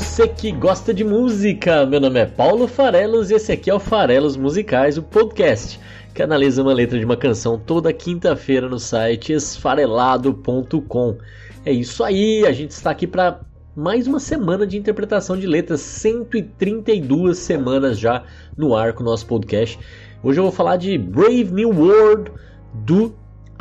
Você 0.00 0.26
que 0.26 0.50
gosta 0.50 0.94
de 0.94 1.04
música! 1.04 1.84
Meu 1.84 2.00
nome 2.00 2.20
é 2.20 2.24
Paulo 2.24 2.66
Farelos 2.66 3.30
e 3.30 3.34
esse 3.34 3.52
aqui 3.52 3.68
é 3.68 3.74
o 3.74 3.78
Farelos 3.78 4.34
Musicais, 4.34 4.96
o 4.96 5.02
podcast 5.02 5.78
que 6.14 6.22
analisa 6.22 6.62
uma 6.62 6.72
letra 6.72 6.98
de 6.98 7.04
uma 7.04 7.18
canção 7.18 7.58
toda 7.58 7.92
quinta-feira 7.92 8.66
no 8.66 8.78
site 8.78 9.34
esfarelado.com. 9.34 11.18
É 11.66 11.72
isso 11.72 12.02
aí, 12.02 12.46
a 12.46 12.52
gente 12.52 12.70
está 12.70 12.90
aqui 12.90 13.06
para 13.06 13.40
mais 13.76 14.06
uma 14.06 14.18
semana 14.18 14.66
de 14.66 14.78
interpretação 14.78 15.36
de 15.36 15.46
letras, 15.46 15.82
132 15.82 17.36
semanas 17.36 17.98
já 17.98 18.24
no 18.56 18.74
ar 18.74 18.94
com 18.94 19.02
o 19.02 19.06
nosso 19.06 19.26
podcast. 19.26 19.78
Hoje 20.22 20.40
eu 20.40 20.44
vou 20.44 20.52
falar 20.52 20.78
de 20.78 20.96
Brave 20.96 21.52
New 21.52 21.78
World 21.78 22.32
do 22.72 23.14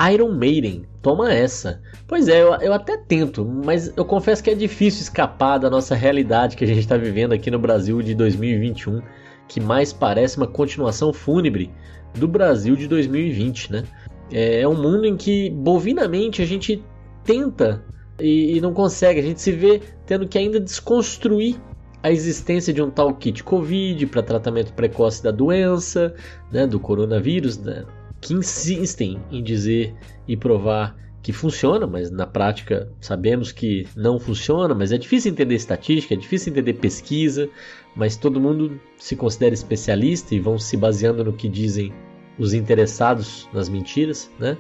Iron 0.10 0.32
Maiden. 0.32 0.89
Toma 1.02 1.32
essa. 1.32 1.82
Pois 2.08 2.28
é, 2.28 2.42
eu, 2.42 2.54
eu, 2.56 2.74
até 2.74 2.98
tento, 2.98 3.46
mas 3.46 3.94
eu 3.96 4.04
confesso 4.04 4.44
que 4.44 4.50
é 4.50 4.56
difícil 4.56 5.02
escapar 5.02 5.58
da 5.58 5.70
nossa 5.70 5.96
realidade 5.96 6.58
que 6.58 6.64
a 6.64 6.68
gente 6.68 6.80
está 6.80 6.98
vivendo 6.98 7.32
aqui 7.32 7.50
no 7.50 7.58
Brasil 7.58 8.02
de 8.02 8.14
2021, 8.14 9.02
que 9.48 9.62
mais 9.62 9.94
parece 9.94 10.38
uma 10.38 10.48
continuação 10.48 11.14
fúnebre 11.14 11.72
do 12.16 12.28
Brasil 12.28 12.76
de 12.76 12.88
2020, 12.88 13.72
né? 13.72 13.84
É, 14.32 14.62
é 14.62 14.68
um 14.68 14.76
mundo 14.76 15.06
em 15.06 15.16
que 15.16 15.50
bovinamente 15.50 16.42
a 16.42 16.46
gente 16.46 16.84
tenta 17.24 17.84
e, 18.20 18.58
e 18.58 18.62
não 18.62 18.74
consegue, 18.74 19.20
a 19.20 19.24
gente 19.24 19.40
se 19.40 19.52
vê 19.52 19.82
tendo 20.06 20.28
que 20.28 20.38
ainda 20.38 20.60
desconstruir 20.60 21.56
a 22.02 22.12
existência 22.12 22.74
de 22.74 22.82
um 22.82 22.90
tal 22.90 23.14
kit 23.14 23.44
Covid 23.44 24.06
para 24.08 24.22
tratamento 24.22 24.74
precoce 24.74 25.24
da 25.24 25.32
doença, 25.32 26.14
né, 26.52 26.66
do 26.66 26.80
coronavírus, 26.80 27.58
né, 27.58 27.86
que 28.22 28.34
insistem 28.34 29.20
em 29.32 29.44
dizer 29.44 29.96
e 30.28 30.36
provar 30.36 30.96
que 31.22 31.34
funciona, 31.34 31.86
mas 31.86 32.10
na 32.10 32.26
prática 32.26 32.90
sabemos 33.00 33.52
que 33.52 33.86
não 33.96 34.20
funciona, 34.20 34.74
mas 34.74 34.92
é 34.92 34.98
difícil 34.98 35.32
entender 35.32 35.56
estatística, 35.56 36.14
é 36.14 36.18
difícil 36.18 36.52
entender 36.52 36.74
pesquisa, 36.74 37.50
mas 37.96 38.16
todo 38.16 38.40
mundo 38.40 38.80
se 38.98 39.16
considera 39.16 39.54
especialista 39.54 40.34
e 40.34 40.40
vão 40.40 40.58
se 40.58 40.78
baseando 40.78 41.24
no 41.24 41.34
que 41.34 41.50
dizem 41.50 41.94
os 42.38 42.54
interessados 42.54 43.50
nas 43.54 43.68
mentiras, 43.68 44.30
né? 44.40 44.58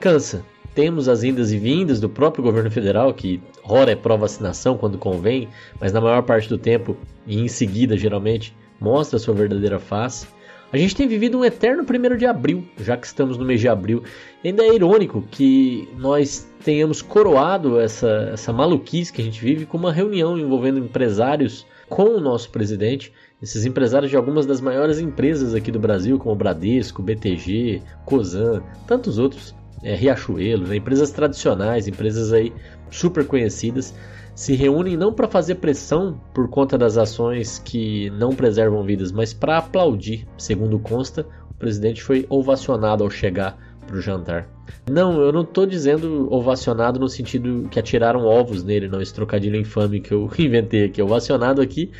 Cansa. 0.00 0.44
Temos 0.74 1.08
as 1.08 1.22
indas 1.22 1.52
e 1.52 1.58
vindas 1.58 2.00
do 2.00 2.08
próprio 2.08 2.44
governo 2.44 2.70
federal, 2.70 3.14
que 3.14 3.40
ora 3.64 3.92
é 3.92 3.96
pró-vacinação 3.96 4.76
quando 4.76 4.98
convém, 4.98 5.48
mas 5.80 5.90
na 5.90 6.02
maior 6.02 6.22
parte 6.22 6.50
do 6.50 6.58
tempo, 6.58 6.94
e 7.26 7.40
em 7.40 7.48
seguida 7.48 7.96
geralmente, 7.96 8.54
mostra 8.78 9.18
sua 9.18 9.32
verdadeira 9.32 9.78
face. 9.78 10.26
A 10.72 10.76
gente 10.76 10.96
tem 10.96 11.06
vivido 11.06 11.38
um 11.38 11.44
eterno 11.44 11.84
primeiro 11.84 12.18
de 12.18 12.26
abril, 12.26 12.66
já 12.78 12.96
que 12.96 13.06
estamos 13.06 13.38
no 13.38 13.44
mês 13.44 13.60
de 13.60 13.68
abril. 13.68 14.02
Ainda 14.44 14.64
é 14.64 14.74
irônico 14.74 15.22
que 15.30 15.88
nós 15.96 16.46
tenhamos 16.64 17.00
coroado 17.00 17.78
essa, 17.78 18.30
essa 18.32 18.52
maluquice 18.52 19.12
que 19.12 19.22
a 19.22 19.24
gente 19.24 19.40
vive 19.40 19.64
com 19.64 19.76
uma 19.76 19.92
reunião 19.92 20.36
envolvendo 20.36 20.78
empresários 20.80 21.64
com 21.88 22.16
o 22.16 22.20
nosso 22.20 22.50
presidente, 22.50 23.12
esses 23.40 23.64
empresários 23.64 24.10
de 24.10 24.16
algumas 24.16 24.44
das 24.44 24.60
maiores 24.60 24.98
empresas 24.98 25.54
aqui 25.54 25.70
do 25.70 25.78
Brasil, 25.78 26.18
como 26.18 26.34
Bradesco, 26.34 27.00
BTG, 27.00 27.80
Cosan, 28.04 28.60
tantos 28.88 29.18
outros, 29.18 29.54
é, 29.84 29.94
Riachuelo, 29.94 30.66
né, 30.66 30.76
empresas 30.76 31.10
tradicionais, 31.10 31.86
empresas 31.86 32.32
aí 32.32 32.52
super 32.90 33.24
conhecidas, 33.24 33.94
se 34.36 34.54
reúnem 34.54 34.98
não 34.98 35.14
para 35.14 35.26
fazer 35.26 35.54
pressão 35.56 36.20
por 36.34 36.46
conta 36.48 36.76
das 36.76 36.98
ações 36.98 37.58
que 37.58 38.10
não 38.10 38.36
preservam 38.36 38.84
vidas, 38.84 39.10
mas 39.10 39.32
para 39.32 39.56
aplaudir. 39.56 40.28
Segundo 40.36 40.78
consta, 40.78 41.26
o 41.50 41.54
presidente 41.54 42.02
foi 42.02 42.26
ovacionado 42.28 43.02
ao 43.02 43.08
chegar 43.08 43.56
para 43.86 43.96
o 43.96 44.00
jantar. 44.00 44.46
Não, 44.90 45.22
eu 45.22 45.32
não 45.32 45.40
estou 45.40 45.64
dizendo 45.64 46.28
ovacionado 46.30 47.00
no 47.00 47.08
sentido 47.08 47.66
que 47.70 47.78
atiraram 47.78 48.26
ovos 48.26 48.62
nele, 48.62 48.88
não, 48.88 49.00
esse 49.00 49.14
trocadilho 49.14 49.56
infame 49.56 50.00
que 50.00 50.12
eu 50.12 50.30
inventei 50.38 50.84
aqui. 50.84 51.00
Ovacionado 51.00 51.62
aqui 51.62 51.90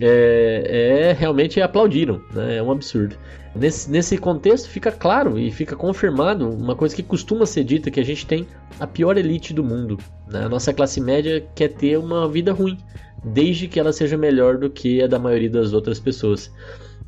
é, 0.00 1.08
é 1.10 1.12
realmente 1.12 1.60
aplaudiram, 1.60 2.20
né? 2.32 2.56
é 2.56 2.62
um 2.62 2.70
absurdo. 2.70 3.16
Nesse, 3.54 3.90
nesse 3.90 4.18
contexto 4.18 4.68
fica 4.68 4.92
claro 4.92 5.38
e 5.38 5.50
fica 5.50 5.74
confirmado 5.74 6.48
uma 6.50 6.76
coisa 6.76 6.94
que 6.94 7.02
costuma 7.02 7.46
ser 7.46 7.64
dita, 7.64 7.90
que 7.90 7.98
a 7.98 8.04
gente 8.04 8.26
tem 8.26 8.46
a 8.78 8.86
pior 8.86 9.16
elite 9.16 9.54
do 9.54 9.64
mundo. 9.64 9.98
Né? 10.28 10.44
A 10.44 10.48
nossa 10.48 10.74
classe 10.74 11.00
média 11.00 11.42
quer 11.54 11.68
ter 11.68 11.98
uma 11.98 12.28
vida 12.28 12.52
ruim, 12.52 12.76
desde 13.24 13.66
que 13.66 13.80
ela 13.80 13.92
seja 13.92 14.16
melhor 14.16 14.58
do 14.58 14.68
que 14.68 15.02
a 15.02 15.06
da 15.06 15.18
maioria 15.18 15.48
das 15.48 15.72
outras 15.72 15.98
pessoas. 15.98 16.52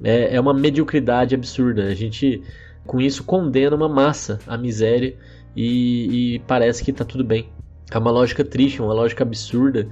É, 0.03 0.37
é 0.37 0.41
uma 0.41 0.55
mediocridade 0.55 1.35
absurda. 1.35 1.85
A 1.85 1.95
gente 1.95 2.43
com 2.87 2.99
isso 2.99 3.23
condena 3.25 3.77
uma 3.77 3.89
massa 3.89 4.39
à 4.47 4.57
miséria 4.57 5.15
e, 5.55 6.37
e 6.37 6.39
parece 6.41 6.83
que 6.83 6.91
está 6.91 7.05
tudo 7.05 7.23
bem. 7.23 7.51
É 7.91 7.99
uma 7.99 8.11
lógica 8.11 8.43
triste, 8.43 8.81
uma 8.81 8.95
lógica 8.95 9.23
absurda 9.23 9.89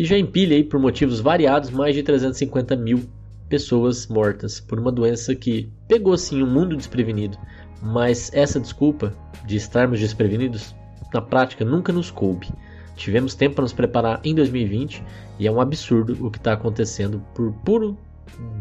e 0.00 0.04
já 0.06 0.16
empilha 0.16 0.56
aí 0.56 0.64
por 0.64 0.80
motivos 0.80 1.20
variados 1.20 1.68
mais 1.68 1.94
de 1.94 2.02
350 2.02 2.74
mil 2.74 3.02
pessoas 3.50 4.06
mortas 4.06 4.58
por 4.58 4.80
uma 4.80 4.90
doença 4.90 5.34
que 5.34 5.68
pegou 5.86 6.16
sim 6.16 6.40
o 6.40 6.46
um 6.46 6.50
mundo 6.50 6.74
desprevenido. 6.74 7.36
Mas 7.82 8.32
essa 8.32 8.58
desculpa 8.58 9.12
de 9.44 9.56
estarmos 9.56 10.00
desprevenidos, 10.00 10.74
na 11.12 11.20
prática, 11.20 11.66
nunca 11.66 11.92
nos 11.92 12.10
coube. 12.10 12.48
Tivemos 12.96 13.34
tempo 13.34 13.56
para 13.56 13.62
nos 13.62 13.74
preparar 13.74 14.22
em 14.24 14.34
2020 14.34 15.04
e 15.38 15.46
é 15.46 15.52
um 15.52 15.60
absurdo 15.60 16.16
o 16.26 16.30
que 16.30 16.38
está 16.38 16.54
acontecendo 16.54 17.22
por 17.34 17.52
puro 17.62 17.94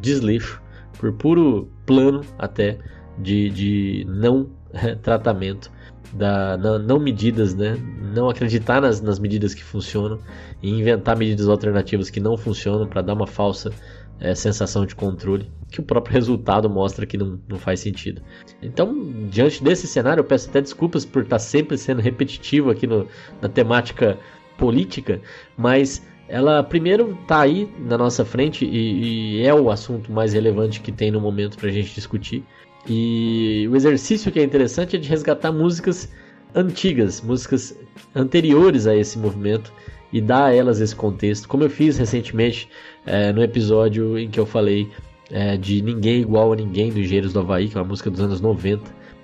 desleixo, 0.01 0.61
por 0.99 1.13
puro 1.13 1.71
plano 1.85 2.19
até 2.37 2.77
de, 3.17 3.49
de 3.49 4.05
não 4.09 4.49
tratamento, 5.01 5.71
da, 6.13 6.57
não, 6.57 6.79
não, 6.79 6.99
medidas, 6.99 7.53
né? 7.53 7.77
não 8.13 8.29
acreditar 8.29 8.81
nas, 8.81 9.01
nas 9.01 9.19
medidas 9.19 9.53
que 9.53 9.63
funcionam 9.63 10.19
e 10.61 10.69
inventar 10.69 11.17
medidas 11.17 11.47
alternativas 11.47 12.09
que 12.09 12.19
não 12.19 12.37
funcionam 12.37 12.87
para 12.87 13.01
dar 13.01 13.13
uma 13.13 13.27
falsa 13.27 13.71
é, 14.19 14.35
sensação 14.35 14.85
de 14.85 14.95
controle, 14.95 15.51
que 15.71 15.79
o 15.79 15.83
próprio 15.83 16.13
resultado 16.15 16.69
mostra 16.69 17.05
que 17.05 17.17
não, 17.17 17.39
não 17.47 17.57
faz 17.57 17.79
sentido. 17.79 18.21
Então, 18.61 18.93
diante 19.29 19.63
desse 19.63 19.87
cenário, 19.87 20.21
eu 20.21 20.25
peço 20.25 20.49
até 20.49 20.61
desculpas 20.61 21.05
por 21.05 21.23
estar 21.23 21.39
sempre 21.39 21.77
sendo 21.77 22.01
repetitivo 22.01 22.69
aqui 22.69 22.85
no, 22.85 23.07
na 23.41 23.47
temática 23.47 24.17
política, 24.57 25.21
mas 25.57 26.05
ela 26.27 26.61
primeiro 26.61 27.17
está 27.21 27.41
aí 27.41 27.67
na 27.79 27.97
nossa 27.97 28.23
frente 28.23 28.63
e, 28.63 29.39
e, 29.39 29.45
é 29.45 29.53
o 29.53 29.71
assunto 29.71 30.11
mais 30.11 30.33
relevante 30.33 30.79
que 30.79 30.91
tem 30.91 31.09
no 31.09 31.19
momento 31.19 31.57
para 31.57 31.69
a 31.69 31.71
gente 31.71 31.93
discutir. 31.95 32.43
E 32.87 33.67
o 33.69 33.75
exercício 33.75 34.31
que 34.31 34.39
é 34.39 34.43
interessante 34.43 34.95
é 34.95 34.99
de 34.99 35.07
resgatar 35.07 35.51
músicas 35.51 36.09
antigas, 36.55 37.21
músicas 37.21 37.77
anteriores 38.15 38.87
a 38.87 38.95
esse 38.95 39.17
movimento 39.17 39.71
e 40.11 40.19
dar 40.19 40.45
a 40.45 40.53
elas 40.53 40.79
esse 40.79 40.95
contexto, 40.95 41.47
como 41.47 41.63
eu 41.63 41.69
fiz 41.69 41.97
recentemente 41.97 42.67
é, 43.05 43.31
no 43.31 43.43
episódio 43.43 44.17
em 44.17 44.29
que 44.29 44.39
eu 44.39 44.45
falei 44.45 44.89
é, 45.29 45.55
de 45.57 45.81
Ninguém 45.81 46.21
Igual 46.21 46.53
a 46.53 46.55
Ninguém 46.55 46.91
do 46.91 46.99
Engenheiros 46.99 47.33
do 47.33 47.39
Havaí, 47.39 47.67
que 47.67 47.77
é 47.77 47.81
uma 47.81 47.87
música 47.87 48.09
dos 48.09 48.19
anos 48.19 48.41
90 48.41 48.83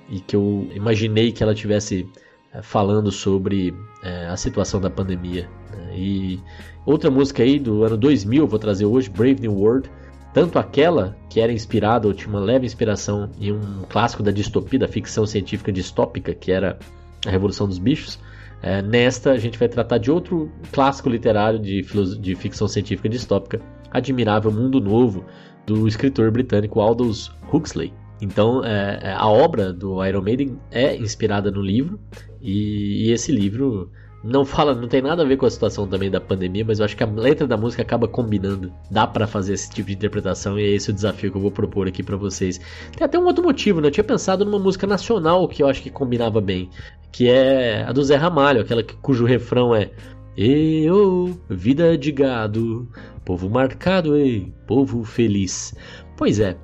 e 0.10 0.20
que 0.20 0.36
eu 0.36 0.68
imaginei 0.74 1.32
que 1.32 1.42
ela 1.42 1.56
tivesse 1.56 2.08
é, 2.54 2.62
falando 2.62 3.12
sobre 3.12 3.74
é, 4.04 4.28
a 4.28 4.38
situação 4.38 4.80
da 4.80 4.90
pandemia. 4.90 5.50
Né? 5.72 5.98
E 5.98 6.40
outra 6.86 7.10
música 7.10 7.42
aí 7.42 7.58
do 7.58 7.84
ano 7.84 7.98
2000 7.98 8.44
eu 8.44 8.48
vou 8.48 8.60
trazer 8.60 8.86
hoje, 8.86 9.10
Brave 9.10 9.42
New 9.42 9.54
World, 9.54 9.90
tanto 10.36 10.60
aquela 10.60 11.16
que 11.30 11.40
era 11.40 11.50
inspirada 11.50 12.10
ou 12.10 12.14
tinha 12.14 12.28
uma 12.28 12.42
leve 12.42 12.66
inspiração 12.66 13.30
em 13.40 13.54
um 13.54 13.84
clássico 13.90 14.22
da 14.22 14.32
distopia, 14.32 14.78
da 14.78 14.86
ficção 14.86 15.26
científica 15.26 15.72
distópica, 15.72 16.34
que 16.34 16.52
era 16.52 16.78
A 17.26 17.30
Revolução 17.30 17.66
dos 17.66 17.80
Bichos. 17.80 18.20
É, 18.62 18.82
nesta, 18.82 19.32
a 19.32 19.38
gente 19.38 19.58
vai 19.58 19.70
tratar 19.70 19.98
de 19.98 20.12
outro 20.12 20.52
clássico 20.74 21.08
literário 21.08 21.58
de, 21.58 21.82
de 22.20 22.36
ficção 22.36 22.68
científica 22.68 23.08
distópica, 23.08 23.62
Admirável 23.90 24.52
Mundo 24.52 24.82
Novo, 24.82 25.24
do 25.66 25.88
escritor 25.88 26.30
britânico 26.32 26.82
Aldous 26.82 27.32
Huxley. 27.54 27.94
Então, 28.22 28.62
é, 28.62 29.00
é, 29.04 29.14
a 29.14 29.30
obra 29.30 29.72
do 29.72 30.06
Iron 30.06 30.22
Maiden 30.22 30.60
é 30.70 30.98
inspirada 30.98 31.50
no 31.50 31.62
livro, 31.62 31.98
e, 32.42 33.06
e 33.08 33.12
esse 33.14 33.32
livro 33.32 33.90
não 34.26 34.44
fala, 34.44 34.74
não 34.74 34.88
tem 34.88 35.04
nada 35.04 35.22
a 35.22 35.26
ver 35.26 35.38
com 35.38 35.46
a 35.46 35.50
situação 35.50 35.88
também 35.88 36.10
da 36.10 36.20
pandemia, 36.20 36.66
mas 36.66 36.80
eu 36.80 36.86
acho 36.86 36.98
que 36.98 37.04
a 37.04 37.08
letra 37.08 37.46
da 37.46 37.56
música 37.56 37.84
acaba 37.84 38.08
combinando. 38.08 38.74
Dá 38.90 39.06
para 39.06 39.28
fazer 39.28 39.54
esse 39.54 39.70
tipo 39.70 39.88
de 39.88 39.94
interpretação 39.94 40.58
e 40.58 40.64
é 40.64 40.68
esse 40.70 40.90
o 40.90 40.94
desafio 40.94 41.30
que 41.30 41.38
eu 41.38 41.42
vou 41.42 41.52
propor 41.52 41.88
aqui 41.88 42.02
para 42.02 42.18
vocês. 42.18 42.60
Tem 42.98 43.06
até 43.06 43.20
um 43.20 43.26
outro 43.26 43.44
motivo, 43.44 43.80
né? 43.80 43.88
Eu 43.88 43.92
tinha 43.92 44.04
pensado 44.04 44.44
numa 44.44 44.58
música 44.58 44.88
nacional 44.88 45.48
que 45.48 45.62
eu 45.62 45.68
acho 45.68 45.80
que 45.84 45.92
combinava 45.92 46.42
bem, 46.42 46.72
que 47.12 47.30
é 47.30 47.84
a 47.84 47.92
do 47.92 48.04
Zé 48.04 48.16
Ramalho, 48.16 48.62
aquela 48.62 48.84
cujo 48.84 49.26
refrão 49.26 49.76
é 49.76 49.92
Eu, 50.36 51.40
vida 51.48 51.96
de 51.96 52.12
gado, 52.12 52.90
povo 53.24 53.48
marcado, 53.48 54.18
ei, 54.18 54.52
povo 54.66 55.04
feliz. 55.04 55.76
Pois 56.18 56.40
é, 56.40 56.58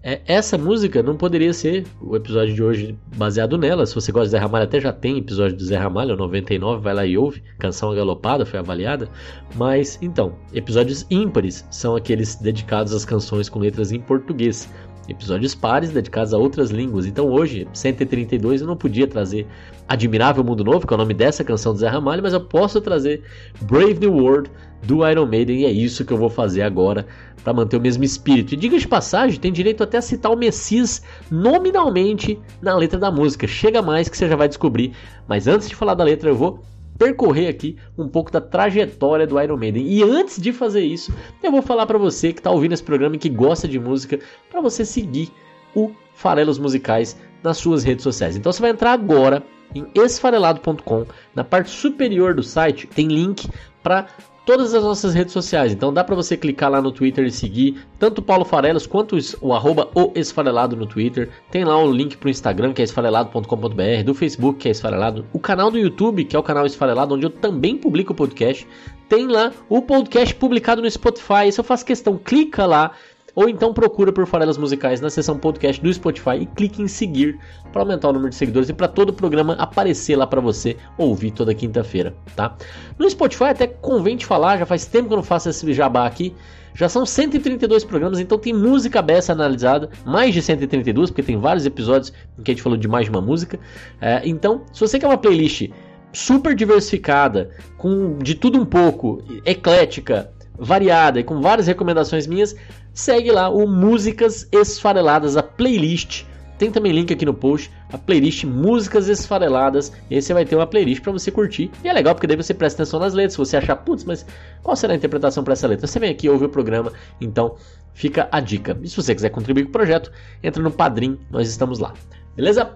É, 0.00 0.20
essa 0.26 0.56
música 0.56 1.02
não 1.02 1.16
poderia 1.16 1.52
ser 1.52 1.84
o 2.00 2.14
episódio 2.14 2.54
de 2.54 2.62
hoje 2.62 2.98
baseado 3.16 3.58
nela. 3.58 3.84
Se 3.84 3.94
você 3.94 4.12
gosta 4.12 4.26
de 4.26 4.30
Zé 4.30 4.38
Ramalho, 4.38 4.64
até 4.64 4.80
já 4.80 4.92
tem 4.92 5.18
episódio 5.18 5.56
do 5.56 5.64
Zé 5.64 5.76
Ramalho, 5.76 6.16
99, 6.16 6.80
vai 6.80 6.94
lá 6.94 7.04
e 7.04 7.18
ouve. 7.18 7.42
Canção 7.58 7.94
Galopada 7.94 8.46
foi 8.46 8.60
avaliada. 8.60 9.08
Mas, 9.56 9.98
então, 10.00 10.36
episódios 10.54 11.04
ímpares 11.10 11.66
são 11.70 11.96
aqueles 11.96 12.36
dedicados 12.36 12.94
às 12.94 13.04
canções 13.04 13.48
com 13.48 13.58
letras 13.58 13.90
em 13.90 14.00
português. 14.00 14.68
Episódios 15.08 15.54
pares 15.54 15.90
dedicados 15.90 16.34
a 16.34 16.38
outras 16.38 16.70
línguas. 16.70 17.06
Então 17.06 17.30
hoje, 17.30 17.66
132, 17.72 18.60
eu 18.60 18.66
não 18.66 18.76
podia 18.76 19.06
trazer 19.06 19.46
Admirável 19.88 20.44
Mundo 20.44 20.62
Novo, 20.62 20.86
que 20.86 20.92
é 20.92 20.96
o 20.96 20.98
nome 20.98 21.14
dessa 21.14 21.42
canção 21.42 21.72
do 21.72 21.78
Zé 21.78 21.88
Ramalho, 21.88 22.22
mas 22.22 22.34
eu 22.34 22.40
posso 22.42 22.80
trazer 22.80 23.22
Brave 23.62 23.98
New 24.00 24.12
World 24.12 24.50
do 24.82 25.08
Iron 25.08 25.26
Maiden 25.26 25.60
e 25.60 25.64
é 25.64 25.70
isso 25.70 26.04
que 26.04 26.12
eu 26.12 26.18
vou 26.18 26.28
fazer 26.28 26.62
agora 26.62 27.06
para 27.42 27.52
manter 27.52 27.76
o 27.76 27.80
mesmo 27.80 28.04
espírito. 28.04 28.52
E 28.52 28.56
diga 28.56 28.78
de 28.78 28.86
passagem, 28.86 29.40
tem 29.40 29.50
direito 29.50 29.82
até 29.82 29.96
a 29.96 30.02
citar 30.02 30.30
o 30.30 30.36
Messias 30.36 31.02
nominalmente 31.30 32.38
na 32.60 32.76
letra 32.76 32.98
da 32.98 33.10
música. 33.10 33.46
Chega 33.46 33.80
mais 33.80 34.08
que 34.08 34.16
você 34.16 34.28
já 34.28 34.36
vai 34.36 34.48
descobrir. 34.48 34.92
Mas 35.26 35.46
antes 35.46 35.68
de 35.68 35.74
falar 35.74 35.94
da 35.94 36.04
letra, 36.04 36.28
eu 36.28 36.36
vou 36.36 36.62
percorrer 36.98 37.48
aqui 37.48 37.76
um 37.96 38.08
pouco 38.08 38.30
da 38.30 38.40
trajetória 38.40 39.26
do 39.26 39.40
Iron 39.40 39.56
Maiden. 39.56 39.86
E 39.86 40.02
antes 40.02 40.40
de 40.40 40.52
fazer 40.52 40.82
isso, 40.82 41.14
eu 41.42 41.50
vou 41.50 41.62
falar 41.62 41.86
para 41.86 41.96
você 41.96 42.32
que 42.32 42.40
está 42.40 42.50
ouvindo 42.50 42.72
esse 42.72 42.82
programa 42.82 43.16
e 43.16 43.18
que 43.18 43.28
gosta 43.28 43.68
de 43.68 43.78
música, 43.78 44.18
para 44.50 44.60
você 44.60 44.84
seguir 44.84 45.30
o 45.74 45.92
Farelos 46.14 46.58
Musicais 46.58 47.16
nas 47.42 47.58
suas 47.58 47.84
redes 47.84 48.02
sociais. 48.02 48.36
Então 48.36 48.52
você 48.52 48.60
vai 48.60 48.72
entrar 48.72 48.92
agora 48.92 49.42
em 49.74 49.86
esfarelado.com, 49.94 51.06
na 51.34 51.44
parte 51.44 51.70
superior 51.70 52.34
do 52.34 52.42
site 52.42 52.86
tem 52.86 53.06
link 53.06 53.48
para 53.82 54.08
todas 54.48 54.72
as 54.72 54.82
nossas 54.82 55.12
redes 55.12 55.34
sociais. 55.34 55.74
Então 55.74 55.92
dá 55.92 56.02
para 56.02 56.14
você 56.14 56.34
clicar 56.34 56.70
lá 56.70 56.80
no 56.80 56.90
Twitter 56.90 57.26
e 57.26 57.30
seguir 57.30 57.84
tanto 57.98 58.20
o 58.20 58.22
Paulo 58.22 58.46
Farelos 58.46 58.86
quanto 58.86 59.18
o 59.42 59.52
arroba 59.52 59.90
o 59.94 60.10
Esfarelado 60.14 60.74
no 60.74 60.86
Twitter. 60.86 61.28
Tem 61.50 61.66
lá 61.66 61.76
o 61.76 61.92
link 61.92 62.16
pro 62.16 62.30
Instagram, 62.30 62.72
que 62.72 62.80
é 62.80 62.84
esfarelado.com.br, 62.86 64.02
do 64.06 64.14
Facebook, 64.14 64.60
que 64.60 64.68
é 64.68 64.70
Esfarelado, 64.70 65.26
o 65.34 65.38
canal 65.38 65.70
do 65.70 65.78
YouTube, 65.78 66.24
que 66.24 66.34
é 66.34 66.38
o 66.38 66.42
canal 66.42 66.64
Esfarelado, 66.64 67.14
onde 67.14 67.26
eu 67.26 67.30
também 67.30 67.76
publico 67.76 68.14
o 68.14 68.16
podcast. 68.16 68.66
Tem 69.06 69.26
lá 69.26 69.52
o 69.68 69.82
podcast 69.82 70.34
publicado 70.34 70.80
no 70.80 70.90
Spotify. 70.90 71.46
Isso 71.48 71.60
eu 71.60 71.64
faço 71.64 71.84
questão, 71.84 72.16
clica 72.16 72.64
lá 72.64 72.92
ou 73.38 73.48
então 73.48 73.72
procura 73.72 74.12
por 74.12 74.26
Farelas 74.26 74.58
Musicais 74.58 75.00
na 75.00 75.08
seção 75.08 75.38
podcast 75.38 75.80
do 75.80 75.94
Spotify 75.94 76.38
e 76.40 76.46
clique 76.46 76.82
em 76.82 76.88
seguir 76.88 77.38
para 77.72 77.82
aumentar 77.82 78.08
o 78.08 78.12
número 78.12 78.30
de 78.30 78.34
seguidores 78.34 78.68
e 78.68 78.72
para 78.72 78.88
todo 78.88 79.10
o 79.10 79.12
programa 79.12 79.52
aparecer 79.52 80.16
lá 80.16 80.26
para 80.26 80.40
você 80.40 80.76
ouvir 80.98 81.30
toda 81.30 81.54
quinta-feira, 81.54 82.12
tá? 82.34 82.56
No 82.98 83.08
Spotify 83.08 83.44
até 83.44 83.68
convém 83.68 84.16
te 84.16 84.26
falar, 84.26 84.58
já 84.58 84.66
faz 84.66 84.86
tempo 84.86 85.06
que 85.06 85.12
eu 85.12 85.18
não 85.18 85.22
faço 85.22 85.48
esse 85.48 85.72
jabá 85.72 86.04
aqui. 86.04 86.34
Já 86.74 86.88
são 86.88 87.06
132 87.06 87.84
programas, 87.84 88.18
então 88.18 88.36
tem 88.40 88.52
música 88.52 89.00
beça 89.00 89.32
analisada, 89.32 89.88
mais 90.04 90.34
de 90.34 90.42
132, 90.42 91.10
porque 91.10 91.22
tem 91.22 91.38
vários 91.38 91.64
episódios 91.64 92.12
em 92.36 92.42
que 92.42 92.50
a 92.50 92.54
gente 92.54 92.62
falou 92.62 92.76
de 92.76 92.88
mais 92.88 93.04
de 93.04 93.10
uma 93.12 93.20
música. 93.20 93.56
É, 94.00 94.20
então, 94.24 94.62
se 94.72 94.80
você 94.80 94.98
quer 94.98 95.06
uma 95.06 95.16
playlist 95.16 95.70
super 96.12 96.56
diversificada, 96.56 97.50
com 97.76 98.18
de 98.18 98.34
tudo 98.34 98.60
um 98.60 98.66
pouco, 98.66 99.22
eclética, 99.44 100.32
variada 100.58 101.20
e 101.20 101.24
com 101.24 101.40
várias 101.40 101.66
recomendações 101.66 102.26
minhas, 102.26 102.56
segue 102.92 103.30
lá 103.30 103.48
o 103.48 103.66
Músicas 103.66 104.48
Esfareladas, 104.52 105.36
a 105.36 105.42
playlist. 105.42 106.24
Tem 106.58 106.72
também 106.72 106.90
link 106.90 107.12
aqui 107.12 107.24
no 107.24 107.32
post, 107.32 107.70
a 107.92 107.96
playlist 107.96 108.42
Músicas 108.42 109.08
Esfareladas. 109.08 109.92
E 110.10 110.16
aí 110.16 110.22
você 110.22 110.34
vai 110.34 110.44
ter 110.44 110.56
uma 110.56 110.66
playlist 110.66 111.02
para 111.02 111.12
você 111.12 111.30
curtir. 111.30 111.70
E 111.84 111.88
é 111.88 111.92
legal 111.92 112.14
porque 112.14 112.26
daí 112.26 112.36
você 112.36 112.52
presta 112.52 112.82
atenção 112.82 112.98
nas 112.98 113.14
letras. 113.14 113.34
Se 113.34 113.38
você 113.38 113.56
achar, 113.56 113.76
putz, 113.76 114.02
mas 114.02 114.26
qual 114.62 114.74
será 114.74 114.92
a 114.92 114.96
interpretação 114.96 115.44
para 115.44 115.52
essa 115.52 115.68
letra? 115.68 115.86
Você 115.86 116.00
vem 116.00 116.10
aqui 116.10 116.26
e 116.26 116.30
ouve 116.30 116.46
o 116.46 116.48
programa. 116.48 116.92
Então 117.20 117.54
fica 117.94 118.28
a 118.32 118.40
dica. 118.40 118.76
E 118.82 118.88
se 118.88 118.96
você 118.96 119.14
quiser 119.14 119.30
contribuir 119.30 119.64
com 119.64 119.70
o 119.70 119.72
projeto, 119.72 120.10
entra 120.42 120.60
no 120.60 120.70
Padrim, 120.70 121.16
nós 121.30 121.48
estamos 121.48 121.78
lá. 121.78 121.94
Beleza? 122.34 122.72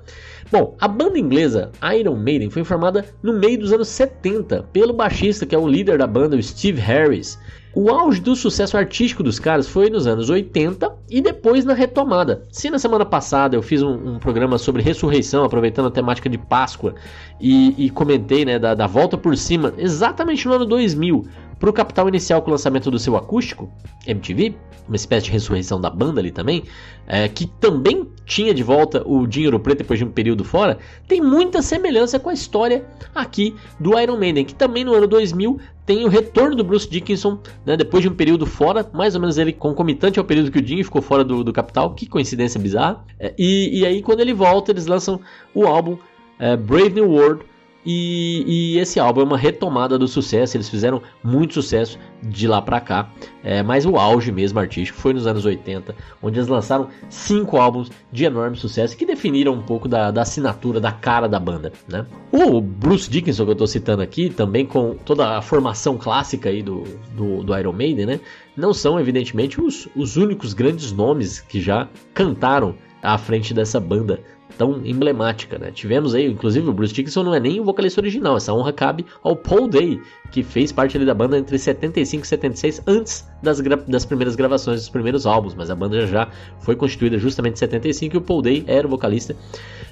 Bom, 0.50 0.76
a 0.81 0.88
banda 0.88 1.19
inglesa 1.19 1.70
Iron 1.96 2.17
Maiden 2.17 2.50
foi 2.50 2.64
formada 2.64 3.05
no 3.23 3.32
meio 3.32 3.58
dos 3.58 3.73
anos 3.73 3.88
70 3.88 4.64
pelo 4.73 4.93
baixista 4.93 5.46
que 5.46 5.55
é 5.55 5.58
o 5.58 5.69
líder 5.69 5.99
da 5.99 6.06
banda, 6.06 6.37
o 6.37 6.43
Steve 6.43 6.81
Harris. 6.81 7.38
O 7.75 7.89
auge 7.91 8.21
do 8.21 8.37
sucesso 8.37 8.77
artístico 8.77 9.23
dos 9.23 9.39
caras 9.39 9.67
foi 9.67 9.89
nos 9.89 10.07
anos 10.07 10.29
80 10.29 10.95
e 11.09 11.23
depois 11.23 11.65
na 11.65 11.73
retomada. 11.73 12.43
Se 12.51 12.69
na 12.69 12.79
semana 12.79 13.05
passada 13.07 13.57
eu 13.57 13.63
fiz 13.63 13.83
um, 13.83 13.93
um 13.93 14.19
programa 14.19 14.59
sobre 14.59 14.83
ressurreição, 14.83 15.43
aproveitando 15.43 15.87
a 15.87 15.91
temática 15.91 16.29
de 16.29 16.37
Páscoa, 16.37 16.95
e, 17.41 17.87
e 17.87 17.89
comentei 17.89 18.45
né, 18.45 18.59
da, 18.59 18.75
da, 18.75 18.87
volta 18.87 19.17
por 19.17 19.35
cima, 19.39 19.73
exatamente 19.79 20.47
no 20.47 20.53
ano 20.53 20.67
2000, 20.67 21.27
para 21.62 21.70
o 21.70 21.73
Capital 21.73 22.09
Inicial 22.09 22.43
com 22.43 22.49
o 22.49 22.50
lançamento 22.50 22.91
do 22.91 22.99
seu 22.99 23.17
acústico, 23.17 23.70
MTV, 24.05 24.53
uma 24.88 24.97
espécie 24.97 25.26
de 25.26 25.31
ressurreição 25.31 25.81
da 25.81 25.88
banda 25.88 26.20
ali 26.20 26.32
também, 26.32 26.64
é, 27.06 27.29
que 27.29 27.47
também 27.47 28.09
tinha 28.26 28.53
de 28.53 28.64
volta 28.64 29.00
o 29.06 29.29
Dinheiro 29.29 29.61
Preto 29.61 29.79
depois 29.79 29.97
de 29.97 30.05
um 30.05 30.11
período 30.11 30.43
fora, 30.43 30.79
tem 31.06 31.20
muita 31.20 31.62
semelhança 31.62 32.19
com 32.19 32.31
a 32.31 32.32
história 32.32 32.85
aqui 33.14 33.55
do 33.79 33.97
Iron 33.97 34.17
Maiden, 34.19 34.44
que 34.44 34.56
também 34.56 34.82
no 34.82 34.93
ano 34.93 35.06
2000 35.06 35.61
tem 35.87 36.05
o 36.05 36.09
retorno 36.09 36.56
do 36.56 36.64
Bruce 36.64 36.91
Dickinson, 36.91 37.38
né, 37.65 37.76
depois 37.76 38.03
de 38.03 38.08
um 38.08 38.15
período 38.17 38.44
fora, 38.44 38.85
mais 38.93 39.15
ou 39.15 39.20
menos 39.20 39.38
ele 39.38 39.53
concomitante 39.53 40.19
ao 40.19 40.25
período 40.25 40.50
que 40.50 40.58
o 40.58 40.62
Dinho 40.62 40.82
ficou 40.82 41.00
fora 41.00 41.23
do, 41.23 41.44
do 41.44 41.53
Capital, 41.53 41.94
que 41.94 42.06
coincidência 42.06 42.58
bizarra. 42.58 43.05
É, 43.20 43.32
e, 43.38 43.79
e, 43.79 43.87
aí 43.87 44.03
quando 44.03 44.19
ele 44.19 44.35
volta, 44.35 44.73
eles 44.73 44.87
lançam 44.87 45.20
o 45.55 45.65
álbum 45.65 45.97
é, 46.41 46.56
Brave 46.56 46.91
New 46.91 47.08
World, 47.08 47.44
e, 47.84 48.44
e, 48.46 48.79
esse 48.79 49.00
álbum 49.00 49.23
é 49.23 49.25
uma 49.25 49.37
retomada 49.37 49.99
do 49.99 50.06
sucesso, 50.06 50.56
eles 50.56 50.69
fizeram 50.69 51.02
muito 51.23 51.55
sucesso 51.55 51.99
de 52.23 52.46
lá 52.46 52.62
pra 52.62 52.81
cá, 52.81 53.11
é, 53.43 53.62
mas 53.62 53.84
o 53.84 53.96
auge 53.96 54.31
mesmo 54.31 54.61
artístico 54.61 54.99
foi 54.99 55.12
nos 55.12 55.26
anos 55.26 55.44
80, 55.44 55.94
onde 56.23 56.38
eles 56.38 56.49
lançaram 56.49 56.88
cinco 57.08 57.56
álbuns 57.56 57.90
de 58.12 58.25
enorme 58.25 58.56
sucesso 58.56 58.96
que 58.96 59.05
definiram 59.05 59.52
um 59.52 59.62
pouco 59.62 59.88
da, 59.88 60.11
da 60.12 60.23
assinatura, 60.23 60.81
da 60.81 60.93
cara 60.93 61.29
da 61.29 61.40
banda. 61.40 61.73
Né? 61.88 62.06
O 62.31 62.61
Bruce 62.61 63.11
Dickinson, 63.11 63.44
que 63.44 63.50
eu 63.50 63.56
tô 63.56 63.67
citando 63.67 64.02
aqui, 64.02 64.31
também 64.31 64.64
com 64.64 64.94
toda 64.94 65.37
a 65.37 65.43
formação 65.43 65.99
clássica 65.99 66.49
aí 66.49 66.62
do, 66.62 66.84
do, 67.17 67.43
do 67.43 67.58
Iron 67.58 67.73
Maiden, 67.73 68.06
né? 68.06 68.20
não 68.56 68.73
são 68.73 69.00
evidentemente 69.00 69.61
os, 69.61 69.88
os 69.96 70.17
únicos 70.17 70.55
grandes 70.55 70.93
nomes 70.93 71.40
que 71.40 71.61
já 71.61 71.88
cantaram 72.14 72.76
à 73.02 73.19
frente 73.19 73.52
dessa 73.52 73.81
banda 73.81 74.20
tão 74.57 74.85
emblemática, 74.85 75.59
né? 75.59 75.71
Tivemos 75.71 76.15
aí, 76.15 76.27
inclusive 76.27 76.69
o 76.69 76.73
Bruce 76.73 76.93
Dickinson 76.93 77.23
não 77.23 77.35
é 77.35 77.41
nem 77.41 77.61
o 77.61 77.65
vocalista 77.65 78.01
original, 78.01 78.37
essa 78.37 78.53
honra 78.53 78.73
cabe 78.73 79.05
ao 79.23 79.37
Paul 79.37 79.69
Day, 79.69 80.01
que 80.31 80.43
fez 80.43 80.73
parte 80.73 80.97
ali 80.97 81.07
da 81.07 81.15
banda 81.15 81.39
entre 81.39 81.59
75 81.59 82.25
e 82.25 82.29
76, 82.29 82.83
antes 82.87 83.29
das, 83.43 83.61
das 83.87 84.05
primeiras 84.05 84.37
gravações 84.37 84.81
dos 84.81 84.89
primeiros 84.89 85.27
álbuns, 85.27 85.55
mas 85.55 85.71
a 85.71 85.75
banda 85.75 86.07
já 86.07 86.29
foi 86.61 86.77
constituída 86.77 87.19
justamente 87.19 87.55
em 87.55 87.59
75 87.59 88.17
e 88.17 88.19
o 88.19 88.21
Paul 88.21 88.43
Day 88.43 88.65
era 88.67 88.87
o 88.87 88.91
vocalista. 88.91 89.37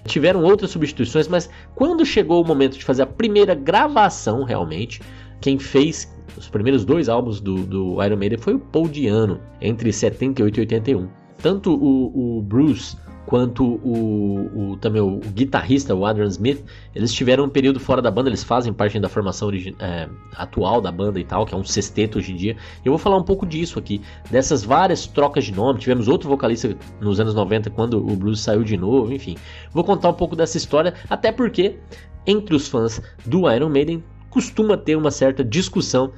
Tiveram 0.05 0.43
outras 0.43 0.71
substituições, 0.71 1.29
mas 1.29 1.51
quando 1.75 2.05
chegou 2.05 2.43
o 2.43 2.47
momento 2.47 2.79
de 2.79 2.85
fazer 2.85 3.03
a 3.03 3.07
primeira 3.07 3.55
gravação 3.55 4.45
realmente, 4.45 5.01
quem 5.41 5.59
fez 5.59 6.11
os 6.37 6.49
primeiros 6.49 6.85
dois 6.85 7.09
álbuns 7.09 7.41
do, 7.41 7.57
do 7.67 8.03
Iron 8.03 8.17
Maiden 8.17 8.39
foi 8.39 8.55
o 8.55 8.59
Paul 8.59 8.89
Diano, 8.89 9.41
entre 9.61 9.93
78 9.93 10.57
e 10.57 10.61
81. 10.61 11.09
Tanto 11.39 11.75
o, 11.75 12.39
o 12.39 12.43
Bruce 12.43 12.97
quanto 13.31 13.65
o, 13.65 14.73
o 14.73 14.77
também 14.79 15.01
o, 15.01 15.19
o, 15.19 15.21
guitarrista, 15.21 15.95
o 15.95 16.05
Adrian 16.05 16.27
Smith, 16.27 16.65
eles 16.93 17.13
tiveram 17.13 17.45
um 17.45 17.49
período 17.49 17.79
fora 17.79 18.03
da 18.03 18.11
banda, 18.11 18.29
eles 18.29 18.43
fazem 18.43 18.73
parte 18.73 18.99
da 18.99 19.09
formação 19.09 19.53
é, 19.79 20.09
atual 20.37 20.81
da 20.81 20.91
banda 20.91 21.21
e 21.21 21.25
tal, 21.25 21.47
que 21.47 21.55
é 21.55 21.57
um 21.57 21.63
sexteto 21.63 22.19
hoje 22.19 22.33
em 22.33 22.37
dia. 22.37 22.57
Eu 22.85 22.91
vou 22.91 22.99
falar 22.99 23.17
um 23.17 23.23
pouco 23.23 23.47
disso 23.47 23.79
aqui, 23.79 24.01
dessas 24.29 24.65
várias 24.65 25.07
trocas 25.07 25.45
de 25.45 25.53
nome. 25.55 25.79
Tivemos 25.79 26.09
outro 26.09 26.29
vocalista 26.29 26.77
nos 27.01 27.21
anos 27.21 27.33
90 27.33 27.71
quando 27.71 27.99
o 27.99 28.17
blues 28.17 28.41
saiu 28.41 28.65
de 28.65 28.77
novo, 28.77 29.13
enfim. 29.13 29.37
Vou 29.73 29.85
contar 29.85 30.09
um 30.09 30.15
pouco 30.15 30.35
dessa 30.35 30.57
história, 30.57 30.93
até 31.09 31.31
porque 31.31 31.79
entre 32.27 32.57
os 32.57 32.67
fãs 32.67 33.01
do 33.25 33.49
Iron 33.49 33.69
Maiden 33.69 34.03
costuma 34.29 34.77
ter 34.77 34.97
uma 34.97 35.13
certa 35.13 35.45
discussão 35.45 36.11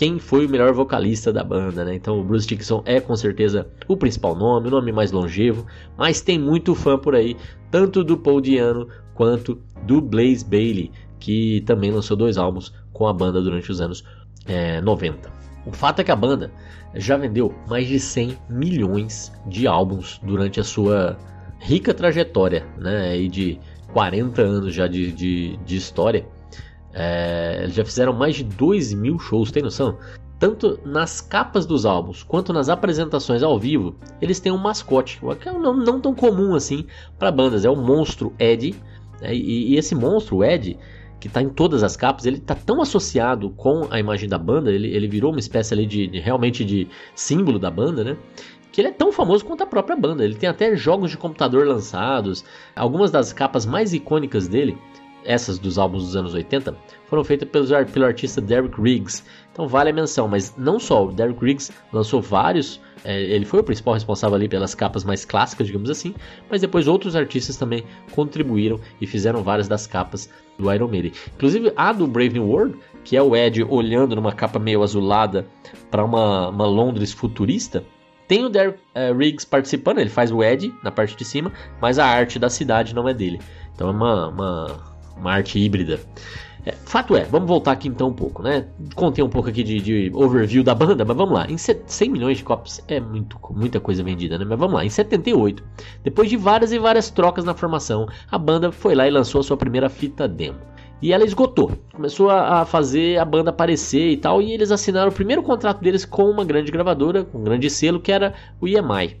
quem 0.00 0.18
foi 0.18 0.46
o 0.46 0.48
melhor 0.48 0.72
vocalista 0.72 1.30
da 1.30 1.44
banda, 1.44 1.84
né? 1.84 1.94
Então 1.94 2.18
o 2.18 2.24
Bruce 2.24 2.46
Dickinson 2.48 2.82
é 2.86 3.00
com 3.00 3.14
certeza 3.14 3.68
o 3.86 3.98
principal 3.98 4.34
nome, 4.34 4.68
o 4.68 4.70
nome 4.70 4.90
mais 4.92 5.12
longevo, 5.12 5.66
mas 5.94 6.22
tem 6.22 6.38
muito 6.38 6.74
fã 6.74 6.96
por 6.96 7.14
aí, 7.14 7.36
tanto 7.70 8.02
do 8.02 8.16
Paul 8.16 8.40
Diano 8.40 8.88
quanto 9.12 9.60
do 9.82 10.00
Blaze 10.00 10.42
Bailey, 10.42 10.90
que 11.18 11.60
também 11.66 11.90
lançou 11.90 12.16
dois 12.16 12.38
álbuns 12.38 12.72
com 12.94 13.06
a 13.06 13.12
banda 13.12 13.42
durante 13.42 13.70
os 13.70 13.78
anos 13.78 14.02
é, 14.46 14.80
90. 14.80 15.30
O 15.66 15.72
fato 15.72 16.00
é 16.00 16.04
que 16.04 16.10
a 16.10 16.16
banda 16.16 16.50
já 16.94 17.18
vendeu 17.18 17.54
mais 17.68 17.86
de 17.86 18.00
100 18.00 18.38
milhões 18.48 19.30
de 19.48 19.66
álbuns 19.66 20.18
durante 20.22 20.58
a 20.58 20.64
sua 20.64 21.18
rica 21.58 21.92
trajetória, 21.92 22.66
né? 22.78 23.18
E 23.18 23.28
de 23.28 23.60
40 23.92 24.40
anos 24.40 24.74
já 24.74 24.86
de, 24.86 25.12
de, 25.12 25.58
de 25.58 25.76
história. 25.76 26.26
É, 26.92 27.60
eles 27.62 27.74
já 27.74 27.84
fizeram 27.84 28.12
mais 28.12 28.36
de 28.36 28.44
2 28.44 28.94
mil 28.94 29.18
shows, 29.18 29.50
tem 29.50 29.62
noção? 29.62 29.98
Tanto 30.38 30.80
nas 30.84 31.20
capas 31.20 31.66
dos 31.66 31.84
álbuns 31.84 32.22
quanto 32.22 32.52
nas 32.52 32.68
apresentações 32.68 33.42
ao 33.42 33.58
vivo, 33.58 33.94
eles 34.20 34.40
têm 34.40 34.50
um 34.50 34.58
mascote, 34.58 35.20
que 35.40 35.48
é 35.48 35.52
não, 35.52 35.76
não 35.76 36.00
tão 36.00 36.14
comum 36.14 36.54
assim 36.54 36.86
para 37.18 37.30
bandas. 37.30 37.64
É 37.64 37.70
o 37.70 37.76
monstro 37.76 38.32
Ed, 38.38 38.74
né? 39.20 39.34
e, 39.34 39.72
e, 39.72 39.76
esse 39.76 39.94
monstro, 39.94 40.42
Ed, 40.42 40.78
que 41.20 41.28
está 41.28 41.42
em 41.42 41.50
todas 41.50 41.82
as 41.82 41.94
capas, 41.94 42.24
ele 42.24 42.38
está 42.38 42.54
tão 42.54 42.80
associado 42.80 43.50
com 43.50 43.86
a 43.90 44.00
imagem 44.00 44.28
da 44.28 44.38
banda, 44.38 44.72
ele, 44.72 44.88
ele 44.88 45.06
virou 45.06 45.30
uma 45.30 45.38
espécie 45.38 45.74
ali 45.74 45.84
de, 45.84 46.06
de 46.06 46.18
realmente 46.18 46.64
de 46.64 46.88
símbolo 47.14 47.58
da 47.58 47.70
banda, 47.70 48.02
né? 48.02 48.16
que 48.72 48.80
ele 48.80 48.88
é 48.88 48.92
tão 48.92 49.12
famoso 49.12 49.44
quanto 49.44 49.62
a 49.62 49.66
própria 49.66 49.96
banda. 49.96 50.24
Ele 50.24 50.34
tem 50.34 50.48
até 50.48 50.74
jogos 50.76 51.10
de 51.10 51.16
computador 51.16 51.66
lançados. 51.66 52.44
Algumas 52.74 53.10
das 53.10 53.32
capas 53.32 53.66
mais 53.66 53.92
icônicas 53.92 54.46
dele, 54.48 54.78
essas 55.24 55.58
dos 55.58 55.78
álbuns 55.78 56.04
dos 56.04 56.16
anos 56.16 56.34
80, 56.34 56.76
foram 57.06 57.24
feitas 57.24 57.48
pelo, 57.48 58.06
artista 58.06 58.40
Derek 58.40 58.80
Riggs. 58.80 59.24
Então 59.52 59.66
vale 59.66 59.90
a 59.90 59.92
menção, 59.92 60.28
mas 60.28 60.54
não 60.56 60.78
só, 60.78 61.06
o 61.06 61.12
Derek 61.12 61.44
Riggs 61.44 61.72
lançou 61.92 62.20
vários, 62.22 62.80
é, 63.04 63.20
ele 63.22 63.44
foi 63.44 63.60
o 63.60 63.64
principal 63.64 63.94
responsável 63.94 64.36
ali 64.36 64.48
pelas 64.48 64.74
capas 64.74 65.04
mais 65.04 65.24
clássicas, 65.24 65.66
digamos 65.66 65.90
assim, 65.90 66.14
mas 66.50 66.60
depois 66.60 66.86
outros 66.86 67.16
artistas 67.16 67.56
também 67.56 67.84
contribuíram 68.12 68.78
e 69.00 69.06
fizeram 69.06 69.42
várias 69.42 69.68
das 69.68 69.86
capas 69.86 70.30
do 70.58 70.72
Iron 70.72 70.88
Maiden. 70.88 71.12
Inclusive 71.34 71.72
a 71.76 71.92
do 71.92 72.06
Brave 72.06 72.34
New 72.34 72.46
World, 72.46 72.78
que 73.04 73.16
é 73.16 73.22
o 73.22 73.34
Ed 73.34 73.62
olhando 73.64 74.14
numa 74.14 74.32
capa 74.32 74.58
meio 74.58 74.82
azulada 74.82 75.46
para 75.90 76.04
uma, 76.04 76.48
uma 76.48 76.66
Londres 76.66 77.12
futurista, 77.12 77.84
tem 78.28 78.44
o 78.44 78.48
Derek 78.48 78.78
uh, 78.94 79.16
Riggs 79.16 79.44
participando, 79.44 79.98
ele 79.98 80.08
faz 80.08 80.30
o 80.30 80.40
Ed 80.40 80.72
na 80.84 80.92
parte 80.92 81.16
de 81.16 81.24
cima, 81.24 81.52
mas 81.80 81.98
a 81.98 82.06
arte 82.06 82.38
da 82.38 82.48
cidade 82.48 82.94
não 82.94 83.08
é 83.08 83.12
dele. 83.12 83.40
Então 83.74 83.88
é 83.88 83.90
uma, 83.90 84.28
uma, 84.28 84.89
uma 85.20 85.32
arte 85.32 85.58
híbrida. 85.58 86.00
É, 86.64 86.72
fato 86.72 87.16
é, 87.16 87.24
vamos 87.24 87.48
voltar 87.48 87.72
aqui 87.72 87.88
então 87.88 88.08
um 88.08 88.12
pouco, 88.12 88.42
né? 88.42 88.66
Contei 88.94 89.24
um 89.24 89.30
pouco 89.30 89.48
aqui 89.48 89.62
de, 89.62 89.80
de, 89.80 90.10
overview 90.14 90.62
da 90.62 90.74
banda, 90.74 91.04
mas 91.04 91.16
vamos 91.16 91.34
lá. 91.34 91.46
Em 91.50 91.56
100 91.56 92.10
milhões 92.10 92.38
de 92.38 92.44
cópias 92.44 92.82
é 92.86 93.00
muito, 93.00 93.38
muita 93.50 93.80
coisa 93.80 94.02
vendida, 94.02 94.36
né? 94.36 94.44
Mas 94.46 94.58
vamos 94.58 94.74
lá. 94.74 94.84
Em 94.84 94.90
78, 94.90 95.62
depois 96.04 96.28
de 96.28 96.36
várias 96.36 96.70
e 96.72 96.78
várias 96.78 97.10
trocas 97.10 97.44
na 97.44 97.54
formação, 97.54 98.06
a 98.30 98.36
banda 98.36 98.70
foi 98.70 98.94
lá 98.94 99.08
e 99.08 99.10
lançou 99.10 99.40
a 99.40 99.44
sua 99.44 99.56
primeira 99.56 99.88
fita 99.88 100.28
demo. 100.28 100.58
E 101.00 101.14
ela 101.14 101.24
esgotou. 101.24 101.72
Começou 101.94 102.28
a, 102.28 102.66
fazer 102.66 103.18
a 103.18 103.24
banda 103.24 103.48
aparecer 103.48 104.10
e 104.10 104.16
tal. 104.18 104.42
E 104.42 104.52
eles 104.52 104.70
assinaram 104.70 105.08
o 105.08 105.14
primeiro 105.14 105.42
contrato 105.42 105.80
deles 105.80 106.04
com 106.04 106.24
uma 106.24 106.44
grande 106.44 106.70
gravadora, 106.70 107.24
com 107.24 107.38
um 107.38 107.44
grande 107.44 107.70
selo, 107.70 108.00
que 108.00 108.12
era 108.12 108.34
o 108.60 108.68
EMI. 108.68 109.16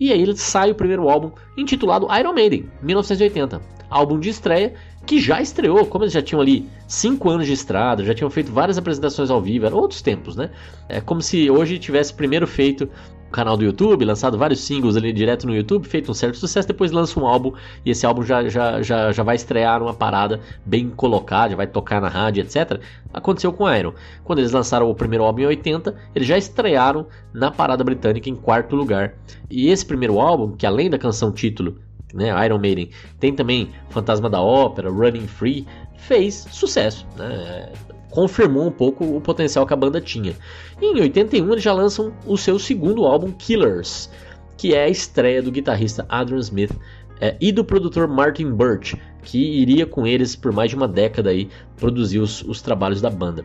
E 0.00 0.10
aí 0.10 0.36
sai 0.36 0.70
o 0.70 0.74
primeiro 0.74 1.08
álbum, 1.08 1.32
intitulado 1.56 2.08
Iron 2.18 2.32
Maiden, 2.32 2.70
1980. 2.80 3.60
Álbum 3.90 4.18
de 4.18 4.30
estreia 4.30 4.74
que 5.08 5.18
já 5.18 5.40
estreou, 5.40 5.86
como 5.86 6.04
eles 6.04 6.12
já 6.12 6.20
tinham 6.20 6.38
ali 6.38 6.68
5 6.86 7.30
anos 7.30 7.46
de 7.46 7.54
estrada, 7.54 8.04
já 8.04 8.14
tinham 8.14 8.28
feito 8.28 8.52
várias 8.52 8.76
apresentações 8.76 9.30
ao 9.30 9.40
vivo, 9.40 9.64
eram 9.64 9.78
outros 9.78 10.02
tempos, 10.02 10.36
né? 10.36 10.50
É 10.86 11.00
como 11.00 11.22
se 11.22 11.50
hoje 11.50 11.78
tivesse 11.78 12.12
primeiro 12.12 12.46
feito 12.46 12.90
o 13.26 13.30
canal 13.30 13.56
do 13.56 13.64
YouTube, 13.64 14.04
lançado 14.04 14.36
vários 14.36 14.60
singles 14.60 14.96
ali 14.96 15.10
direto 15.10 15.46
no 15.46 15.56
YouTube, 15.56 15.88
feito 15.88 16.10
um 16.10 16.14
certo 16.14 16.36
sucesso, 16.36 16.68
depois 16.68 16.92
lança 16.92 17.18
um 17.18 17.26
álbum 17.26 17.54
e 17.86 17.90
esse 17.90 18.04
álbum 18.04 18.22
já, 18.22 18.46
já, 18.50 18.82
já, 18.82 19.10
já 19.10 19.22
vai 19.22 19.36
estrear 19.36 19.82
uma 19.82 19.94
parada 19.94 20.40
bem 20.66 20.90
colocada, 20.90 21.50
já 21.50 21.56
vai 21.56 21.66
tocar 21.66 22.02
na 22.02 22.08
rádio, 22.08 22.42
etc. 22.42 22.78
Aconteceu 23.10 23.50
com 23.50 23.70
Iron. 23.74 23.94
Quando 24.24 24.40
eles 24.40 24.52
lançaram 24.52 24.90
o 24.90 24.94
primeiro 24.94 25.24
álbum 25.24 25.40
em 25.40 25.46
80, 25.46 25.94
eles 26.14 26.28
já 26.28 26.36
estrearam 26.36 27.06
na 27.32 27.50
parada 27.50 27.82
britânica 27.82 28.28
em 28.28 28.36
quarto 28.36 28.76
lugar. 28.76 29.14
E 29.50 29.70
esse 29.70 29.86
primeiro 29.86 30.20
álbum, 30.20 30.54
que 30.54 30.66
além 30.66 30.90
da 30.90 30.98
canção 30.98 31.32
título 31.32 31.78
né, 32.12 32.46
Iron 32.46 32.58
Maiden, 32.58 32.90
tem 33.20 33.34
também 33.34 33.70
Fantasma 33.90 34.28
da 34.28 34.40
Ópera, 34.40 34.90
Running 34.90 35.26
Free, 35.26 35.66
fez 35.96 36.46
sucesso, 36.50 37.06
né, 37.16 37.72
confirmou 38.10 38.66
um 38.66 38.70
pouco 38.70 39.04
o 39.04 39.20
potencial 39.20 39.66
que 39.66 39.72
a 39.72 39.76
banda 39.76 40.00
tinha. 40.00 40.34
E 40.80 40.86
em 40.86 41.00
81 41.00 41.52
eles 41.52 41.62
já 41.62 41.72
lançam 41.72 42.12
o 42.26 42.36
seu 42.36 42.58
segundo 42.58 43.04
álbum, 43.04 43.32
Killers, 43.32 44.10
que 44.56 44.74
é 44.74 44.84
a 44.84 44.88
estreia 44.88 45.42
do 45.42 45.50
guitarrista 45.50 46.06
Adrian 46.08 46.40
Smith 46.40 46.72
é, 47.20 47.36
e 47.40 47.52
do 47.52 47.64
produtor 47.64 48.08
Martin 48.08 48.52
Birch, 48.52 48.96
que 49.22 49.38
iria 49.38 49.86
com 49.86 50.06
eles 50.06 50.34
por 50.36 50.52
mais 50.52 50.70
de 50.70 50.76
uma 50.76 50.88
década 50.88 51.30
aí 51.30 51.48
produzir 51.76 52.18
os, 52.18 52.42
os 52.42 52.62
trabalhos 52.62 53.00
da 53.00 53.10
banda. 53.10 53.44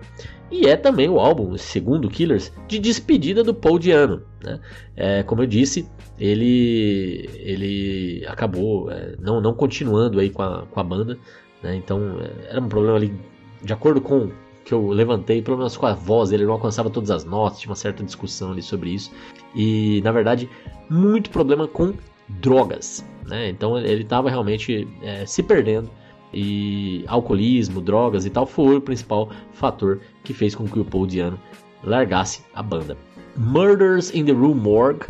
E 0.51 0.68
é 0.68 0.75
também 0.75 1.10
o 1.10 1.20
álbum, 1.20 1.58
segundo 1.58 2.10
Killers, 2.10 2.51
de 2.68 2.77
despedida 2.80 3.44
do 3.44 3.53
Paul 3.53 3.80
Diano. 3.80 4.22
Né? 4.44 4.60
É, 4.96 5.24
como 5.24 5.42
eu 5.42 5.48
disse, 5.48 5.89
ele, 6.20 7.30
ele 7.34 8.25
acabou 8.27 8.92
é, 8.92 9.15
não, 9.20 9.42
não 9.42 9.53
continuando 9.53 10.20
aí 10.20 10.30
com 10.30 10.44
a, 10.44 10.65
com 10.70 10.80
a 10.80 10.84
banda. 10.84 11.18
Né? 11.62 11.75
Então 11.75 12.20
é, 12.22 12.51
era 12.51 12.62
um 12.62 12.68
problema 12.68 12.98
ali, 12.98 13.13
de 13.63 13.74
acordo 13.74 14.00
com 14.00 14.30
que 14.63 14.74
eu 14.74 14.88
levantei, 14.89 15.42
pelo 15.42 15.58
menos 15.58 15.75
com 15.75 15.86
a 15.86 15.94
voz, 15.94 16.32
ele 16.32 16.46
não 16.46 16.53
alcançava 16.53 16.89
todas 16.89 17.12
as 17.12 17.25
notas, 17.25 17.60
tinha 17.60 17.70
uma 17.70 17.75
certa 17.75 18.03
discussão 18.03 18.51
ali 18.51 18.62
sobre 18.62 18.92
isso. 18.92 19.12
E 19.56 20.01
na 20.03 20.12
verdade, 20.12 20.50
muito 20.89 21.30
problema 21.30 21.68
com 21.68 21.94
drogas. 22.27 23.06
Né? 23.25 23.50
Então 23.50 23.77
ele 23.77 24.03
estava 24.03 24.30
realmente 24.30 24.88
é, 25.01 25.25
se 25.25 25.42
perdendo 25.44 25.89
e 26.34 27.03
alcoolismo, 27.08 27.80
drogas 27.80 28.25
e 28.25 28.30
tal 28.30 28.46
foi 28.46 28.77
o 28.77 28.82
principal 28.82 29.30
fator 29.51 30.00
que 30.24 30.34
fez 30.34 30.56
com 30.56 30.68
que 30.68 30.80
o 30.80 30.86
Paul 30.86 31.06
Diano 31.06 31.39
largasse 31.84 32.44
a 32.56 32.63
banda. 32.63 32.98
Murders 33.38 34.13
in 34.13 34.25
the 34.25 34.32
Rue 34.32 34.56
Morgue, 34.56 35.06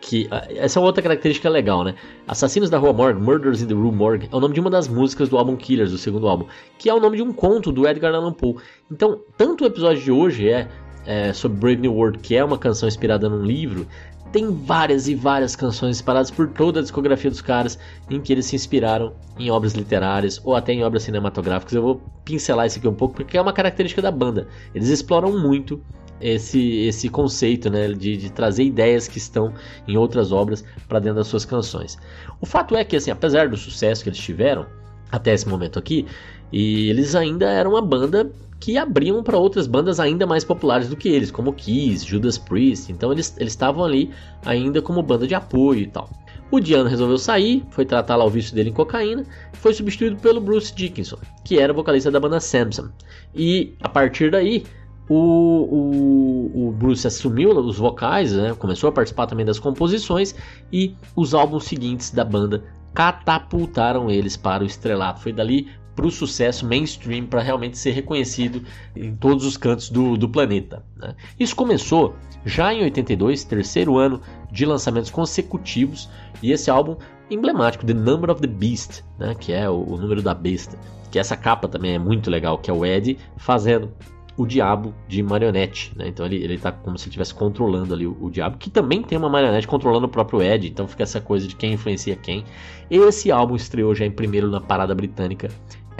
que 0.00 0.28
essa 0.56 0.78
é 0.78 0.82
outra 0.82 1.02
característica 1.02 1.48
legal, 1.48 1.84
né? 1.84 1.94
Assassinos 2.26 2.70
da 2.70 2.78
Rua 2.78 2.92
Morgue, 2.92 3.20
Murders 3.20 3.62
in 3.62 3.66
the 3.66 3.74
Rue 3.74 3.92
Morgue, 3.92 4.28
é 4.30 4.36
o 4.36 4.40
nome 4.40 4.54
de 4.54 4.60
uma 4.60 4.70
das 4.70 4.88
músicas 4.88 5.28
do 5.28 5.36
álbum 5.36 5.56
Killers, 5.56 5.90
do 5.90 5.98
segundo 5.98 6.26
álbum, 6.28 6.46
que 6.78 6.88
é 6.88 6.94
o 6.94 7.00
nome 7.00 7.16
de 7.16 7.22
um 7.22 7.32
conto 7.32 7.70
do 7.70 7.86
Edgar 7.86 8.14
Allan 8.14 8.32
Poe. 8.32 8.56
Então, 8.90 9.20
tanto 9.36 9.64
o 9.64 9.66
episódio 9.66 10.02
de 10.02 10.10
hoje 10.10 10.48
é, 10.48 10.68
é 11.06 11.32
sobre 11.32 11.58
Brave 11.58 11.82
New 11.82 11.94
World, 11.94 12.18
que 12.18 12.34
é 12.34 12.44
uma 12.44 12.58
canção 12.58 12.88
inspirada 12.88 13.28
num 13.28 13.44
livro, 13.44 13.86
tem 14.32 14.50
várias 14.50 15.08
e 15.08 15.14
várias 15.14 15.56
canções 15.56 15.96
espalhadas 15.96 16.30
por 16.30 16.48
toda 16.48 16.80
a 16.80 16.82
discografia 16.82 17.30
dos 17.30 17.40
caras 17.40 17.78
em 18.08 18.20
que 18.20 18.32
eles 18.32 18.46
se 18.46 18.56
inspiraram 18.56 19.12
em 19.38 19.50
obras 19.50 19.74
literárias 19.74 20.40
ou 20.44 20.54
até 20.54 20.72
em 20.72 20.84
obras 20.84 21.02
cinematográficas. 21.02 21.74
Eu 21.74 21.82
vou 21.82 22.02
pincelar 22.24 22.66
isso 22.66 22.78
aqui 22.78 22.86
um 22.86 22.94
pouco 22.94 23.14
porque 23.14 23.36
é 23.36 23.40
uma 23.40 23.52
característica 23.52 24.00
da 24.00 24.10
banda. 24.10 24.46
Eles 24.74 24.88
exploram 24.88 25.36
muito 25.38 25.82
esse, 26.20 26.82
esse 26.86 27.08
conceito 27.08 27.70
né, 27.70 27.88
de, 27.88 28.16
de 28.16 28.30
trazer 28.30 28.64
ideias 28.64 29.08
que 29.08 29.18
estão 29.18 29.52
em 29.88 29.96
outras 29.96 30.30
obras 30.30 30.64
para 30.86 31.00
dentro 31.00 31.16
das 31.16 31.26
suas 31.26 31.44
canções. 31.44 31.98
O 32.40 32.46
fato 32.46 32.76
é 32.76 32.84
que, 32.84 32.96
assim, 32.96 33.10
apesar 33.10 33.48
do 33.48 33.56
sucesso 33.56 34.02
que 34.02 34.10
eles 34.10 34.18
tiveram 34.18 34.66
até 35.10 35.32
esse 35.32 35.48
momento 35.48 35.78
aqui, 35.78 36.06
e 36.52 36.88
eles 36.88 37.14
ainda 37.14 37.46
eram 37.46 37.72
uma 37.72 37.82
banda 37.82 38.30
que 38.60 38.76
abriam 38.76 39.22
para 39.22 39.38
outras 39.38 39.66
bandas 39.66 39.98
ainda 39.98 40.26
mais 40.26 40.44
populares 40.44 40.88
do 40.88 40.96
que 40.96 41.08
eles, 41.08 41.30
como 41.30 41.52
Kiss, 41.52 42.06
Judas 42.06 42.36
Priest. 42.36 42.92
Então 42.92 43.10
eles 43.10 43.34
estavam 43.40 43.82
ali 43.82 44.10
ainda 44.44 44.82
como 44.82 45.02
banda 45.02 45.26
de 45.26 45.34
apoio 45.34 45.80
e 45.80 45.86
tal. 45.86 46.10
O 46.50 46.60
Diano 46.60 46.88
resolveu 46.88 47.16
sair, 47.16 47.64
foi 47.70 47.86
tratar 47.86 48.16
lá 48.16 48.24
o 48.24 48.30
vício 48.30 48.54
dele 48.54 48.70
em 48.70 48.72
cocaína, 48.72 49.24
foi 49.54 49.72
substituído 49.72 50.16
pelo 50.16 50.40
Bruce 50.40 50.74
Dickinson, 50.74 51.16
que 51.44 51.58
era 51.58 51.72
vocalista 51.72 52.10
da 52.10 52.20
banda 52.20 52.40
Samson. 52.40 52.88
E 53.34 53.74
a 53.80 53.88
partir 53.88 54.30
daí, 54.32 54.64
o, 55.08 55.14
o, 55.14 56.68
o, 56.68 56.72
Bruce 56.72 57.06
assumiu 57.06 57.50
os 57.50 57.78
vocais, 57.78 58.32
né, 58.32 58.54
começou 58.58 58.88
a 58.88 58.92
participar 58.92 59.26
também 59.26 59.46
das 59.46 59.58
composições 59.58 60.34
e 60.72 60.94
os 61.16 61.34
álbuns 61.34 61.64
seguintes 61.64 62.10
da 62.10 62.24
banda 62.24 62.64
catapultaram 62.92 64.10
eles 64.10 64.36
para 64.36 64.62
o 64.62 64.66
estrelato. 64.66 65.20
Foi 65.20 65.32
dali 65.32 65.68
para 66.00 66.06
o 66.06 66.10
sucesso 66.10 66.66
mainstream, 66.66 67.26
para 67.26 67.42
realmente 67.42 67.76
ser 67.76 67.90
reconhecido 67.90 68.62
em 68.96 69.14
todos 69.14 69.44
os 69.44 69.58
cantos 69.58 69.90
do, 69.90 70.16
do 70.16 70.26
planeta. 70.26 70.82
Né? 70.96 71.14
Isso 71.38 71.54
começou 71.54 72.16
já 72.42 72.72
em 72.72 72.82
82, 72.84 73.44
terceiro 73.44 73.98
ano 73.98 74.18
de 74.50 74.64
lançamentos 74.64 75.10
consecutivos, 75.10 76.08
e 76.42 76.52
esse 76.52 76.70
álbum 76.70 76.96
emblemático, 77.30 77.84
The 77.84 77.92
Number 77.92 78.30
of 78.30 78.40
the 78.40 78.46
Beast, 78.46 79.02
né? 79.18 79.36
que 79.38 79.52
é 79.52 79.68
o, 79.68 79.74
o 79.74 79.98
número 79.98 80.22
da 80.22 80.32
besta, 80.32 80.78
que 81.10 81.18
essa 81.18 81.36
capa 81.36 81.68
também 81.68 81.92
é 81.92 81.98
muito 81.98 82.30
legal, 82.30 82.56
que 82.56 82.70
é 82.70 82.72
o 82.72 82.86
Ed 82.86 83.18
fazendo 83.36 83.92
o 84.38 84.46
diabo 84.46 84.94
de 85.06 85.22
marionete, 85.22 85.92
né? 85.94 86.08
Então 86.08 86.24
ele, 86.24 86.36
ele 86.36 86.56
tá 86.56 86.72
como 86.72 86.96
se 86.96 87.08
estivesse 87.08 87.34
controlando 87.34 87.92
ali 87.92 88.06
o, 88.06 88.16
o, 88.18 88.30
diabo, 88.30 88.56
que 88.56 88.70
também 88.70 89.02
tem 89.02 89.18
uma 89.18 89.28
marionete 89.28 89.68
controlando 89.68 90.06
o 90.06 90.08
próprio 90.08 90.40
Ed, 90.40 90.66
então 90.66 90.88
fica 90.88 91.02
essa 91.02 91.20
coisa 91.20 91.46
de 91.46 91.54
quem 91.54 91.74
influencia 91.74 92.16
quem. 92.16 92.42
Esse 92.90 93.30
álbum 93.30 93.54
estreou 93.54 93.94
já 93.94 94.06
em 94.06 94.10
primeiro 94.10 94.48
na 94.48 94.58
parada 94.58 94.94
britânica 94.94 95.50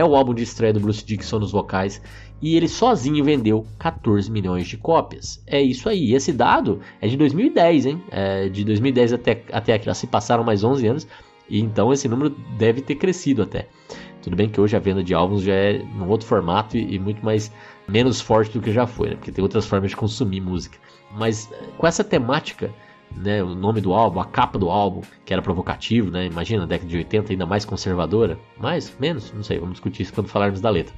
é 0.00 0.04
o 0.04 0.16
álbum 0.16 0.32
de 0.32 0.42
estreia 0.42 0.72
do 0.72 0.80
Bruce 0.80 1.04
Dickinson 1.04 1.38
nos 1.38 1.52
vocais 1.52 2.00
e 2.40 2.56
ele 2.56 2.68
sozinho 2.68 3.22
vendeu 3.22 3.66
14 3.78 4.30
milhões 4.30 4.66
de 4.66 4.78
cópias. 4.78 5.42
É 5.46 5.60
isso 5.60 5.90
aí. 5.90 6.14
Esse 6.14 6.32
dado 6.32 6.80
é 7.02 7.06
de 7.06 7.18
2010, 7.18 7.84
hein? 7.84 8.02
É 8.10 8.48
de 8.48 8.64
2010 8.64 9.12
até, 9.12 9.42
até 9.52 9.74
aqui, 9.74 9.94
se 9.94 10.06
passaram 10.06 10.42
mais 10.42 10.64
11 10.64 10.86
anos 10.86 11.08
e 11.50 11.60
então 11.60 11.92
esse 11.92 12.08
número 12.08 12.34
deve 12.56 12.80
ter 12.80 12.94
crescido 12.94 13.42
até. 13.42 13.68
Tudo 14.22 14.36
bem 14.36 14.48
que 14.48 14.58
hoje 14.58 14.74
a 14.74 14.80
venda 14.80 15.04
de 15.04 15.12
álbuns 15.12 15.42
já 15.42 15.52
é 15.52 15.82
num 15.94 16.08
outro 16.08 16.26
formato 16.26 16.78
e, 16.78 16.94
e 16.94 16.98
muito 16.98 17.22
mais 17.22 17.52
menos 17.86 18.22
forte 18.22 18.52
do 18.52 18.62
que 18.62 18.72
já 18.72 18.86
foi, 18.86 19.10
né? 19.10 19.16
porque 19.16 19.30
tem 19.30 19.42
outras 19.42 19.66
formas 19.66 19.90
de 19.90 19.96
consumir 19.96 20.40
música. 20.40 20.78
Mas 21.12 21.50
com 21.76 21.86
essa 21.86 22.02
temática 22.02 22.70
né, 23.16 23.42
o 23.42 23.54
nome 23.54 23.80
do 23.80 23.92
álbum, 23.92 24.20
a 24.20 24.24
capa 24.24 24.58
do 24.58 24.70
álbum, 24.70 25.02
que 25.24 25.32
era 25.32 25.42
provocativo, 25.42 26.10
né? 26.10 26.26
Imagina, 26.26 26.66
década 26.66 26.88
de 26.88 26.96
80 26.96 27.32
ainda 27.32 27.46
mais 27.46 27.64
conservadora, 27.64 28.38
mais, 28.58 28.94
menos, 28.98 29.32
não 29.32 29.42
sei, 29.42 29.58
vamos 29.58 29.74
discutir 29.74 30.02
isso 30.02 30.12
quando 30.12 30.28
falarmos 30.28 30.60
da 30.60 30.70
letra. 30.70 30.94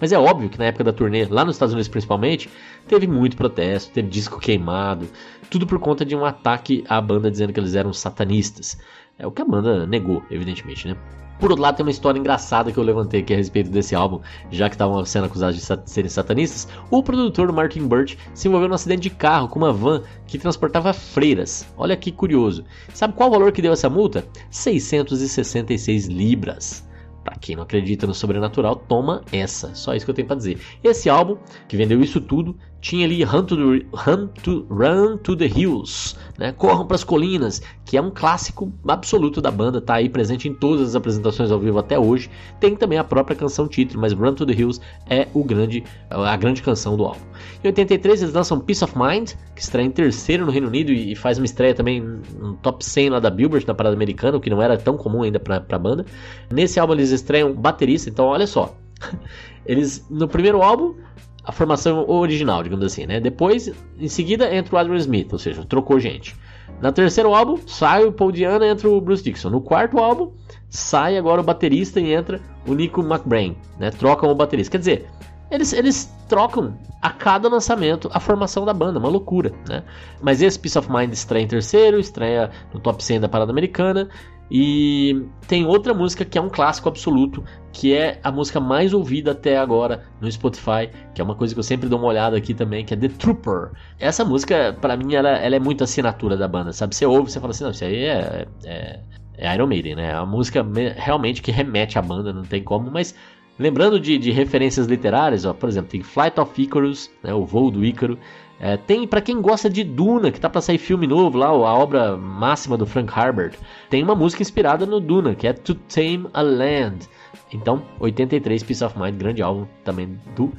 Mas 0.00 0.12
é 0.12 0.18
óbvio 0.18 0.48
que 0.48 0.58
na 0.58 0.66
época 0.66 0.84
da 0.84 0.92
turnê, 0.92 1.24
lá 1.26 1.44
nos 1.44 1.56
Estados 1.56 1.72
Unidos 1.72 1.88
principalmente, 1.88 2.48
teve 2.88 3.06
muito 3.06 3.36
protesto, 3.36 3.92
teve 3.92 4.08
disco 4.08 4.40
queimado, 4.40 5.08
tudo 5.50 5.66
por 5.66 5.78
conta 5.78 6.04
de 6.04 6.16
um 6.16 6.24
ataque 6.24 6.84
à 6.88 7.00
banda 7.00 7.30
dizendo 7.30 7.52
que 7.52 7.60
eles 7.60 7.74
eram 7.74 7.92
satanistas. 7.92 8.78
É 9.18 9.26
o 9.26 9.30
que 9.30 9.42
a 9.42 9.44
banda 9.44 9.86
negou, 9.86 10.22
evidentemente, 10.30 10.88
né? 10.88 10.96
Por 11.40 11.50
outro 11.50 11.62
lado, 11.62 11.76
tem 11.76 11.86
uma 11.86 11.90
história 11.90 12.18
engraçada 12.18 12.70
que 12.70 12.76
eu 12.76 12.84
levantei 12.84 13.22
aqui 13.22 13.32
a 13.32 13.36
respeito 13.36 13.70
desse 13.70 13.94
álbum, 13.94 14.20
já 14.50 14.68
que 14.68 14.74
estavam 14.74 15.02
sendo 15.06 15.24
acusados 15.24 15.56
de 15.56 15.62
sat 15.62 15.88
serem 15.88 16.10
satanistas. 16.10 16.68
O 16.90 17.02
produtor 17.02 17.50
Martin 17.50 17.88
Birch 17.88 18.18
se 18.34 18.46
envolveu 18.46 18.68
num 18.68 18.74
acidente 18.74 19.00
de 19.00 19.10
carro 19.10 19.48
com 19.48 19.58
uma 19.58 19.72
van 19.72 20.02
que 20.26 20.38
transportava 20.38 20.92
freiras. 20.92 21.66
Olha 21.78 21.96
que 21.96 22.12
curioso. 22.12 22.62
Sabe 22.92 23.14
qual 23.14 23.30
o 23.30 23.32
valor 23.32 23.52
que 23.52 23.62
deu 23.62 23.72
essa 23.72 23.88
multa? 23.88 24.26
666 24.50 26.06
libras. 26.08 26.86
Pra 27.24 27.36
quem 27.36 27.56
não 27.56 27.62
acredita 27.62 28.06
no 28.06 28.14
sobrenatural, 28.14 28.76
toma 28.76 29.22
essa. 29.32 29.74
Só 29.74 29.94
isso 29.94 30.04
que 30.04 30.10
eu 30.10 30.14
tenho 30.14 30.28
pra 30.28 30.36
dizer. 30.36 30.58
Esse 30.84 31.08
álbum, 31.08 31.38
que 31.68 31.76
vendeu 31.76 32.00
isso 32.02 32.20
tudo, 32.20 32.56
tinha 32.80 33.04
ali 33.04 33.22
Run 33.22 33.44
to 33.44 33.56
the, 33.56 33.86
Run 33.92 34.26
to, 34.42 34.66
Run 34.70 35.18
to 35.18 35.36
the 35.36 35.46
Hills, 35.46 36.16
né? 36.38 36.52
Corram 36.52 36.86
para 36.86 36.94
as 36.94 37.04
Colinas, 37.04 37.62
que 37.84 37.96
é 37.96 38.00
um 38.00 38.10
clássico 38.10 38.72
absoluto 38.88 39.40
da 39.40 39.50
banda, 39.50 39.80
tá 39.80 39.94
aí 39.94 40.08
presente 40.08 40.48
em 40.48 40.54
todas 40.54 40.88
as 40.88 40.94
apresentações 40.94 41.50
ao 41.50 41.58
vivo 41.58 41.78
até 41.78 41.98
hoje. 41.98 42.30
Tem 42.58 42.74
também 42.74 42.98
a 42.98 43.04
própria 43.04 43.36
canção 43.36 43.68
título, 43.68 44.00
mas 44.00 44.12
Run 44.12 44.34
to 44.34 44.46
the 44.46 44.52
Hills 44.52 44.80
é 45.08 45.28
o 45.34 45.44
grande, 45.44 45.84
a 46.08 46.36
grande 46.36 46.62
canção 46.62 46.96
do 46.96 47.04
álbum. 47.04 47.20
Em 47.62 47.68
83 47.68 48.22
eles 48.22 48.34
lançam 48.34 48.58
Peace 48.58 48.82
of 48.82 48.94
Mind, 48.96 49.32
que 49.54 49.60
estreia 49.60 49.86
em 49.86 49.90
terceiro 49.90 50.46
no 50.46 50.52
Reino 50.52 50.68
Unido 50.68 50.90
e 50.92 51.14
faz 51.14 51.38
uma 51.38 51.44
estreia 51.44 51.74
também 51.74 52.00
no 52.00 52.54
top 52.54 52.84
100 52.84 53.10
lá 53.10 53.20
da 53.20 53.30
Billboard, 53.30 53.66
na 53.66 53.74
parada 53.74 53.94
americana, 53.94 54.38
o 54.38 54.40
que 54.40 54.48
não 54.48 54.62
era 54.62 54.78
tão 54.78 54.96
comum 54.96 55.22
ainda 55.22 55.38
para 55.38 55.62
a 55.68 55.78
banda. 55.78 56.06
Nesse 56.50 56.80
álbum 56.80 56.94
eles 56.94 57.10
estreiam 57.10 57.52
baterista, 57.52 58.08
então 58.08 58.26
olha 58.26 58.46
só. 58.46 58.74
Eles 59.66 60.04
no 60.10 60.26
primeiro 60.26 60.62
álbum 60.62 60.94
a 61.44 61.52
formação 61.52 62.08
original, 62.08 62.62
digamos 62.62 62.84
assim, 62.84 63.06
né? 63.06 63.20
Depois, 63.20 63.72
em 63.98 64.08
seguida, 64.08 64.54
entra 64.54 64.74
o 64.74 64.78
Adrian 64.78 64.96
Smith, 64.96 65.32
ou 65.32 65.38
seja, 65.38 65.64
trocou 65.64 65.98
gente. 65.98 66.36
Na 66.80 66.92
terceiro 66.92 67.34
álbum, 67.34 67.58
sai 67.66 68.04
o 68.04 68.12
Paul 68.12 68.32
Diana 68.32 68.66
entra 68.66 68.88
o 68.88 69.00
Bruce 69.00 69.22
Dixon. 69.22 69.50
No 69.50 69.60
quarto 69.60 69.98
álbum, 69.98 70.32
sai 70.68 71.16
agora 71.16 71.40
o 71.40 71.44
baterista 71.44 72.00
e 72.00 72.12
entra 72.12 72.40
o 72.66 72.74
Nico 72.74 73.02
McBrain, 73.02 73.56
né? 73.78 73.90
Trocam 73.90 74.30
o 74.30 74.34
baterista. 74.34 74.72
Quer 74.72 74.78
dizer, 74.78 75.06
eles, 75.50 75.72
eles 75.72 76.12
trocam 76.28 76.74
a 77.02 77.10
cada 77.10 77.48
lançamento 77.48 78.08
a 78.12 78.20
formação 78.20 78.64
da 78.64 78.72
banda, 78.72 78.98
uma 78.98 79.08
loucura, 79.08 79.52
né? 79.68 79.82
Mas 80.22 80.40
esse 80.40 80.58
Peace 80.58 80.78
of 80.78 80.90
Mind 80.90 81.12
estreia 81.12 81.42
em 81.42 81.48
terceiro, 81.48 81.98
estreia 81.98 82.50
no 82.72 82.80
top 82.80 83.02
100 83.02 83.20
da 83.20 83.28
parada 83.28 83.50
americana 83.50 84.08
e 84.50 85.26
tem 85.46 85.64
outra 85.64 85.94
música 85.94 86.24
que 86.24 86.36
é 86.36 86.40
um 86.40 86.48
clássico 86.48 86.88
absoluto, 86.88 87.44
que 87.72 87.94
é 87.94 88.18
a 88.24 88.32
música 88.32 88.58
mais 88.58 88.92
ouvida 88.92 89.30
até 89.30 89.56
agora 89.56 90.04
no 90.20 90.30
Spotify, 90.30 90.90
que 91.14 91.20
é 91.20 91.24
uma 91.24 91.36
coisa 91.36 91.54
que 91.54 91.60
eu 91.60 91.64
sempre 91.64 91.88
dou 91.88 91.98
uma 91.98 92.08
olhada 92.08 92.36
aqui 92.36 92.52
também, 92.52 92.84
que 92.84 92.92
é 92.92 92.96
The 92.96 93.08
Trooper. 93.08 93.70
Essa 93.98 94.24
música, 94.24 94.76
para 94.80 94.96
mim, 94.96 95.14
ela, 95.14 95.30
ela, 95.30 95.54
é 95.54 95.60
muito 95.60 95.84
assinatura 95.84 96.36
da 96.36 96.48
banda, 96.48 96.72
sabe? 96.72 96.96
Você 96.96 97.06
ouve, 97.06 97.30
você 97.30 97.38
fala 97.38 97.52
assim, 97.52 97.64
não, 97.64 97.70
isso 97.70 97.84
aí 97.84 98.04
é, 98.04 98.46
é, 98.64 99.00
é 99.38 99.54
Iron 99.54 99.68
Maiden, 99.68 99.94
né? 99.94 100.10
É 100.10 100.14
a 100.14 100.26
música 100.26 100.66
realmente 100.96 101.40
que 101.42 101.52
remete 101.52 101.96
à 101.96 102.02
banda, 102.02 102.32
não 102.32 102.42
tem 102.42 102.62
como, 102.64 102.90
mas 102.90 103.14
lembrando 103.56 104.00
de, 104.00 104.18
de 104.18 104.32
referências 104.32 104.86
literárias, 104.86 105.44
ó, 105.44 105.52
por 105.52 105.68
exemplo, 105.68 105.90
tem 105.90 106.02
Flight 106.02 106.40
of 106.40 106.60
Icarus, 106.60 107.10
né, 107.22 107.32
o 107.32 107.44
voo 107.44 107.70
do 107.70 107.84
Ícaro, 107.84 108.18
é, 108.60 108.76
tem 108.76 109.08
para 109.08 109.22
quem 109.22 109.40
gosta 109.40 109.70
de 109.70 109.82
Duna, 109.82 110.30
que 110.30 110.38
tá 110.38 110.50
para 110.50 110.60
sair 110.60 110.76
filme 110.76 111.06
novo 111.06 111.38
lá, 111.38 111.46
a 111.46 111.74
obra 111.74 112.14
máxima 112.14 112.76
do 112.76 112.84
Frank 112.84 113.10
Herbert. 113.18 113.54
Tem 113.88 114.02
uma 114.02 114.14
música 114.14 114.42
inspirada 114.42 114.84
no 114.84 115.00
Duna, 115.00 115.34
que 115.34 115.46
é 115.46 115.52
To 115.54 115.74
Tame 115.74 116.26
a 116.34 116.42
Land. 116.42 117.08
Então, 117.50 117.82
83 117.98 118.62
Peace 118.62 118.84
of 118.84 118.98
Mind, 118.98 119.16
grande 119.16 119.40
álbum 119.40 119.66
também 119.82 120.20
do 120.36 120.52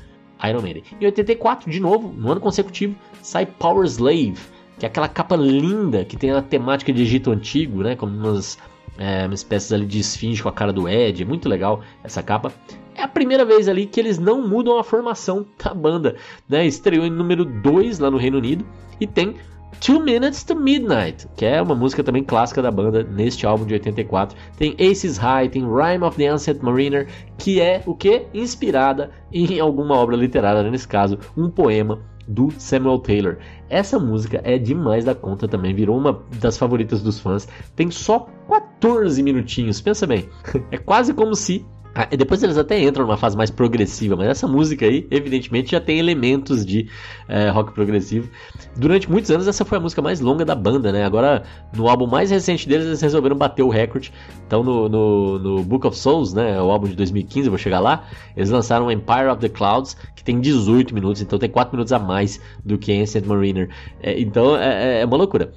Iron 0.44 0.62
Maiden. 0.64 0.84
Em 1.00 1.06
84, 1.06 1.70
de 1.70 1.80
novo, 1.80 2.12
no 2.12 2.32
ano 2.32 2.42
consecutivo, 2.42 2.96
sai 3.22 3.46
Power 3.46 3.86
Slave, 3.86 4.40
que 4.80 4.86
é 4.86 4.88
aquela 4.88 5.08
capa 5.08 5.36
linda 5.36 6.04
que 6.04 6.18
tem 6.18 6.32
a 6.32 6.42
temática 6.42 6.92
de 6.92 7.04
Egito 7.04 7.30
antigo, 7.30 7.84
né, 7.84 7.96
como 7.96 8.18
umas 8.18 8.58
é, 8.98 9.26
uma 9.26 9.34
espécie 9.34 9.74
ali 9.74 9.86
de 9.86 10.00
esfinge 10.00 10.42
com 10.42 10.50
a 10.50 10.54
cara 10.54 10.74
do 10.74 10.88
Ed, 10.88 11.24
é 11.24 11.26
muito 11.26 11.48
legal 11.48 11.82
essa 12.04 12.22
capa. 12.22 12.52
É 12.96 13.04
a 13.04 13.08
primeira 13.08 13.46
vez 13.46 13.68
ali 13.68 13.86
que 13.86 14.00
eles 14.00 14.20
não 14.20 14.48
mudam 14.48 14.78
a 14.78 14.84
formação 14.84 15.46
da 15.64 15.74
banda, 15.74 16.16
né? 16.48 16.66
Estreou 16.66 17.06
em 17.06 17.10
número 17.10 17.46
2 17.46 18.00
lá 18.00 18.12
no 18.12 18.18
Reino 18.18 18.38
Unido 18.38 18.66
e 19.00 19.08
tem 19.08 19.36
Two 19.80 20.02
Minutes 20.02 20.44
to 20.44 20.56
Midnight, 20.56 21.28
que 21.36 21.46
é 21.46 21.62
uma 21.62 21.74
música 21.74 22.04
também 22.04 22.24
clássica 22.24 22.62
da 22.62 22.70
banda 22.70 23.04
neste 23.04 23.48
álbum 23.48 23.66
de 23.66 23.74
84. 23.74 24.38
Tem 24.58 24.76
Aces 24.80 25.18
High, 25.18 25.50
tem 25.50 25.64
Rhyme 25.64 26.04
of 26.04 26.18
the 26.18 26.28
Ancient 26.28 26.62
Mariner, 26.62 27.08
que 27.38 27.60
é 27.60 27.82
o 27.86 27.96
que? 27.96 28.28
Inspirada 28.34 29.10
em 29.32 29.60
alguma 29.60 29.96
obra 29.96 30.16
literária, 30.16 30.70
nesse 30.70 30.88
caso, 30.88 31.18
um 31.36 31.50
poema 31.50 32.11
do 32.32 32.50
Samuel 32.58 33.00
Taylor. 33.00 33.38
Essa 33.70 34.00
música 34.00 34.42
é 34.44 34.58
demais 34.58 35.06
da 35.06 35.14
conta 35.14 35.48
também, 35.48 35.76
virou 35.76 35.98
uma 35.98 36.24
das 36.40 36.58
favoritas 36.58 37.02
dos 37.02 37.20
fãs. 37.20 37.48
Tem 37.76 37.92
só 37.92 38.28
14 38.50 39.22
minutinhos, 39.22 39.82
pensa 39.82 40.08
bem. 40.08 40.30
É 40.72 40.78
quase 40.78 41.14
como 41.14 41.36
se 41.36 41.66
ah, 41.94 42.06
depois 42.06 42.42
eles 42.42 42.58
até 42.58 42.82
entram 42.82 43.06
numa 43.06 43.18
fase 43.18 43.36
mais 43.36 43.52
progressiva, 43.52 44.16
mas 44.16 44.28
essa 44.28 44.48
música 44.48 44.86
aí, 44.86 45.06
evidentemente, 45.12 45.72
já 45.72 45.82
tem 45.82 46.00
elementos 46.00 46.66
de 46.66 46.88
é, 47.28 47.50
rock 47.50 47.74
progressivo. 47.74 48.30
Durante 48.78 49.12
muitos 49.12 49.30
anos, 49.30 49.46
essa 49.46 49.66
foi 49.66 49.78
a 49.78 49.82
música 49.82 50.02
mais 50.02 50.22
longa 50.22 50.46
da 50.46 50.56
banda, 50.56 50.92
né? 50.92 51.04
Agora, 51.04 51.44
no 51.76 51.90
álbum 51.90 52.08
mais 52.08 52.32
recente 52.32 52.68
deles, 52.68 52.86
eles 52.86 53.02
resolveram 53.02 53.36
bater 53.36 53.64
o 53.64 53.70
recorde. 53.70 54.14
Então, 54.48 54.64
no, 54.64 54.88
no, 54.88 55.40
no, 55.40 55.64
Book 55.64 55.86
of 55.86 55.98
Souls, 55.98 56.34
né? 56.34 56.62
O 56.62 56.72
álbum 56.72 56.88
de 56.88 56.96
2015, 56.96 57.48
eu 57.48 57.52
vou 57.52 57.58
chegar 57.58 57.82
lá. 57.82 58.06
Eles 58.38 58.50
lançaram 58.50 58.90
Empire 58.90 59.28
of 59.30 59.42
the 59.42 59.50
Clouds, 59.50 59.98
que 60.16 60.24
tem 60.24 60.40
18 60.40 60.94
minutos, 60.94 61.22
então 61.22 61.38
tem 61.38 61.50
4 61.50 61.74
minutos 61.76 61.92
a 61.92 62.00
mais 62.00 62.40
do 62.64 62.78
que 62.78 62.94
Ancient 62.94 63.26
Mariner. 63.26 63.70
É, 64.02 64.18
então, 64.18 64.56
é, 64.56 65.00
é, 65.00 65.02
é 65.02 65.06
uma 65.06 65.18
loucura. 65.18 65.52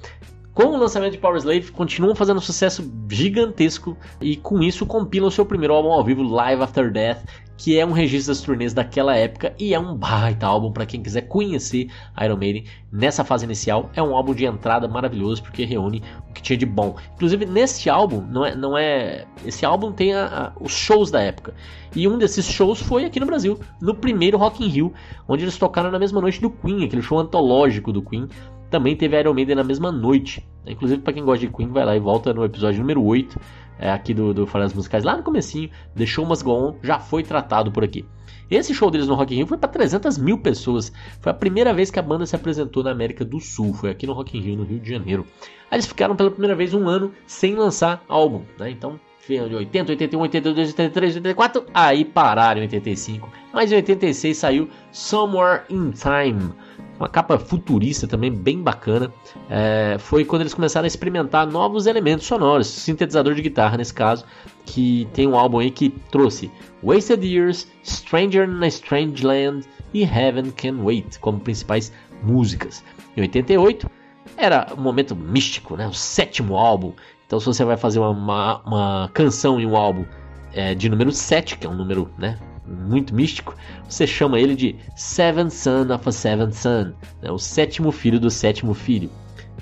Com 0.55 0.67
o 0.67 0.77
lançamento 0.77 1.11
de 1.11 1.17
Power 1.17 1.35
Slave, 1.35 1.69
continuam 1.69 2.15
fazendo 2.15 2.37
um 2.37 2.41
sucesso 2.41 2.89
gigantesco 3.11 3.97
e 4.21 4.37
com 4.37 4.63
isso 4.63 4.85
compilam 4.85 5.29
seu 5.29 5.45
primeiro 5.45 5.73
álbum 5.73 5.91
ao 5.91 6.01
vivo, 6.01 6.23
Live 6.23 6.63
After 6.63 6.89
Death, 6.89 7.25
que 7.57 7.77
é 7.77 7.85
um 7.85 7.91
registro 7.91 8.33
das 8.33 8.41
turnês 8.41 8.73
daquela 8.73 9.17
época 9.17 9.53
e 9.59 9.73
é 9.73 9.79
um 9.79 9.93
baita 9.93 10.47
álbum 10.47 10.71
para 10.71 10.85
quem 10.85 11.03
quiser 11.03 11.23
conhecer 11.23 11.89
Iron 12.23 12.37
Maiden 12.37 12.63
nessa 12.89 13.25
fase 13.25 13.43
inicial. 13.43 13.89
É 13.93 14.01
um 14.01 14.15
álbum 14.15 14.33
de 14.33 14.45
entrada 14.45 14.87
maravilhoso 14.87 15.43
porque 15.43 15.65
reúne 15.65 16.01
o 16.29 16.33
que 16.33 16.41
tinha 16.41 16.57
de 16.57 16.65
bom. 16.65 16.95
Inclusive 17.15 17.45
nesse 17.45 17.89
álbum 17.89 18.21
não 18.21 18.45
é, 18.45 18.55
não 18.55 18.77
é 18.77 19.25
esse 19.45 19.65
álbum 19.65 19.91
tem 19.91 20.13
a, 20.13 20.25
a, 20.25 20.63
os 20.63 20.71
shows 20.71 21.11
da 21.11 21.21
época 21.21 21.53
e 21.93 22.07
um 22.07 22.17
desses 22.17 22.45
shows 22.45 22.81
foi 22.81 23.03
aqui 23.03 23.19
no 23.19 23.25
Brasil 23.25 23.59
no 23.81 23.93
primeiro 23.93 24.37
Rock 24.37 24.63
in 24.63 24.69
Rio, 24.69 24.93
onde 25.27 25.43
eles 25.43 25.57
tocaram 25.57 25.91
na 25.91 25.99
mesma 25.99 26.21
noite 26.21 26.39
do 26.39 26.49
Queen, 26.49 26.85
aquele 26.85 27.01
show 27.01 27.19
antológico 27.19 27.91
do 27.91 28.01
Queen 28.01 28.29
também 28.69 28.95
teve 28.95 29.19
Iron 29.19 29.33
Maiden 29.33 29.55
na 29.55 29.63
mesma 29.63 29.91
noite. 29.91 30.45
Inclusive, 30.65 31.01
para 31.01 31.13
quem 31.13 31.23
gosta 31.23 31.45
de 31.45 31.53
Queen, 31.53 31.69
vai 31.69 31.85
lá 31.85 31.95
e 31.95 31.99
volta 31.99 32.33
no 32.33 32.43
episódio 32.43 32.79
número 32.79 33.03
8 33.03 33.39
é, 33.77 33.91
aqui 33.91 34.13
do, 34.13 34.33
do 34.33 34.47
Falas 34.47 34.73
Musicais, 34.73 35.03
lá 35.03 35.17
no 35.17 35.23
comecinho, 35.23 35.69
The 35.95 36.05
Show 36.05 36.25
Must 36.25 36.43
Go 36.43 36.51
On, 36.51 36.75
já 36.81 36.99
foi 36.99 37.23
tratado 37.23 37.71
por 37.71 37.83
aqui. 37.83 38.05
Esse 38.49 38.75
show 38.75 38.91
deles 38.91 39.07
no 39.07 39.15
Rock 39.15 39.33
in 39.33 39.37
Rio 39.37 39.47
foi 39.47 39.57
para 39.57 39.69
300 39.69 40.17
mil 40.19 40.37
pessoas. 40.37 40.91
Foi 41.19 41.31
a 41.31 41.35
primeira 41.35 41.73
vez 41.73 41.89
que 41.89 41.97
a 41.97 42.01
banda 42.01 42.25
se 42.25 42.35
apresentou 42.35 42.83
na 42.83 42.91
América 42.91 43.25
do 43.25 43.39
Sul. 43.39 43.73
Foi 43.73 43.89
aqui 43.89 44.05
no 44.05 44.13
Rock 44.13 44.37
in 44.37 44.41
Rio, 44.41 44.57
no 44.57 44.63
Rio 44.63 44.79
de 44.79 44.89
Janeiro. 44.89 45.25
Aí 45.71 45.77
eles 45.77 45.87
ficaram 45.87 46.15
pela 46.15 46.29
primeira 46.29 46.55
vez 46.55 46.73
um 46.73 46.87
ano 46.87 47.11
sem 47.25 47.55
lançar 47.55 48.03
álbum, 48.07 48.43
né? 48.59 48.69
Então, 48.69 48.99
de 49.27 49.55
80, 49.55 49.93
81, 49.93 50.21
82, 50.21 50.69
83, 50.69 51.15
84, 51.15 51.65
aí 51.73 52.05
pararam 52.05 52.59
em 52.59 52.65
85. 52.65 53.27
Mas 53.51 53.71
em 53.71 53.75
86 53.77 54.37
saiu 54.37 54.69
Somewhere 54.91 55.63
in 55.67 55.91
Time 55.91 56.53
uma 56.99 57.09
capa 57.09 57.37
futurista 57.37 58.07
também 58.07 58.31
bem 58.31 58.61
bacana. 58.61 59.11
É, 59.49 59.97
foi 59.99 60.23
quando 60.23 60.41
eles 60.41 60.53
começaram 60.53 60.85
a 60.85 60.87
experimentar 60.87 61.45
novos 61.47 61.87
elementos 61.87 62.25
sonoros, 62.25 62.67
sintetizador 62.67 63.33
de 63.33 63.41
guitarra 63.41 63.77
nesse 63.77 63.93
caso, 63.93 64.25
que 64.65 65.07
tem 65.13 65.27
um 65.27 65.37
álbum 65.37 65.59
aí 65.59 65.71
que 65.71 65.89
trouxe 66.11 66.51
Wasted 66.83 67.25
Years, 67.25 67.67
Stranger 67.83 68.49
in 68.49 68.63
a 68.63 68.67
Strange 68.67 69.25
Land 69.25 69.67
e 69.93 70.03
Heaven 70.03 70.51
Can 70.51 70.83
Wait 70.83 71.17
como 71.19 71.39
principais 71.39 71.91
músicas. 72.23 72.83
Em 73.15 73.21
88 73.21 73.89
era 74.37 74.67
um 74.77 74.81
momento 74.81 75.15
místico, 75.15 75.75
né? 75.75 75.87
o 75.87 75.93
sétimo 75.93 76.55
álbum. 76.57 76.93
Então 77.25 77.39
se 77.39 77.45
você 77.45 77.63
vai 77.63 77.77
fazer 77.77 77.99
uma, 77.99 78.09
uma, 78.09 78.61
uma 78.65 79.09
canção 79.13 79.59
em 79.59 79.65
um 79.65 79.75
álbum 79.75 80.05
é, 80.53 80.73
de 80.73 80.89
número 80.89 81.11
7, 81.11 81.57
que 81.57 81.67
é 81.67 81.69
um 81.69 81.75
número 81.75 82.09
né, 82.17 82.37
muito 82.67 83.13
místico, 83.13 83.55
você 83.87 84.07
chama 84.07 84.39
ele 84.39 84.55
de 84.55 84.75
Seventh 84.95 85.51
Son 85.51 85.93
of 85.93 86.07
a 86.07 86.11
Seventh 86.11 86.53
Son, 86.53 86.93
né, 87.21 87.31
o 87.31 87.37
sétimo 87.37 87.91
filho 87.91 88.19
do 88.19 88.29
sétimo 88.29 88.73
filho, 88.73 89.09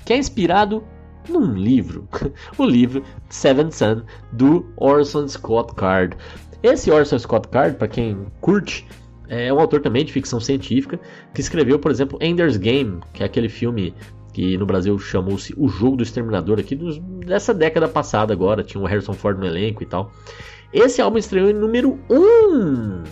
que 0.04 0.12
é 0.12 0.16
inspirado 0.16 0.82
num 1.28 1.52
livro, 1.52 2.08
o 2.58 2.64
livro 2.64 3.02
Seventh 3.28 3.72
Son 3.72 4.02
do 4.32 4.66
Orson 4.76 5.28
Scott 5.28 5.74
Card. 5.74 6.16
Esse 6.62 6.90
Orson 6.90 7.18
Scott 7.18 7.48
Card, 7.48 7.76
para 7.76 7.88
quem 7.88 8.26
curte, 8.40 8.86
é 9.28 9.52
um 9.52 9.58
autor 9.58 9.80
também 9.80 10.04
de 10.04 10.12
ficção 10.12 10.40
científica 10.40 11.00
que 11.32 11.40
escreveu, 11.40 11.78
por 11.78 11.90
exemplo, 11.90 12.18
Ender's 12.20 12.56
Game, 12.56 13.00
que 13.12 13.22
é 13.22 13.26
aquele 13.26 13.48
filme 13.48 13.94
que 14.32 14.58
no 14.58 14.66
Brasil 14.66 14.98
chamou-se 14.98 15.54
O 15.56 15.68
Jogo 15.68 15.96
do 15.96 16.02
Exterminador 16.02 16.58
aqui 16.58 16.74
dos, 16.74 16.98
dessa 16.98 17.54
década 17.54 17.86
passada 17.86 18.32
agora, 18.32 18.64
tinha 18.64 18.82
o 18.82 18.86
Harrison 18.86 19.12
Ford 19.12 19.38
no 19.38 19.46
elenco 19.46 19.82
e 19.82 19.86
tal. 19.86 20.12
Esse 20.72 21.00
álbum 21.00 21.18
estreou 21.18 21.48
em 21.48 21.52
número 21.52 21.98
1 22.10 22.16
um 22.16 23.02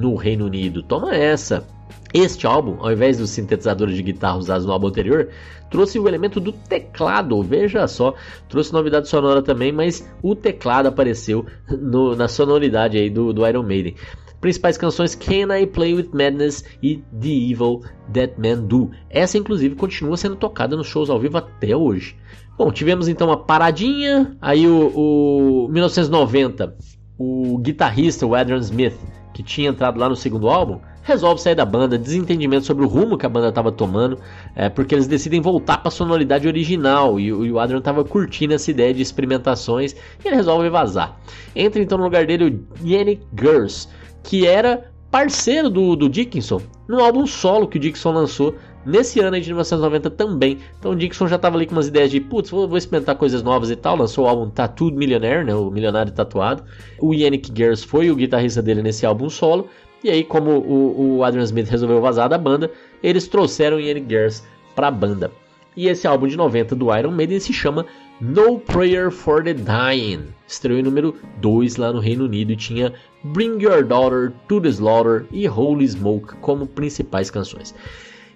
no 0.00 0.14
Reino 0.14 0.46
Unido. 0.46 0.82
Toma 0.82 1.14
essa! 1.14 1.66
Este 2.14 2.46
álbum, 2.46 2.76
ao 2.78 2.92
invés 2.92 3.18
dos 3.18 3.30
sintetizadores 3.30 3.96
de 3.96 4.02
guitarra 4.02 4.38
usados 4.38 4.64
no 4.64 4.72
álbum 4.72 4.86
anterior, 4.86 5.30
trouxe 5.68 5.98
o 5.98 6.06
elemento 6.06 6.38
do 6.38 6.52
teclado. 6.52 7.42
Veja 7.42 7.88
só, 7.88 8.14
trouxe 8.48 8.72
novidade 8.72 9.08
sonora 9.08 9.42
também, 9.42 9.72
mas 9.72 10.08
o 10.22 10.36
teclado 10.36 10.86
apareceu 10.86 11.44
no, 11.68 12.14
na 12.14 12.28
sonoridade 12.28 12.96
aí 12.96 13.10
do, 13.10 13.32
do 13.32 13.44
Iron 13.44 13.64
Maiden. 13.64 13.96
Principais 14.44 14.76
canções 14.76 15.14
Can 15.14 15.56
I 15.56 15.66
Play 15.66 15.94
With 15.94 16.10
Madness 16.12 16.66
e 16.82 17.02
The 17.18 17.28
Evil 17.28 17.80
That 18.12 18.34
Man 18.36 18.62
Do. 18.66 18.90
Essa, 19.08 19.38
inclusive, 19.38 19.74
continua 19.74 20.18
sendo 20.18 20.36
tocada 20.36 20.76
nos 20.76 20.86
shows 20.86 21.08
ao 21.08 21.18
vivo 21.18 21.38
até 21.38 21.74
hoje. 21.74 22.14
Bom, 22.58 22.70
tivemos 22.70 23.08
então 23.08 23.28
uma 23.28 23.38
paradinha, 23.38 24.36
aí 24.42 24.68
o, 24.68 24.92
o 24.94 25.68
1990, 25.70 26.76
o 27.16 27.56
guitarrista, 27.56 28.26
o 28.26 28.34
Adrian 28.34 28.58
Smith, 28.58 28.92
que 29.32 29.42
tinha 29.42 29.70
entrado 29.70 29.98
lá 29.98 30.10
no 30.10 30.14
segundo 30.14 30.50
álbum, 30.50 30.78
resolve 31.02 31.40
sair 31.40 31.54
da 31.54 31.64
banda, 31.64 31.96
desentendimento 31.96 32.66
sobre 32.66 32.84
o 32.84 32.86
rumo 32.86 33.16
que 33.16 33.24
a 33.24 33.30
banda 33.30 33.48
estava 33.48 33.72
tomando, 33.72 34.18
é, 34.54 34.68
porque 34.68 34.94
eles 34.94 35.06
decidem 35.06 35.40
voltar 35.40 35.78
para 35.78 35.88
a 35.88 35.90
sonoridade 35.90 36.46
original 36.46 37.18
e, 37.18 37.28
e 37.28 37.50
o 37.50 37.58
Adrian 37.58 37.78
estava 37.78 38.04
curtindo 38.04 38.52
essa 38.52 38.70
ideia 38.70 38.92
de 38.92 39.00
experimentações 39.00 39.94
e 40.22 40.28
ele 40.28 40.36
resolve 40.36 40.68
vazar. 40.68 41.18
Entra 41.56 41.80
então 41.80 41.96
no 41.96 42.04
lugar 42.04 42.26
dele 42.26 42.44
o 42.44 42.86
Yannick 42.86 43.22
Gers, 43.38 43.88
que 44.24 44.46
era 44.46 44.90
parceiro 45.10 45.70
do, 45.70 45.94
do 45.94 46.08
Dickinson 46.08 46.60
no 46.88 46.98
álbum 46.98 47.24
solo 47.24 47.68
que 47.68 47.76
o 47.76 47.80
Dickinson 47.80 48.10
lançou 48.10 48.56
nesse 48.84 49.20
ano 49.20 49.40
de 49.40 49.46
1990 49.46 50.10
também. 50.10 50.58
Então 50.78 50.92
o 50.92 50.96
Dickinson 50.96 51.28
já 51.28 51.36
estava 51.36 51.56
ali 51.56 51.66
com 51.66 51.72
umas 51.72 51.86
ideias 51.86 52.10
de, 52.10 52.20
putz, 52.20 52.50
vou, 52.50 52.66
vou, 52.66 52.76
experimentar 52.76 53.14
coisas 53.16 53.42
novas 53.42 53.70
e 53.70 53.76
tal. 53.76 53.96
Lançou 53.96 54.24
o 54.24 54.28
álbum 54.28 54.50
Tattooed 54.50 54.96
Millionaire, 54.96 55.44
né, 55.44 55.54
o 55.54 55.70
Milionário 55.70 56.12
Tatuado. 56.12 56.64
O 56.98 57.14
Yannick 57.14 57.52
Gers 57.56 57.84
foi 57.84 58.10
o 58.10 58.16
guitarrista 58.16 58.60
dele 58.60 58.82
nesse 58.82 59.06
álbum 59.06 59.30
solo. 59.30 59.68
E 60.02 60.10
aí, 60.10 60.24
como 60.24 60.50
o, 60.50 61.18
o 61.18 61.24
Adrian 61.24 61.44
Smith 61.44 61.68
resolveu 61.68 62.00
vazar 62.00 62.28
da 62.28 62.36
banda, 62.36 62.70
eles 63.02 63.26
trouxeram 63.26 63.76
o 63.76 63.80
Yannick 63.80 64.08
Gers 64.08 64.42
para 64.74 64.88
a 64.88 64.90
banda. 64.90 65.30
E 65.76 65.88
esse 65.88 66.06
álbum 66.06 66.26
de 66.26 66.36
90 66.36 66.74
do 66.74 66.94
Iron 66.96 67.10
Maiden 67.10 67.40
se 67.40 67.52
chama 67.52 67.86
No 68.20 68.60
Prayer 68.60 69.10
for 69.10 69.42
the 69.42 69.54
Dying. 69.54 70.28
Estreou 70.46 70.78
em 70.78 70.82
número 70.82 71.16
2 71.40 71.76
lá 71.76 71.92
no 71.92 71.98
Reino 71.98 72.26
Unido 72.26 72.52
e 72.52 72.56
tinha 72.56 72.94
Bring 73.24 73.60
Your 73.60 73.84
Daughter 73.84 74.32
to 74.46 74.60
the 74.60 74.68
Slaughter 74.68 75.26
e 75.32 75.48
Holy 75.48 75.88
Smoke 75.88 76.36
como 76.36 76.64
principais 76.64 77.28
canções. 77.28 77.74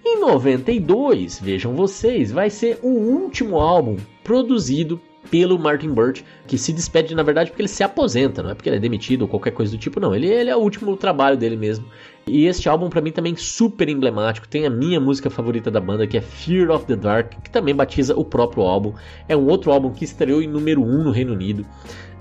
Em 0.05 0.19
92, 0.19 1.39
vejam 1.39 1.75
vocês, 1.75 2.29
vai 2.29 2.49
ser 2.49 2.77
o 2.81 2.89
último 2.89 3.57
álbum 3.57 3.95
produzido 4.21 4.99
pelo 5.31 5.57
Martin 5.57 5.93
Birch, 5.93 6.25
que 6.45 6.57
se 6.57 6.73
despede 6.73 7.15
na 7.15 7.23
verdade 7.23 7.49
porque 7.49 7.61
ele 7.61 7.69
se 7.69 7.83
aposenta, 7.83 8.41
não 8.43 8.49
é 8.49 8.55
porque 8.55 8.67
ele 8.67 8.77
é 8.77 8.79
demitido 8.79 9.23
ou 9.23 9.27
qualquer 9.27 9.51
coisa 9.51 9.71
do 9.71 9.77
tipo, 9.77 9.99
não. 9.99 10.13
Ele, 10.13 10.27
ele 10.27 10.49
é 10.49 10.55
o 10.55 10.59
último 10.59 10.95
trabalho 10.97 11.37
dele 11.37 11.55
mesmo. 11.55 11.85
E 12.29 12.45
este 12.45 12.69
álbum 12.69 12.89
para 12.89 13.01
mim 13.01 13.11
também 13.11 13.35
super 13.35 13.89
emblemático. 13.89 14.47
Tem 14.47 14.65
a 14.65 14.69
minha 14.69 14.99
música 14.99 15.29
favorita 15.29 15.71
da 15.71 15.79
banda, 15.79 16.05
que 16.05 16.17
é 16.17 16.21
Fear 16.21 16.69
of 16.69 16.85
the 16.85 16.95
Dark, 16.95 17.33
que 17.43 17.49
também 17.49 17.75
batiza 17.75 18.15
o 18.15 18.23
próprio 18.23 18.63
álbum. 18.63 18.93
É 19.27 19.35
um 19.35 19.47
outro 19.47 19.71
álbum 19.71 19.91
que 19.91 20.05
estreou 20.05 20.41
em 20.41 20.47
número 20.47 20.81
1 20.81 20.85
um 20.85 21.03
no 21.03 21.11
Reino 21.11 21.33
Unido. 21.33 21.65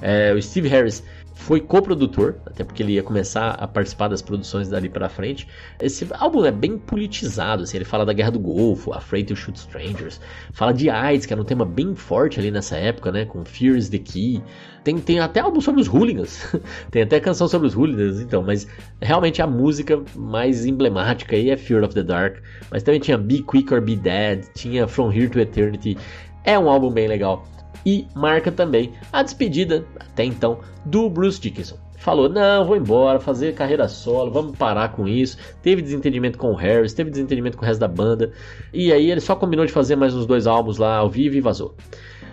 É, 0.00 0.32
o 0.32 0.40
Steve 0.40 0.68
Harris 0.68 1.04
foi 1.38 1.60
coprodutor, 1.60 2.34
até 2.44 2.64
porque 2.64 2.82
ele 2.82 2.94
ia 2.94 3.02
começar 3.02 3.50
a 3.50 3.66
participar 3.66 4.08
das 4.08 4.20
produções 4.20 4.68
dali 4.68 4.88
para 4.88 5.08
frente. 5.08 5.46
Esse 5.80 6.06
álbum 6.18 6.44
é 6.44 6.50
bem 6.50 6.76
politizado, 6.76 7.62
assim, 7.62 7.78
ele 7.78 7.84
fala 7.84 8.04
da 8.04 8.12
Guerra 8.12 8.32
do 8.32 8.40
Golfo, 8.40 8.92
Afraid 8.92 9.28
to 9.28 9.36
Shoot 9.36 9.56
Strangers, 9.56 10.20
fala 10.52 10.74
de 10.74 10.90
AIDS, 10.90 11.26
que 11.26 11.32
era 11.32 11.40
um 11.40 11.44
tema 11.44 11.64
bem 11.64 11.94
forte 11.94 12.40
ali 12.40 12.50
nessa 12.50 12.76
época, 12.76 13.12
né, 13.12 13.24
com 13.24 13.44
Fear 13.44 13.76
is 13.76 13.88
the 13.88 13.98
Key. 13.98 14.42
Tem, 14.82 14.98
tem 14.98 15.20
até 15.20 15.38
álbum 15.38 15.60
sobre 15.60 15.80
os 15.80 15.86
hooligans, 15.86 16.52
tem 16.90 17.02
até 17.02 17.20
canção 17.20 17.46
sobre 17.46 17.68
os 17.68 17.74
hooligans, 17.74 18.20
então, 18.20 18.42
mas 18.42 18.66
realmente 19.00 19.40
a 19.40 19.46
música 19.46 20.02
mais 20.16 20.66
emblemática 20.66 21.36
aí 21.36 21.50
é 21.50 21.56
Fear 21.56 21.84
of 21.84 21.94
the 21.94 22.02
Dark, 22.02 22.38
mas 22.68 22.82
também 22.82 23.00
tinha 23.00 23.16
Be 23.16 23.42
Quick 23.42 23.72
or 23.72 23.80
Be 23.80 23.94
Dead, 23.94 24.44
tinha 24.54 24.88
From 24.88 25.12
Here 25.12 25.28
to 25.28 25.38
Eternity. 25.38 25.96
É 26.44 26.58
um 26.58 26.68
álbum 26.68 26.90
bem 26.90 27.06
legal 27.06 27.46
e 27.84 28.06
marca 28.14 28.50
também 28.50 28.92
a 29.12 29.22
despedida, 29.22 29.84
até 29.98 30.24
então, 30.24 30.60
do 30.84 31.08
Bruce 31.08 31.40
Dickinson. 31.40 31.76
Falou: 31.98 32.28
não, 32.28 32.64
vou 32.64 32.76
embora, 32.76 33.18
fazer 33.18 33.54
carreira 33.54 33.88
solo, 33.88 34.30
vamos 34.30 34.56
parar 34.56 34.92
com 34.92 35.06
isso. 35.06 35.36
Teve 35.62 35.82
desentendimento 35.82 36.38
com 36.38 36.52
o 36.52 36.54
Harris, 36.54 36.94
teve 36.94 37.10
desentendimento 37.10 37.56
com 37.56 37.64
o 37.64 37.66
resto 37.66 37.80
da 37.80 37.88
banda. 37.88 38.32
E 38.72 38.92
aí 38.92 39.10
ele 39.10 39.20
só 39.20 39.34
combinou 39.34 39.66
de 39.66 39.72
fazer 39.72 39.96
mais 39.96 40.14
uns 40.14 40.24
dois 40.24 40.46
álbuns 40.46 40.78
lá 40.78 40.96
ao 40.96 41.10
vivo 41.10 41.36
e 41.36 41.40
vazou. 41.40 41.74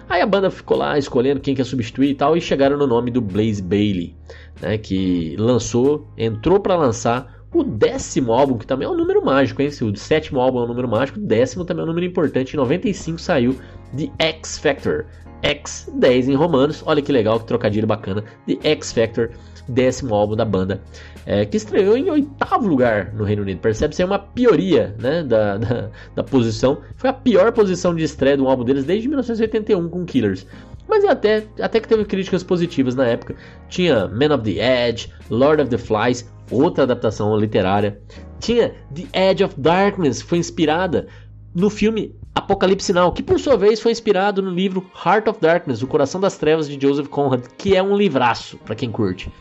Aí 0.08 0.22
a 0.22 0.26
banda 0.26 0.52
ficou 0.52 0.78
lá 0.78 0.98
escolhendo 1.00 1.40
quem 1.40 1.56
quer 1.56 1.64
substituir 1.64 2.12
e 2.12 2.16
tal, 2.16 2.38
e 2.38 2.42
chegaram 2.42 2.78
no 2.78 2.86
nome 2.86 3.10
do 3.10 3.20
Blaze 3.20 3.62
Bailey, 3.62 4.16
né, 4.62 4.78
que 4.78 5.36
lançou, 5.38 6.08
entrou 6.16 6.60
para 6.60 6.76
lançar 6.76 7.36
o 7.52 7.64
décimo 7.64 8.34
álbum, 8.34 8.58
que 8.58 8.68
também 8.68 8.88
é 8.88 8.92
um 8.92 8.96
número 8.96 9.24
mágico, 9.24 9.62
hein? 9.62 9.72
Se 9.72 9.84
o 9.84 9.96
sétimo 9.96 10.42
álbum 10.42 10.60
é 10.60 10.64
um 10.64 10.68
número 10.68 10.88
mágico, 10.88 11.20
o 11.20 11.22
décimo 11.22 11.64
também 11.64 11.82
é 11.82 11.86
um 11.86 11.88
número 11.88 12.06
importante. 12.06 12.54
Em 12.54 12.58
95 12.58 13.18
saiu 13.18 13.58
The 13.96 14.12
X 14.20 14.58
Factor, 14.60 15.06
X 15.46 15.92
10 15.94 16.30
em 16.30 16.36
romanos. 16.36 16.82
Olha 16.86 17.02
que 17.02 17.12
legal, 17.12 17.40
que 17.40 17.46
trocadilho 17.46 17.86
bacana. 17.86 18.24
The 18.48 18.58
X 18.64 18.92
Factor, 18.92 19.30
décimo 19.68 20.16
álbum 20.16 20.36
da 20.36 20.44
banda, 20.44 20.82
é, 21.26 21.46
que 21.46 21.58
estreou 21.58 21.96
em 21.96 22.10
oitavo 22.10 22.68
lugar 22.68 23.14
no 23.14 23.24
Reino 23.24 23.44
Unido. 23.44 23.60
Percebe-se 23.60 24.02
é 24.02 24.06
uma 24.06 24.18
pioria 24.18 24.96
né, 25.00 25.24
da, 25.24 25.58
da, 25.58 25.90
da, 26.16 26.24
posição. 26.24 26.80
Foi 26.96 27.10
a 27.10 27.14
pior 27.14 27.52
posição 27.52 27.96
de 27.96 28.04
estreia 28.04 28.36
de 28.36 28.42
um 28.42 28.50
álbum 28.50 28.64
deles 28.64 28.86
desde 28.86 29.08
1981 29.08 29.88
com 29.88 30.04
Killers. 30.04 30.48
Mas 30.88 31.06
até, 31.06 31.44
até 31.60 31.80
que 31.80 31.88
teve 31.88 32.06
críticas 32.06 32.44
positivas 32.44 32.96
na 32.96 33.06
época. 33.06 33.36
Tinha 33.70 34.08
Man 34.08 34.34
of 34.36 34.44
the 34.44 34.88
Edge, 34.88 35.12
Lord 35.30 35.62
of 35.62 35.70
the 35.70 35.78
Flies, 35.78 36.28
outra 36.50 36.84
adaptação 36.84 37.36
literária. 37.38 38.00
Tinha 38.40 38.74
The 38.94 39.30
Edge 39.30 39.44
of 39.44 39.60
Darkness, 39.60 40.22
que 40.22 40.30
foi 40.30 40.38
inspirada 40.40 41.08
no 41.54 41.70
filme 41.70 42.16
Apocalipse 42.36 42.92
Now, 42.92 43.12
que 43.14 43.24
por 43.24 43.40
sua 43.40 43.56
vez 43.56 43.80
foi 43.80 43.94
inspirado 43.94 44.42
no 44.42 44.52
livro 44.52 44.86
Heart 45.06 45.28
of 45.30 45.40
Darkness, 45.40 45.82
O 45.82 45.88
Coração 45.88 46.20
das 46.20 46.38
Trevas 46.38 46.68
de 46.68 46.78
Joseph 46.80 47.08
Conrad, 47.08 47.46
que 47.58 47.76
é 47.76 47.82
um 47.82 47.96
livraço 47.96 48.58
para 48.58 48.76
quem 48.76 48.92
curte. 48.92 49.32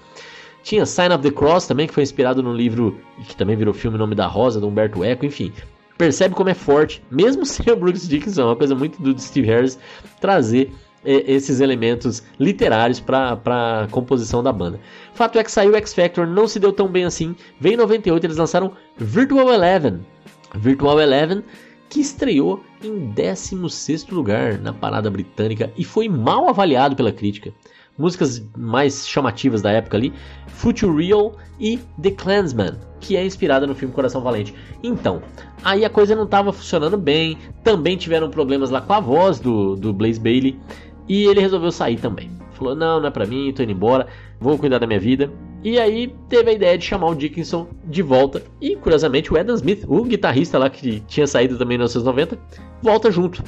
Tinha 0.62 0.86
Sign 0.86 1.12
of 1.12 1.22
the 1.22 1.30
Cross 1.30 1.66
também, 1.66 1.86
que 1.86 1.92
foi 1.92 2.02
inspirado 2.02 2.42
no 2.42 2.54
livro 2.54 2.98
que 3.26 3.36
também 3.36 3.56
virou 3.56 3.74
filme 3.74 3.98
Nome 3.98 4.14
da 4.14 4.26
Rosa, 4.26 4.60
do 4.60 4.68
Humberto 4.68 5.04
Eco, 5.04 5.26
enfim. 5.26 5.52
Percebe 5.98 6.34
como 6.34 6.48
é 6.48 6.54
forte, 6.54 7.02
mesmo 7.10 7.44
sem 7.44 7.70
o 7.70 7.76
Brooks 7.76 8.08
Dickinson, 8.08 8.42
é 8.42 8.44
uma 8.46 8.56
coisa 8.56 8.74
muito 8.74 9.02
do 9.02 9.20
Steve 9.20 9.46
Harris 9.46 9.78
trazer 10.20 10.72
é, 11.04 11.30
esses 11.30 11.60
elementos 11.60 12.22
literários 12.40 12.98
para 12.98 13.82
a 13.82 13.88
composição 13.90 14.42
da 14.42 14.52
banda. 14.52 14.80
Fato 15.12 15.38
é 15.38 15.44
que 15.44 15.52
saiu 15.52 15.74
X 15.74 15.92
Factor, 15.92 16.26
não 16.26 16.48
se 16.48 16.58
deu 16.58 16.72
tão 16.72 16.88
bem 16.88 17.04
assim. 17.04 17.36
Veio 17.60 17.74
em 17.74 17.78
98, 17.78 18.24
eles 18.24 18.36
lançaram 18.38 18.72
Virtual 18.96 19.52
Eleven. 19.52 20.00
Virtual 20.54 20.98
Eleven 21.00 21.42
que 21.94 22.00
estreou 22.00 22.60
em 22.82 23.12
16º 23.14 24.10
lugar 24.10 24.58
na 24.58 24.72
parada 24.72 25.08
britânica 25.08 25.72
e 25.76 25.84
foi 25.84 26.08
mal 26.08 26.48
avaliado 26.48 26.96
pela 26.96 27.12
crítica. 27.12 27.52
Músicas 27.96 28.44
mais 28.58 29.06
chamativas 29.06 29.62
da 29.62 29.70
época 29.70 29.96
ali, 29.96 30.12
Future 30.48 30.92
Real 30.92 31.36
e 31.60 31.78
The 32.02 32.10
Clansman, 32.10 32.74
que 32.98 33.16
é 33.16 33.24
inspirada 33.24 33.64
no 33.64 33.76
filme 33.76 33.94
Coração 33.94 34.22
Valente. 34.22 34.52
Então, 34.82 35.22
aí 35.62 35.84
a 35.84 35.90
coisa 35.90 36.16
não 36.16 36.24
estava 36.24 36.52
funcionando 36.52 36.98
bem, 36.98 37.38
também 37.62 37.96
tiveram 37.96 38.28
problemas 38.28 38.70
lá 38.70 38.80
com 38.80 38.92
a 38.92 38.98
voz 38.98 39.38
do, 39.38 39.76
do 39.76 39.92
Blaze 39.92 40.18
Bailey, 40.18 40.58
e 41.08 41.26
ele 41.26 41.40
resolveu 41.40 41.70
sair 41.70 42.00
também. 42.00 42.28
Falou: 42.54 42.74
não, 42.74 42.98
não 42.98 43.06
é 43.06 43.10
pra 43.12 43.24
mim, 43.24 43.52
tô 43.52 43.62
indo 43.62 43.70
embora, 43.70 44.08
vou 44.40 44.58
cuidar 44.58 44.78
da 44.78 44.86
minha 44.88 44.98
vida. 44.98 45.30
E 45.64 45.80
aí 45.80 46.14
teve 46.28 46.50
a 46.50 46.52
ideia 46.52 46.76
de 46.76 46.84
chamar 46.84 47.08
o 47.08 47.14
Dickinson 47.14 47.66
de 47.86 48.02
volta. 48.02 48.42
E 48.60 48.76
curiosamente 48.76 49.32
o 49.32 49.38
Adam 49.38 49.54
Smith, 49.56 49.82
o 49.88 50.04
guitarrista 50.04 50.58
lá 50.58 50.68
que 50.68 51.00
tinha 51.00 51.26
saído 51.26 51.56
também 51.56 51.76
em 51.76 51.78
1990, 51.78 52.38
volta 52.82 53.10
junto. 53.10 53.42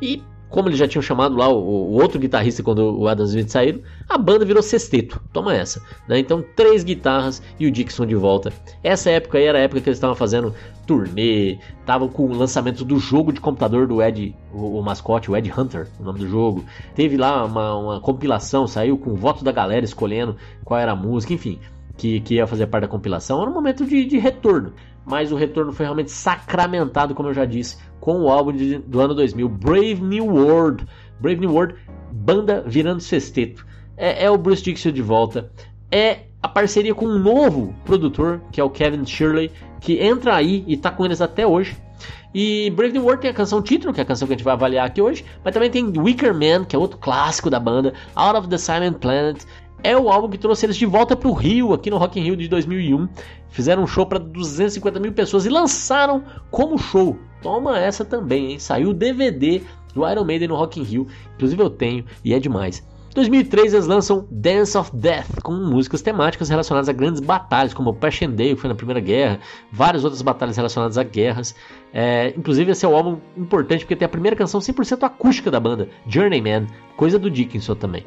E 0.00 0.22
como 0.52 0.68
eles 0.68 0.78
já 0.78 0.86
tinham 0.86 1.02
chamado 1.02 1.34
lá 1.34 1.48
o, 1.48 1.56
o, 1.56 1.94
outro 1.94 2.20
guitarrista 2.20 2.62
quando 2.62 3.00
o 3.00 3.08
Adam 3.08 3.24
Smith 3.24 3.48
saíram, 3.48 3.80
a 4.08 4.18
banda 4.18 4.44
virou 4.44 4.62
sexteto. 4.62 5.20
Toma 5.32 5.54
essa. 5.54 5.82
Né? 6.06 6.18
Então, 6.18 6.44
três 6.54 6.84
guitarras 6.84 7.42
e 7.58 7.66
o 7.66 7.70
Dixon 7.70 8.06
de 8.06 8.14
volta. 8.14 8.52
Essa 8.84 9.10
época 9.10 9.38
aí 9.38 9.46
era 9.46 9.58
a 9.58 9.62
época 9.62 9.80
que 9.80 9.88
eles 9.88 9.96
estavam 9.96 10.14
fazendo 10.14 10.54
turnê, 10.86 11.58
estavam 11.80 12.06
com 12.06 12.26
o 12.26 12.34
lançamento 12.34 12.84
do 12.84 12.98
jogo 12.98 13.32
de 13.32 13.40
computador 13.40 13.86
do 13.86 14.02
Ed, 14.02 14.36
o, 14.52 14.78
o, 14.78 14.82
mascote, 14.82 15.30
o 15.30 15.36
Ed 15.36 15.50
Hunter, 15.56 15.88
o 15.98 16.02
nome 16.02 16.18
do 16.18 16.28
jogo. 16.28 16.64
Teve 16.94 17.16
lá 17.16 17.46
uma, 17.46 17.74
uma 17.76 18.00
compilação, 18.00 18.66
saiu 18.66 18.98
com 18.98 19.10
o 19.10 19.16
voto 19.16 19.42
da 19.42 19.52
galera 19.52 19.84
escolhendo 19.84 20.36
qual 20.64 20.78
era 20.78 20.92
a 20.92 20.96
música, 20.96 21.32
enfim. 21.32 21.58
Que, 21.96 22.20
que, 22.20 22.34
ia 22.34 22.46
fazer 22.46 22.66
parte 22.66 22.82
da 22.82 22.88
compilação, 22.88 23.40
era 23.40 23.50
um 23.50 23.54
momento 23.54 23.84
de, 23.84 24.04
de, 24.04 24.18
retorno. 24.18 24.72
Mas 25.04 25.32
o 25.32 25.36
retorno 25.36 25.72
foi 25.72 25.84
realmente 25.84 26.10
sacramentado, 26.10 27.14
como 27.14 27.28
eu 27.28 27.34
já 27.34 27.44
disse, 27.44 27.78
com 28.00 28.22
o 28.22 28.28
álbum 28.28 28.52
de, 28.52 28.78
do 28.78 29.00
ano 29.00 29.14
2000, 29.14 29.48
Brave 29.48 30.00
New 30.00 30.26
World. 30.26 30.86
Brave 31.20 31.40
New 31.40 31.52
World, 31.52 31.74
banda 32.10 32.62
virando 32.66 33.00
sexteto. 33.00 33.66
É, 33.96 34.24
é 34.24 34.30
o 34.30 34.36
Bruce 34.36 34.62
Dixon 34.62 34.90
de 34.90 35.02
volta. 35.02 35.50
É 35.90 36.20
a 36.42 36.48
parceria 36.48 36.94
com 36.94 37.06
um 37.06 37.18
novo 37.18 37.74
produtor, 37.84 38.40
que 38.50 38.60
é 38.60 38.64
o 38.64 38.70
Kevin 38.70 39.06
Shirley, 39.06 39.52
que 39.80 40.00
entra 40.00 40.34
aí 40.34 40.64
e 40.66 40.76
tá 40.76 40.90
com 40.90 41.04
eles 41.04 41.20
até 41.20 41.46
hoje. 41.46 41.76
E 42.34 42.70
Brave 42.70 42.94
New 42.94 43.04
World 43.04 43.20
tem 43.20 43.30
a 43.30 43.34
canção 43.34 43.60
título, 43.60 43.92
que 43.92 44.00
é 44.00 44.02
a 44.02 44.06
canção 44.06 44.26
que 44.26 44.32
a 44.32 44.36
gente 44.36 44.44
vai 44.44 44.54
avaliar 44.54 44.86
aqui 44.86 45.02
hoje, 45.02 45.24
mas 45.44 45.52
também 45.52 45.70
tem 45.70 45.92
Wicker 45.96 46.32
Man, 46.32 46.64
que 46.64 46.74
é 46.74 46.78
outro 46.78 46.98
clássico 46.98 47.50
da 47.50 47.60
banda, 47.60 47.92
Out 48.16 48.38
of 48.38 48.48
the 48.48 48.56
Silent 48.58 48.98
Planet. 48.98 49.44
É 49.82 49.96
o 49.96 50.08
álbum 50.08 50.28
que 50.28 50.38
trouxe 50.38 50.66
eles 50.66 50.76
de 50.76 50.86
volta 50.86 51.16
pro 51.16 51.32
Rio, 51.32 51.72
aqui 51.72 51.90
no 51.90 51.98
Rock 51.98 52.20
in 52.20 52.24
Rio 52.24 52.36
de 52.36 52.48
2001. 52.48 53.08
Fizeram 53.50 53.82
um 53.82 53.86
show 53.86 54.06
para 54.06 54.18
250 54.18 55.00
mil 55.00 55.12
pessoas 55.12 55.44
e 55.44 55.48
lançaram 55.48 56.22
como 56.50 56.78
show. 56.78 57.18
Toma 57.42 57.78
essa 57.78 58.04
também, 58.04 58.52
hein? 58.52 58.58
Saiu 58.58 58.90
o 58.90 58.94
DVD 58.94 59.62
do 59.94 60.08
Iron 60.08 60.24
Maiden 60.24 60.48
no 60.48 60.56
Rock 60.56 60.80
in 60.80 60.84
Rio. 60.84 61.06
Inclusive 61.34 61.62
eu 61.62 61.70
tenho 61.70 62.04
e 62.24 62.32
é 62.32 62.38
demais. 62.38 62.86
Em 63.10 63.14
2003 63.14 63.74
eles 63.74 63.86
lançam 63.86 64.26
Dance 64.30 64.78
of 64.78 64.90
Death, 64.96 65.42
com 65.42 65.52
músicas 65.52 66.00
temáticas 66.00 66.48
relacionadas 66.48 66.88
a 66.88 66.94
grandes 66.94 67.20
batalhas, 67.20 67.74
como 67.74 67.92
Passchendaele, 67.92 68.54
que 68.54 68.60
foi 68.62 68.68
na 68.68 68.74
Primeira 68.74 69.00
Guerra, 69.00 69.38
várias 69.70 70.02
outras 70.02 70.22
batalhas 70.22 70.56
relacionadas 70.56 70.96
a 70.96 71.02
guerras. 71.02 71.54
É, 71.92 72.32
inclusive 72.34 72.72
esse 72.72 72.86
é 72.86 72.88
um 72.88 72.96
álbum 72.96 73.18
importante 73.36 73.80
porque 73.80 73.96
tem 73.96 74.06
a 74.06 74.08
primeira 74.08 74.34
canção 74.34 74.60
100% 74.60 75.02
acústica 75.02 75.50
da 75.50 75.60
banda, 75.60 75.90
Journeyman, 76.06 76.66
coisa 76.96 77.18
do 77.18 77.30
Dickinson 77.30 77.74
também. 77.74 78.06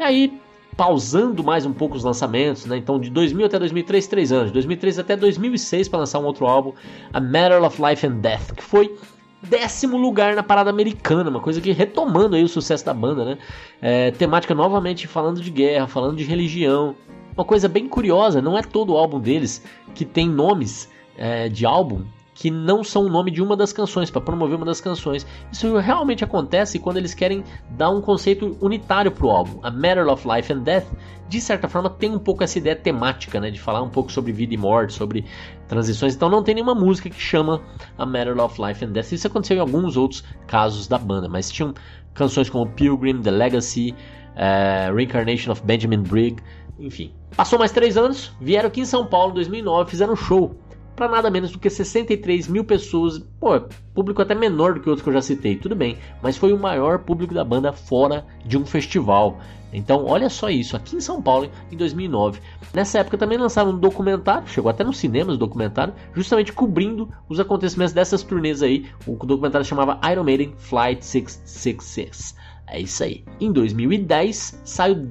E 0.00 0.02
aí, 0.02 0.40
pausando 0.80 1.44
mais 1.44 1.66
um 1.66 1.74
pouco 1.74 1.94
os 1.94 2.02
lançamentos, 2.02 2.64
né? 2.64 2.74
Então 2.74 2.98
de 2.98 3.10
2000 3.10 3.44
até 3.44 3.58
2003, 3.58 4.06
3 4.06 4.32
anos. 4.32 4.46
De 4.46 4.54
2003 4.54 4.98
até 4.98 5.14
2006 5.14 5.90
para 5.90 5.98
lançar 5.98 6.18
um 6.20 6.24
outro 6.24 6.46
álbum, 6.46 6.72
A 7.12 7.20
Matter 7.20 7.62
of 7.62 7.82
Life 7.82 8.06
and 8.06 8.12
Death, 8.12 8.54
que 8.56 8.64
foi 8.64 8.96
décimo 9.42 9.98
lugar 9.98 10.34
na 10.34 10.42
parada 10.42 10.70
americana, 10.70 11.28
uma 11.28 11.40
coisa 11.40 11.60
que 11.60 11.70
retomando 11.70 12.34
aí 12.34 12.42
o 12.42 12.48
sucesso 12.48 12.82
da 12.86 12.94
banda, 12.94 13.26
né? 13.26 13.38
É, 13.82 14.10
temática 14.12 14.54
novamente 14.54 15.06
falando 15.06 15.42
de 15.42 15.50
guerra, 15.50 15.86
falando 15.86 16.16
de 16.16 16.24
religião. 16.24 16.94
Uma 17.36 17.44
coisa 17.44 17.68
bem 17.68 17.86
curiosa, 17.86 18.40
não 18.40 18.56
é 18.56 18.62
todo 18.62 18.94
o 18.94 18.96
álbum 18.96 19.20
deles 19.20 19.62
que 19.94 20.06
tem 20.06 20.30
nomes 20.30 20.88
é, 21.14 21.50
de 21.50 21.66
álbum 21.66 22.06
que 22.40 22.50
não 22.50 22.82
são 22.82 23.04
o 23.04 23.08
nome 23.10 23.30
de 23.30 23.42
uma 23.42 23.54
das 23.54 23.70
canções, 23.70 24.10
para 24.10 24.22
promover 24.22 24.56
uma 24.56 24.64
das 24.64 24.80
canções. 24.80 25.26
Isso 25.52 25.76
realmente 25.76 26.24
acontece 26.24 26.78
quando 26.78 26.96
eles 26.96 27.12
querem 27.12 27.44
dar 27.68 27.90
um 27.90 28.00
conceito 28.00 28.56
unitário 28.62 29.12
para 29.12 29.26
o 29.26 29.30
álbum. 29.30 29.60
A 29.62 29.70
Matter 29.70 30.08
of 30.08 30.26
Life 30.26 30.50
and 30.50 30.60
Death, 30.60 30.86
de 31.28 31.38
certa 31.38 31.68
forma, 31.68 31.90
tem 31.90 32.10
um 32.10 32.18
pouco 32.18 32.42
essa 32.42 32.56
ideia 32.56 32.74
temática, 32.74 33.38
né, 33.38 33.50
de 33.50 33.60
falar 33.60 33.82
um 33.82 33.90
pouco 33.90 34.10
sobre 34.10 34.32
vida 34.32 34.54
e 34.54 34.56
morte, 34.56 34.94
sobre 34.94 35.26
transições. 35.68 36.14
Então 36.14 36.30
não 36.30 36.42
tem 36.42 36.54
nenhuma 36.54 36.74
música 36.74 37.10
que 37.10 37.20
chama 37.20 37.60
A 37.98 38.06
Matter 38.06 38.42
of 38.42 38.58
Life 38.58 38.82
and 38.82 38.92
Death. 38.92 39.12
Isso 39.12 39.26
aconteceu 39.26 39.58
em 39.58 39.60
alguns 39.60 39.98
outros 39.98 40.24
casos 40.46 40.88
da 40.88 40.96
banda, 40.96 41.28
mas 41.28 41.50
tinham 41.50 41.74
canções 42.14 42.48
como 42.48 42.66
Pilgrim, 42.70 43.20
The 43.20 43.30
Legacy, 43.30 43.94
uh, 44.30 44.94
Reincarnation 44.96 45.52
of 45.52 45.62
Benjamin 45.62 46.04
Brigg, 46.04 46.42
enfim. 46.78 47.12
Passou 47.36 47.58
mais 47.58 47.70
três 47.70 47.98
anos, 47.98 48.32
vieram 48.40 48.68
aqui 48.68 48.80
em 48.80 48.86
São 48.86 49.04
Paulo 49.04 49.32
em 49.32 49.34
2009, 49.34 49.90
fizeram 49.90 50.14
um 50.14 50.16
show 50.16 50.56
para 51.00 51.08
nada 51.08 51.30
menos 51.30 51.50
do 51.50 51.58
que 51.58 51.70
63 51.70 52.46
mil 52.46 52.62
pessoas. 52.62 53.18
Pô, 53.18 53.58
público 53.94 54.20
até 54.20 54.34
menor 54.34 54.74
do 54.74 54.80
que 54.80 54.88
outros 54.90 55.02
que 55.02 55.08
eu 55.08 55.14
já 55.14 55.22
citei, 55.22 55.56
tudo 55.56 55.74
bem, 55.74 55.96
mas 56.22 56.36
foi 56.36 56.52
o 56.52 56.58
maior 56.58 56.98
público 56.98 57.32
da 57.32 57.42
banda 57.42 57.72
fora 57.72 58.26
de 58.44 58.58
um 58.58 58.66
festival. 58.66 59.40
Então, 59.72 60.04
olha 60.04 60.28
só 60.28 60.50
isso, 60.50 60.76
aqui 60.76 60.96
em 60.96 61.00
São 61.00 61.22
Paulo, 61.22 61.50
em 61.72 61.76
2009. 61.76 62.40
Nessa 62.74 62.98
época 62.98 63.16
também 63.16 63.38
lançaram 63.38 63.70
um 63.70 63.78
documentário, 63.78 64.46
chegou 64.46 64.68
até 64.68 64.84
nos 64.84 64.98
cinemas 64.98 65.36
o 65.36 65.38
documentário, 65.38 65.94
justamente 66.12 66.52
cobrindo 66.52 67.08
os 67.30 67.40
acontecimentos 67.40 67.94
dessas 67.94 68.22
turnês 68.22 68.62
aí. 68.62 68.84
O 69.06 69.14
documentário 69.24 69.64
chamava 69.64 69.98
Iron 70.10 70.24
Maiden 70.24 70.52
Flight 70.58 71.02
666. 71.02 72.36
É 72.72 72.80
isso 72.80 73.02
aí. 73.02 73.24
Em 73.40 73.50
2010 73.50 74.60
sai 74.64 74.92
o 74.92 75.08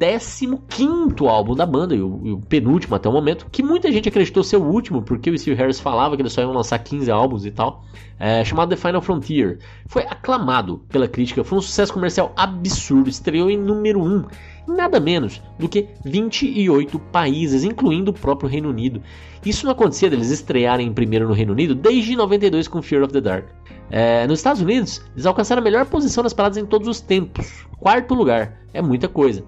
15 0.67 1.27
álbum 1.27 1.53
da 1.53 1.65
banda, 1.65 1.93
e 1.93 2.01
o, 2.01 2.21
e 2.23 2.31
o, 2.31 2.39
penúltimo 2.39 2.95
até 2.95 3.09
o 3.09 3.11
momento, 3.11 3.47
que 3.51 3.61
muita 3.61 3.91
gente 3.91 4.07
acreditou 4.07 4.43
ser 4.43 4.55
o 4.55 4.63
último, 4.63 5.01
porque 5.01 5.29
o 5.29 5.37
Steve 5.37 5.57
Harris 5.57 5.79
falava 5.79 6.15
que 6.15 6.21
eles 6.21 6.31
só 6.31 6.41
iam 6.41 6.53
lançar 6.53 6.79
15 6.79 7.11
álbuns 7.11 7.45
e 7.45 7.51
tal, 7.51 7.83
é, 8.17 8.45
chamado 8.45 8.69
The 8.69 8.77
Final 8.77 9.01
Frontier. 9.01 9.59
Foi 9.87 10.03
aclamado 10.03 10.79
pela 10.87 11.07
crítica, 11.07 11.43
foi 11.43 11.57
um 11.57 11.61
sucesso 11.61 11.91
comercial 11.91 12.31
absurdo, 12.37 13.09
estreou 13.09 13.49
em 13.49 13.57
número 13.57 14.01
1 14.01 14.25
nada 14.67 14.99
menos 14.99 15.41
do 15.57 15.67
que 15.67 15.87
28 16.05 16.99
países, 16.99 17.63
incluindo 17.63 18.11
o 18.11 18.13
próprio 18.13 18.49
Reino 18.49 18.69
Unido. 18.69 19.01
Isso 19.43 19.65
não 19.65 19.71
acontecia 19.71 20.09
deles 20.09 20.29
estrearem 20.29 20.87
em 20.87 20.93
primeiro 20.93 21.27
no 21.27 21.33
Reino 21.33 21.53
Unido 21.53 21.73
desde 21.73 22.15
92 22.15 22.67
com 22.67 22.81
Fear 22.81 23.03
of 23.03 23.11
the 23.11 23.19
Dark. 23.21 23.47
É, 23.91 24.27
nos 24.27 24.39
Estados 24.39 24.61
Unidos, 24.61 25.01
eles 25.13 25.25
alcançaram 25.25 25.61
a 25.61 25.63
melhor 25.63 25.85
posição 25.85 26.23
nas 26.23 26.33
paradas 26.33 26.57
em 26.57 26.65
todos 26.65 26.87
os 26.87 27.01
tempos, 27.01 27.65
quarto 27.79 28.13
lugar, 28.13 28.59
é 28.73 28.81
muita 28.81 29.07
coisa. 29.07 29.43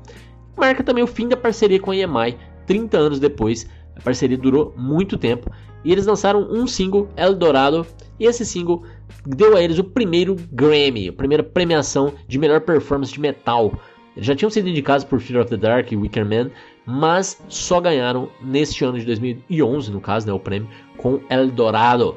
Marca 0.57 0.83
também 0.83 1.03
o 1.03 1.07
fim 1.07 1.27
da 1.27 1.37
parceria 1.37 1.79
com 1.79 1.91
a 1.91 1.95
EMI, 1.95 2.37
30 2.65 2.97
anos 2.97 3.19
depois, 3.19 3.67
a 3.95 4.01
parceria 4.01 4.37
durou 4.37 4.73
muito 4.75 5.17
tempo, 5.17 5.51
e 5.83 5.91
eles 5.91 6.05
lançaram 6.05 6.47
um 6.49 6.67
single, 6.67 7.07
El 7.15 7.35
Dorado, 7.35 7.85
e 8.19 8.25
esse 8.25 8.45
single 8.45 8.83
deu 9.25 9.55
a 9.55 9.61
eles 9.61 9.79
o 9.79 9.83
primeiro 9.83 10.35
Grammy, 10.51 11.09
a 11.09 11.13
primeira 11.13 11.43
premiação 11.43 12.13
de 12.27 12.37
melhor 12.37 12.61
performance 12.61 13.11
de 13.11 13.19
metal. 13.19 13.73
Eles 14.15 14.27
já 14.27 14.35
tinham 14.35 14.49
sido 14.49 14.69
indicados 14.69 15.05
por 15.05 15.19
Fear 15.19 15.41
of 15.41 15.49
the 15.49 15.57
Dark 15.57 15.91
e 15.91 15.95
Wicker 15.95 16.25
Man, 16.25 16.51
mas 16.85 17.41
só 17.47 17.79
ganharam 17.79 18.29
neste 18.41 18.83
ano 18.83 18.99
de 18.99 19.05
2011, 19.05 19.91
no 19.91 20.01
caso, 20.01 20.27
né, 20.27 20.33
o 20.33 20.39
prêmio, 20.39 20.69
com 20.97 21.19
El 21.29 21.49
Dorado. 21.49 22.15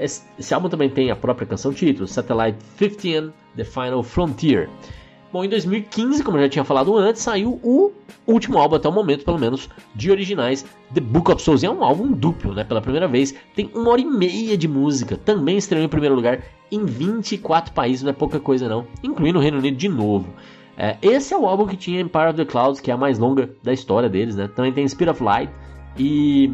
Esse, 0.00 0.54
álbum 0.54 0.68
também 0.68 0.88
tem 0.88 1.10
a 1.10 1.16
própria 1.16 1.46
canção 1.46 1.72
título, 1.72 2.08
Satellite 2.08 2.58
15 2.78 3.32
The 3.56 3.64
Final 3.64 4.02
Frontier. 4.02 4.68
Bom, 5.32 5.44
em 5.44 5.48
2015, 5.48 6.24
como 6.24 6.38
eu 6.38 6.42
já 6.42 6.48
tinha 6.48 6.64
falado 6.64 6.96
antes, 6.96 7.22
saiu 7.22 7.60
o 7.62 7.92
último 8.26 8.58
álbum 8.58 8.76
até 8.76 8.88
o 8.88 8.92
momento, 8.92 9.24
pelo 9.24 9.38
menos, 9.38 9.68
de 9.94 10.10
originais, 10.10 10.66
The 10.92 11.00
Book 11.00 11.30
of 11.30 11.40
Souls. 11.40 11.62
E 11.62 11.66
é 11.66 11.70
um 11.70 11.84
álbum 11.84 12.10
duplo, 12.10 12.52
né? 12.52 12.64
Pela 12.64 12.80
primeira 12.80 13.06
vez, 13.06 13.32
tem 13.54 13.70
uma 13.72 13.90
hora 13.90 14.00
e 14.00 14.04
meia 14.04 14.58
de 14.58 14.66
música. 14.66 15.16
Também 15.16 15.56
estreou 15.56 15.84
em 15.84 15.88
primeiro 15.88 16.16
lugar 16.16 16.42
em 16.72 16.84
24 16.84 17.72
países, 17.72 18.02
não 18.02 18.10
é 18.10 18.12
pouca 18.12 18.40
coisa 18.40 18.68
não, 18.68 18.86
incluindo 19.04 19.38
o 19.38 19.42
Reino 19.42 19.58
Unido 19.58 19.76
de 19.76 19.88
novo. 19.88 20.26
É, 20.76 20.96
esse 21.02 21.34
é 21.34 21.36
o 21.36 21.46
álbum 21.46 21.66
que 21.66 21.76
tinha 21.76 22.00
Empire 22.00 22.30
of 22.30 22.36
the 22.36 22.44
Clouds, 22.44 22.80
que 22.80 22.90
é 22.90 22.94
a 22.94 22.96
mais 22.96 23.18
longa 23.18 23.50
da 23.62 23.72
história 23.72 24.08
deles, 24.08 24.34
né? 24.34 24.48
Também 24.48 24.72
tem 24.72 24.88
Spirit 24.88 25.12
of 25.12 25.22
Light. 25.22 25.52
E 25.96 26.52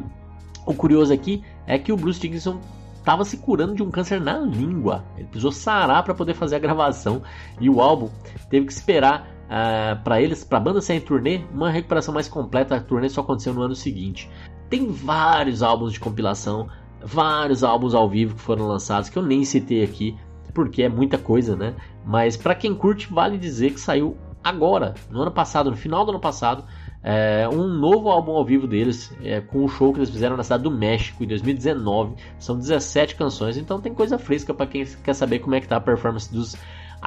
o 0.66 0.74
curioso 0.74 1.14
aqui 1.14 1.42
é 1.66 1.78
que 1.78 1.92
o 1.92 1.96
Bruce 1.96 2.20
Dickinson 2.20 2.60
estava 3.06 3.24
se 3.24 3.36
curando 3.36 3.72
de 3.72 3.84
um 3.84 3.90
câncer 3.90 4.20
na 4.20 4.36
língua. 4.36 5.04
Ele 5.16 5.28
precisou 5.28 5.52
sarar 5.52 6.02
para 6.02 6.12
poder 6.12 6.34
fazer 6.34 6.56
a 6.56 6.58
gravação 6.58 7.22
e 7.60 7.70
o 7.70 7.80
álbum 7.80 8.10
teve 8.50 8.66
que 8.66 8.72
esperar 8.72 9.20
uh, 9.22 9.24
ah, 9.48 10.00
para 10.02 10.20
eles, 10.20 10.42
para 10.42 10.58
a 10.58 10.60
banda 10.60 10.80
sair 10.80 10.96
em 10.96 11.00
turnê, 11.00 11.42
uma 11.54 11.70
recuperação 11.70 12.12
mais 12.12 12.26
completa. 12.26 12.74
A 12.74 12.80
turnê 12.80 13.08
só 13.08 13.20
aconteceu 13.20 13.54
no 13.54 13.62
ano 13.62 13.76
seguinte. 13.76 14.28
Tem 14.68 14.90
vários 14.90 15.62
álbuns 15.62 15.92
de 15.92 16.00
compilação, 16.00 16.66
vários 17.00 17.62
álbuns 17.62 17.94
ao 17.94 18.10
vivo 18.10 18.34
que 18.34 18.40
foram 18.40 18.66
lançados 18.66 19.08
que 19.08 19.16
eu 19.16 19.22
nem 19.22 19.44
citei 19.44 19.84
aqui, 19.84 20.18
porque 20.52 20.82
é 20.82 20.88
muita 20.88 21.16
coisa, 21.16 21.54
né? 21.54 21.76
Mas 22.04 22.36
para 22.36 22.56
quem 22.56 22.74
curte, 22.74 23.06
vale 23.12 23.38
dizer 23.38 23.72
que 23.72 23.78
saiu 23.78 24.16
agora, 24.42 24.94
no 25.10 25.22
ano 25.22 25.30
passado, 25.30 25.70
no 25.70 25.76
final 25.76 26.04
do 26.04 26.10
ano 26.10 26.20
passado, 26.20 26.64
é, 27.02 27.48
um 27.48 27.68
novo 27.68 28.08
álbum 28.08 28.32
ao 28.32 28.44
vivo 28.44 28.66
deles, 28.66 29.14
é, 29.22 29.40
com 29.40 29.64
o 29.64 29.68
show 29.68 29.92
que 29.92 29.98
eles 30.00 30.10
fizeram 30.10 30.36
na 30.36 30.42
cidade 30.42 30.64
do 30.64 30.70
México 30.70 31.22
em 31.22 31.26
2019. 31.26 32.14
São 32.38 32.58
17 32.58 33.14
canções, 33.14 33.56
então 33.56 33.80
tem 33.80 33.94
coisa 33.94 34.18
fresca 34.18 34.52
para 34.52 34.66
quem 34.66 34.84
quer 34.84 35.14
saber 35.14 35.38
como 35.38 35.54
é 35.54 35.60
que 35.60 35.68
tá 35.68 35.76
a 35.76 35.80
performance 35.80 36.32
dos 36.32 36.56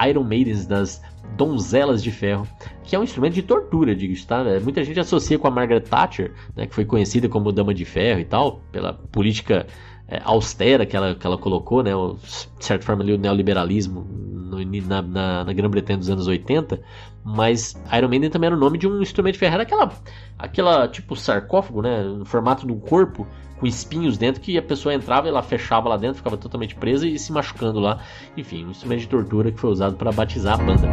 Iron 0.07 0.23
Maidens, 0.23 0.65
das 0.65 1.01
Donzelas 1.35 2.01
de 2.01 2.11
Ferro, 2.11 2.47
que 2.83 2.95
é 2.95 2.99
um 2.99 3.03
instrumento 3.03 3.33
de 3.33 3.43
tortura, 3.43 3.95
digo 3.95 4.13
tá? 4.25 4.41
É, 4.41 4.59
muita 4.59 4.83
gente 4.83 4.99
associa 4.99 5.37
com 5.37 5.47
a 5.47 5.51
Margaret 5.51 5.81
Thatcher, 5.81 6.33
né, 6.55 6.65
que 6.65 6.73
foi 6.73 6.85
conhecida 6.85 7.27
como 7.27 7.51
Dama 7.51 7.73
de 7.73 7.85
Ferro 7.85 8.19
e 8.19 8.25
tal, 8.25 8.61
pela 8.71 8.93
política 8.93 9.67
é, 10.07 10.21
austera 10.23 10.85
que 10.85 10.95
ela, 10.95 11.13
que 11.13 11.25
ela 11.25 11.37
colocou, 11.37 11.83
né, 11.83 11.95
o, 11.95 12.13
de 12.57 12.65
certa 12.65 12.85
forma 12.85 13.03
ali, 13.03 13.13
o 13.13 13.17
neoliberalismo 13.17 14.01
no, 14.01 14.57
na, 14.87 15.01
na, 15.01 15.43
na 15.43 15.53
Grã-Bretanha 15.53 15.99
dos 15.99 16.09
anos 16.09 16.27
80, 16.27 16.81
mas 17.23 17.75
Iron 17.95 18.07
Maiden 18.07 18.29
também 18.29 18.47
era 18.47 18.55
o 18.55 18.59
nome 18.59 18.77
de 18.77 18.87
um 18.87 19.01
instrumento 19.01 19.33
de 19.33 19.39
ferro, 19.39 19.61
aquela, 19.61 19.91
aquela 20.37 20.87
tipo 20.87 21.15
sarcófago, 21.15 21.81
né, 21.81 22.03
no 22.03 22.25
formato 22.25 22.65
de 22.65 22.71
um 22.71 22.79
corpo, 22.79 23.27
com 23.59 23.67
espinhos 23.67 24.17
dentro, 24.17 24.41
que 24.41 24.57
a 24.57 24.61
pessoa 24.61 24.93
entrava 24.93 25.27
e 25.27 25.29
ela 25.29 25.43
fechava 25.43 25.89
lá 25.89 25.97
dentro, 25.97 26.17
ficava 26.17 26.37
totalmente 26.37 26.75
presa 26.75 27.07
e 27.07 27.19
se 27.19 27.31
machucando 27.31 27.79
lá. 27.79 27.99
Enfim, 28.37 28.65
um 28.65 28.71
instrumento 28.71 29.01
de 29.01 29.07
tortura 29.07 29.51
que 29.51 29.59
foi 29.59 29.69
usado 29.69 29.95
para 29.97 30.11
batizar 30.11 30.59
a 30.59 30.63
banda. 30.63 30.87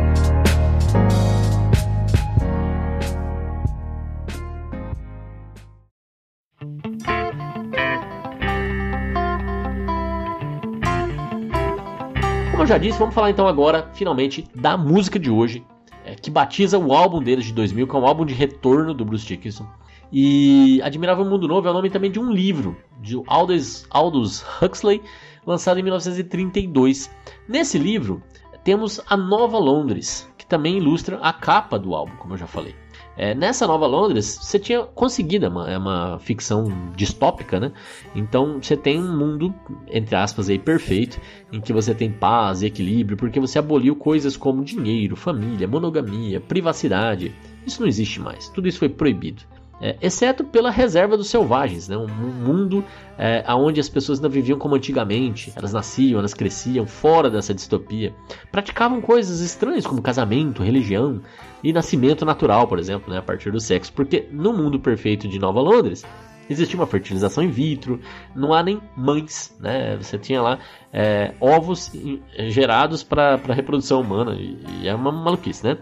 Como 12.51 12.63
eu 12.63 12.67
já 12.67 12.79
disse, 12.79 12.99
vamos 12.99 13.15
falar 13.15 13.31
então 13.31 13.47
agora, 13.47 13.91
finalmente, 13.95 14.45
da 14.55 14.77
música 14.77 15.19
de 15.19 15.31
hoje, 15.31 15.65
que 16.21 16.31
batiza 16.31 16.79
o 16.79 16.93
álbum 16.93 17.23
deles 17.23 17.47
de 17.47 17.53
2000, 17.53 17.87
que 17.87 17.97
é 17.97 17.99
um 17.99 18.07
álbum 18.07 18.25
de 18.25 18.35
retorno 18.35 18.95
do 18.95 19.05
Bruce 19.05 19.27
Dickinson. 19.27 19.67
E 20.13 20.81
Admirável 20.83 21.25
Mundo 21.25 21.49
Novo 21.49 21.67
é 21.67 21.71
o 21.71 21.75
nome 21.75 21.91
também 21.91 22.11
de 22.11 22.21
um 22.21 22.31
livro, 22.31 22.77
de 23.01 23.21
Aldous, 23.27 23.87
Aldous 23.91 24.45
Huxley, 24.63 25.03
lançado 25.45 25.81
em 25.81 25.83
1932. 25.83 27.11
Nesse 27.49 27.79
livro, 27.79 28.23
temos 28.63 29.01
a 29.09 29.17
Nova 29.17 29.59
Londres, 29.59 30.31
que 30.39 30.47
também 30.47 30.79
ilustra 30.79 31.19
a 31.19 31.33
capa 31.33 31.79
do 31.79 31.95
álbum, 31.95 32.17
como 32.17 32.35
eu 32.35 32.39
já 32.39 32.47
falei. 32.47 32.75
É, 33.17 33.35
nessa 33.35 33.67
Nova 33.67 33.87
Londres, 33.87 34.39
você 34.41 34.59
tinha 34.59 34.83
conseguido, 34.83 35.47
é 35.47 35.49
uma, 35.49 35.71
é 35.71 35.79
uma 35.79 36.19
ficção 36.19 36.67
distópica, 36.95 37.59
né? 37.59 37.73
Então 38.15 38.61
você 38.61 38.77
tem 38.77 39.01
um 39.01 39.17
mundo, 39.17 39.55
entre 39.89 40.15
aspas, 40.15 40.51
aí, 40.51 40.59
perfeito, 40.59 41.19
em 41.51 41.61
que 41.61 41.73
você 41.73 41.95
tem 41.95 42.13
paz 42.13 42.63
e 42.63 42.67
equilíbrio, 42.67 43.17
porque 43.17 43.41
você 43.41 43.59
aboliu 43.59 43.97
coisas 43.97 44.37
como 44.37 44.65
dinheiro, 44.65 45.17
família, 45.17 45.67
monogamia, 45.67 46.41
privacidade, 46.41 47.35
Isso 47.67 47.81
não 47.81 47.89
existe 47.89 48.21
mais. 48.21 48.49
Tudo 48.49 48.69
isso 48.69 48.79
foi 48.79 48.89
proibido. 48.89 49.43
É, 49.79 49.95
exceto 50.01 50.43
pela 50.43 50.71
reserva 50.71 51.19
dos 51.19 51.29
selvagens, 51.29 51.87
né? 51.87 51.99
um 51.99 52.09
mundo 52.09 52.83
é, 53.19 53.45
onde 53.53 53.79
as 53.79 53.91
pessoas 53.91 54.19
não 54.19 54.31
viviam 54.31 54.59
como 54.59 54.75
antigamente, 54.75 55.53
elas 55.55 55.71
nasciam, 55.71 56.19
elas 56.19 56.33
cresciam 56.33 56.87
fora 56.87 57.29
dessa 57.29 57.53
distopia, 57.53 58.15
praticavam 58.51 59.03
coisas 59.03 59.41
estranhas 59.41 59.87
como 59.87 60.01
casamento, 60.01 60.63
religião 60.63 61.21
e 61.63 61.75
nascimento 61.75 62.25
natural, 62.25 62.67
por 62.67 62.79
exemplo, 62.79 63.13
né? 63.13 63.19
a 63.19 63.23
partir 63.23 63.53
do 63.53 63.61
sexo, 63.61 63.93
porque 63.93 64.27
no 64.33 64.51
mundo 64.51 64.81
perfeito 64.81 65.29
de 65.29 65.39
Nova 65.39 65.61
Londres 65.61 66.03
existia 66.49 66.79
uma 66.79 66.87
fertilização 66.87 67.45
in 67.45 67.51
vitro, 67.51 68.01
não 68.35 68.55
há 68.55 68.63
nem 68.63 68.81
mães, 68.97 69.55
né? 69.61 69.97
Você 69.97 70.17
tinha 70.17 70.41
lá 70.41 70.59
é, 70.93 71.35
ovos 71.41 71.93
gerados 72.49 73.03
para 73.03 73.37
reprodução 73.53 74.01
humana 74.01 74.35
e, 74.35 74.57
e, 74.81 74.89
é 74.89 74.95
uma 74.95 75.11
maluquice, 75.11 75.65
né? 75.65 75.77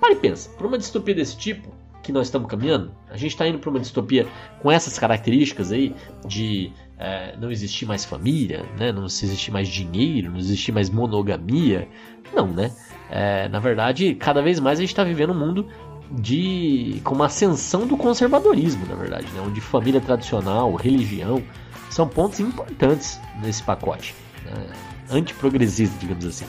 Mas 0.00 0.18
pensa, 0.18 0.50
para 0.50 0.66
uma 0.66 0.78
distopia 0.78 1.14
desse 1.14 1.36
tipo 1.36 1.83
que 2.04 2.12
nós 2.12 2.26
estamos 2.26 2.48
caminhando, 2.48 2.92
a 3.10 3.16
gente 3.16 3.32
está 3.32 3.48
indo 3.48 3.58
para 3.58 3.70
uma 3.70 3.80
distopia 3.80 4.26
com 4.60 4.70
essas 4.70 4.98
características 4.98 5.72
aí 5.72 5.94
de 6.26 6.70
é, 6.98 7.34
não 7.36 7.50
existir 7.50 7.86
mais 7.86 8.04
família, 8.04 8.64
né? 8.78 8.92
Não 8.92 9.06
existir 9.06 9.50
mais 9.50 9.66
dinheiro, 9.66 10.30
não 10.30 10.38
existir 10.38 10.70
mais 10.70 10.90
monogamia, 10.90 11.88
não, 12.34 12.46
né? 12.46 12.70
É, 13.10 13.48
na 13.48 13.58
verdade, 13.58 14.14
cada 14.14 14.42
vez 14.42 14.60
mais 14.60 14.78
a 14.78 14.82
gente 14.82 14.90
está 14.90 15.02
vivendo 15.02 15.30
um 15.30 15.38
mundo 15.38 15.66
de 16.12 17.00
com 17.02 17.14
uma 17.14 17.26
ascensão 17.26 17.86
do 17.86 17.96
conservadorismo, 17.96 18.86
na 18.86 18.94
verdade, 18.94 19.26
né? 19.32 19.42
onde 19.44 19.60
família 19.60 20.00
tradicional, 20.00 20.74
religião 20.74 21.42
são 21.90 22.06
pontos 22.06 22.38
importantes 22.38 23.18
nesse 23.42 23.62
pacote, 23.62 24.14
né? 24.44 24.72
antiprogressista, 25.10 25.96
digamos 25.98 26.26
assim. 26.26 26.44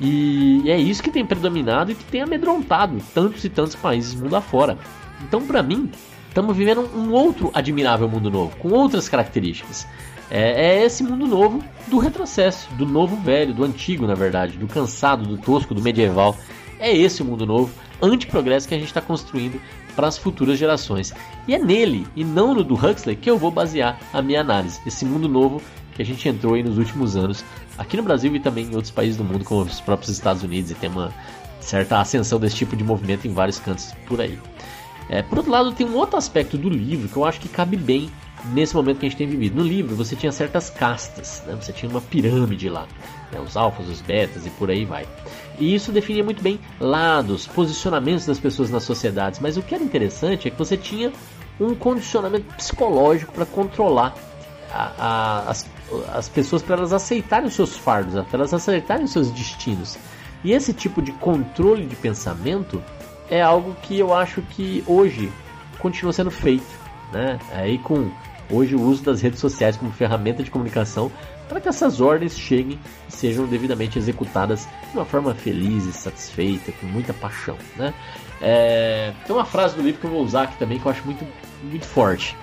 E 0.00 0.62
é 0.66 0.78
isso 0.78 1.02
que 1.02 1.10
tem 1.10 1.26
predominado 1.26 1.92
e 1.92 1.94
que 1.94 2.04
tem 2.04 2.22
amedrontado 2.22 2.96
tantos 3.14 3.44
e 3.44 3.50
tantos 3.50 3.74
países 3.74 4.14
mundo 4.14 4.34
afora. 4.34 4.78
Então, 5.22 5.46
para 5.46 5.62
mim, 5.62 5.90
estamos 6.28 6.56
vivendo 6.56 6.88
um 6.94 7.12
outro 7.12 7.50
admirável 7.54 8.08
mundo 8.08 8.30
novo, 8.30 8.56
com 8.56 8.70
outras 8.70 9.08
características. 9.08 9.86
É, 10.30 10.78
é, 10.78 10.84
esse 10.84 11.02
mundo 11.02 11.26
novo 11.26 11.62
do 11.88 11.98
retrocesso, 11.98 12.72
do 12.74 12.86
novo 12.86 13.16
velho, 13.16 13.52
do 13.52 13.64
antigo, 13.64 14.06
na 14.06 14.14
verdade, 14.14 14.56
do 14.56 14.68
cansado, 14.68 15.26
do 15.26 15.36
tosco, 15.36 15.74
do 15.74 15.82
medieval. 15.82 16.36
É 16.78 16.96
esse 16.96 17.20
o 17.20 17.24
mundo 17.24 17.44
novo 17.44 17.70
antiprogresso 18.00 18.68
que 18.68 18.74
a 18.74 18.78
gente 18.78 18.88
está 18.88 19.00
construindo 19.00 19.60
para 19.94 20.06
as 20.06 20.16
futuras 20.16 20.58
gerações. 20.58 21.12
E 21.46 21.54
é 21.54 21.58
nele, 21.58 22.06
e 22.14 22.24
não 22.24 22.54
no 22.54 22.64
do 22.64 22.74
Huxley, 22.74 23.16
que 23.16 23.28
eu 23.28 23.36
vou 23.36 23.50
basear 23.50 23.98
a 24.12 24.22
minha 24.22 24.40
análise. 24.40 24.80
Esse 24.86 25.04
mundo 25.04 25.28
novo 25.28 25.60
que 25.94 26.02
a 26.02 26.04
gente 26.04 26.26
entrou 26.28 26.54
aí 26.54 26.62
nos 26.62 26.78
últimos 26.78 27.16
anos, 27.16 27.44
aqui 27.76 27.96
no 27.96 28.02
Brasil 28.02 28.34
e 28.34 28.40
também 28.40 28.66
em 28.66 28.74
outros 28.74 28.90
países 28.90 29.16
do 29.16 29.24
mundo, 29.24 29.44
como 29.44 29.62
os 29.62 29.80
próprios 29.80 30.10
Estados 30.10 30.42
Unidos, 30.42 30.70
e 30.70 30.74
tem 30.74 30.88
uma 30.88 31.12
certa 31.60 32.00
ascensão 32.00 32.38
desse 32.38 32.56
tipo 32.56 32.74
de 32.76 32.84
movimento 32.84 33.26
em 33.26 33.34
vários 33.34 33.58
cantos 33.58 33.92
por 34.06 34.20
aí. 34.20 34.38
É, 35.10 35.22
por 35.22 35.38
outro 35.38 35.50
lado, 35.50 35.72
tem 35.72 35.86
um 35.86 35.96
outro 35.96 36.16
aspecto 36.16 36.56
do 36.56 36.68
livro 36.68 37.08
que 37.08 37.16
eu 37.16 37.24
acho 37.24 37.40
que 37.40 37.48
cabe 37.48 37.76
bem 37.76 38.08
nesse 38.52 38.76
momento 38.76 39.00
que 39.00 39.06
a 39.06 39.08
gente 39.08 39.18
tem 39.18 39.26
vivido. 39.26 39.56
No 39.56 39.66
livro, 39.66 39.96
você 39.96 40.14
tinha 40.14 40.30
certas 40.30 40.70
castas, 40.70 41.42
né? 41.48 41.58
você 41.60 41.72
tinha 41.72 41.90
uma 41.90 42.00
pirâmide 42.00 42.68
lá, 42.68 42.86
né? 43.32 43.40
os 43.40 43.56
alfas, 43.56 43.88
os 43.88 44.00
betas 44.00 44.46
e 44.46 44.50
por 44.50 44.70
aí 44.70 44.84
vai. 44.84 45.06
E 45.58 45.74
isso 45.74 45.90
definia 45.90 46.22
muito 46.22 46.40
bem 46.40 46.60
lados, 46.78 47.48
posicionamentos 47.48 48.24
das 48.24 48.38
pessoas 48.38 48.70
nas 48.70 48.84
sociedades. 48.84 49.40
Mas 49.40 49.56
o 49.56 49.62
que 49.62 49.74
era 49.74 49.82
interessante 49.82 50.46
é 50.46 50.50
que 50.50 50.56
você 50.56 50.76
tinha 50.76 51.12
um 51.58 51.74
condicionamento 51.74 52.54
psicológico 52.54 53.32
para 53.32 53.44
controlar 53.44 54.14
a, 54.72 54.92
a, 54.96 55.50
as, 55.50 55.66
as 56.14 56.28
pessoas, 56.28 56.62
para 56.62 56.76
elas 56.76 56.92
aceitarem 56.92 57.48
os 57.48 57.54
seus 57.54 57.76
fardos, 57.76 58.14
para 58.26 58.38
elas 58.38 58.54
aceitarem 58.54 59.06
os 59.06 59.10
seus 59.10 59.28
destinos. 59.32 59.98
E 60.44 60.52
esse 60.52 60.72
tipo 60.72 61.02
de 61.02 61.10
controle 61.12 61.84
de 61.84 61.96
pensamento 61.96 62.80
é 63.30 63.40
algo 63.40 63.74
que 63.82 63.98
eu 63.98 64.12
acho 64.12 64.42
que 64.42 64.82
hoje 64.86 65.32
continua 65.78 66.12
sendo 66.12 66.30
feito, 66.30 66.66
né? 67.12 67.38
Aí 67.52 67.78
com 67.78 68.10
hoje 68.50 68.74
o 68.74 68.82
uso 68.82 69.02
das 69.04 69.22
redes 69.22 69.38
sociais 69.38 69.76
como 69.76 69.92
ferramenta 69.92 70.42
de 70.42 70.50
comunicação 70.50 71.10
para 71.48 71.60
que 71.60 71.68
essas 71.68 72.00
ordens 72.00 72.38
cheguem 72.38 72.78
e 73.08 73.12
sejam 73.12 73.46
devidamente 73.46 73.98
executadas 73.98 74.68
de 74.90 74.96
uma 74.96 75.04
forma 75.04 75.34
feliz 75.34 75.84
e 75.84 75.92
satisfeita, 75.92 76.72
com 76.72 76.86
muita 76.86 77.12
paixão, 77.12 77.56
né? 77.76 77.94
É, 78.40 79.12
tem 79.26 79.34
uma 79.34 79.44
frase 79.44 79.76
do 79.76 79.82
livro 79.82 80.00
que 80.00 80.06
eu 80.06 80.10
vou 80.10 80.22
usar 80.22 80.42
aqui 80.42 80.56
também 80.58 80.78
que 80.78 80.86
eu 80.86 80.90
acho 80.90 81.04
muito, 81.04 81.26
muito 81.62 81.86
forte. 81.86 82.36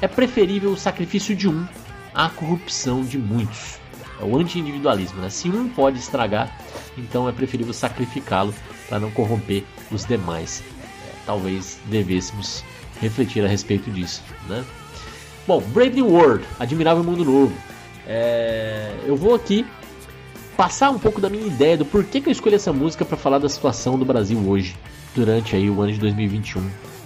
É 0.00 0.06
preferível 0.06 0.70
o 0.70 0.76
sacrifício 0.76 1.34
de 1.34 1.48
um 1.48 1.66
à 2.14 2.28
corrupção 2.28 3.02
de 3.02 3.18
muitos. 3.18 3.78
É 4.20 4.24
o 4.24 4.36
anti-individualismo, 4.36 5.20
né? 5.20 5.30
Se 5.30 5.48
um 5.48 5.68
pode 5.68 5.98
estragar, 5.98 6.56
então 6.96 7.28
é 7.28 7.32
preferível 7.32 7.72
sacrificá-lo 7.72 8.52
para 8.88 8.98
não 8.98 9.10
corromper 9.10 9.64
os 9.90 10.04
demais. 10.04 10.62
Talvez 11.26 11.78
devêssemos 11.86 12.64
refletir 13.00 13.44
a 13.44 13.48
respeito 13.48 13.90
disso, 13.90 14.22
né? 14.48 14.64
Bom, 15.46 15.60
Brave 15.60 15.94
New 15.94 16.08
World, 16.08 16.44
Admirável 16.58 17.02
Mundo 17.02 17.24
Novo. 17.24 17.54
É, 18.06 18.90
eu 19.06 19.16
vou 19.16 19.34
aqui 19.34 19.66
passar 20.56 20.90
um 20.90 20.98
pouco 20.98 21.20
da 21.20 21.30
minha 21.30 21.46
ideia 21.46 21.76
do 21.76 21.84
porquê 21.84 22.20
que 22.20 22.28
eu 22.28 22.32
escolhi 22.32 22.56
essa 22.56 22.72
música 22.72 23.04
para 23.04 23.16
falar 23.16 23.38
da 23.38 23.48
situação 23.48 23.98
do 23.98 24.04
Brasil 24.04 24.38
hoje, 24.46 24.76
durante 25.14 25.54
aí 25.54 25.70
o 25.70 25.80
ano 25.80 25.92
de 25.92 25.98
2021. 26.00 26.62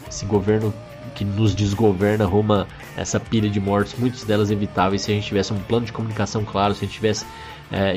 Esse 0.09 0.25
governo 0.25 0.73
que 1.15 1.25
nos 1.25 1.55
desgoverna 1.55 2.25
rumo 2.25 2.67
essa 2.97 3.21
pilha 3.21 3.51
de 3.51 3.61
mortes, 3.61 3.95
muitas 3.99 4.25
delas 4.25 4.51
evitáveis, 4.51 5.03
se 5.03 5.13
a 5.13 5.15
gente 5.15 5.27
tivesse 5.27 5.53
um 5.53 5.59
plano 5.59 5.85
de 5.85 5.93
comunicação 5.93 6.45
claro, 6.45 6.75
se 6.75 6.85
a 6.85 6.89
gente 6.89 6.95
tivesse 6.95 7.27
é, 7.73 7.95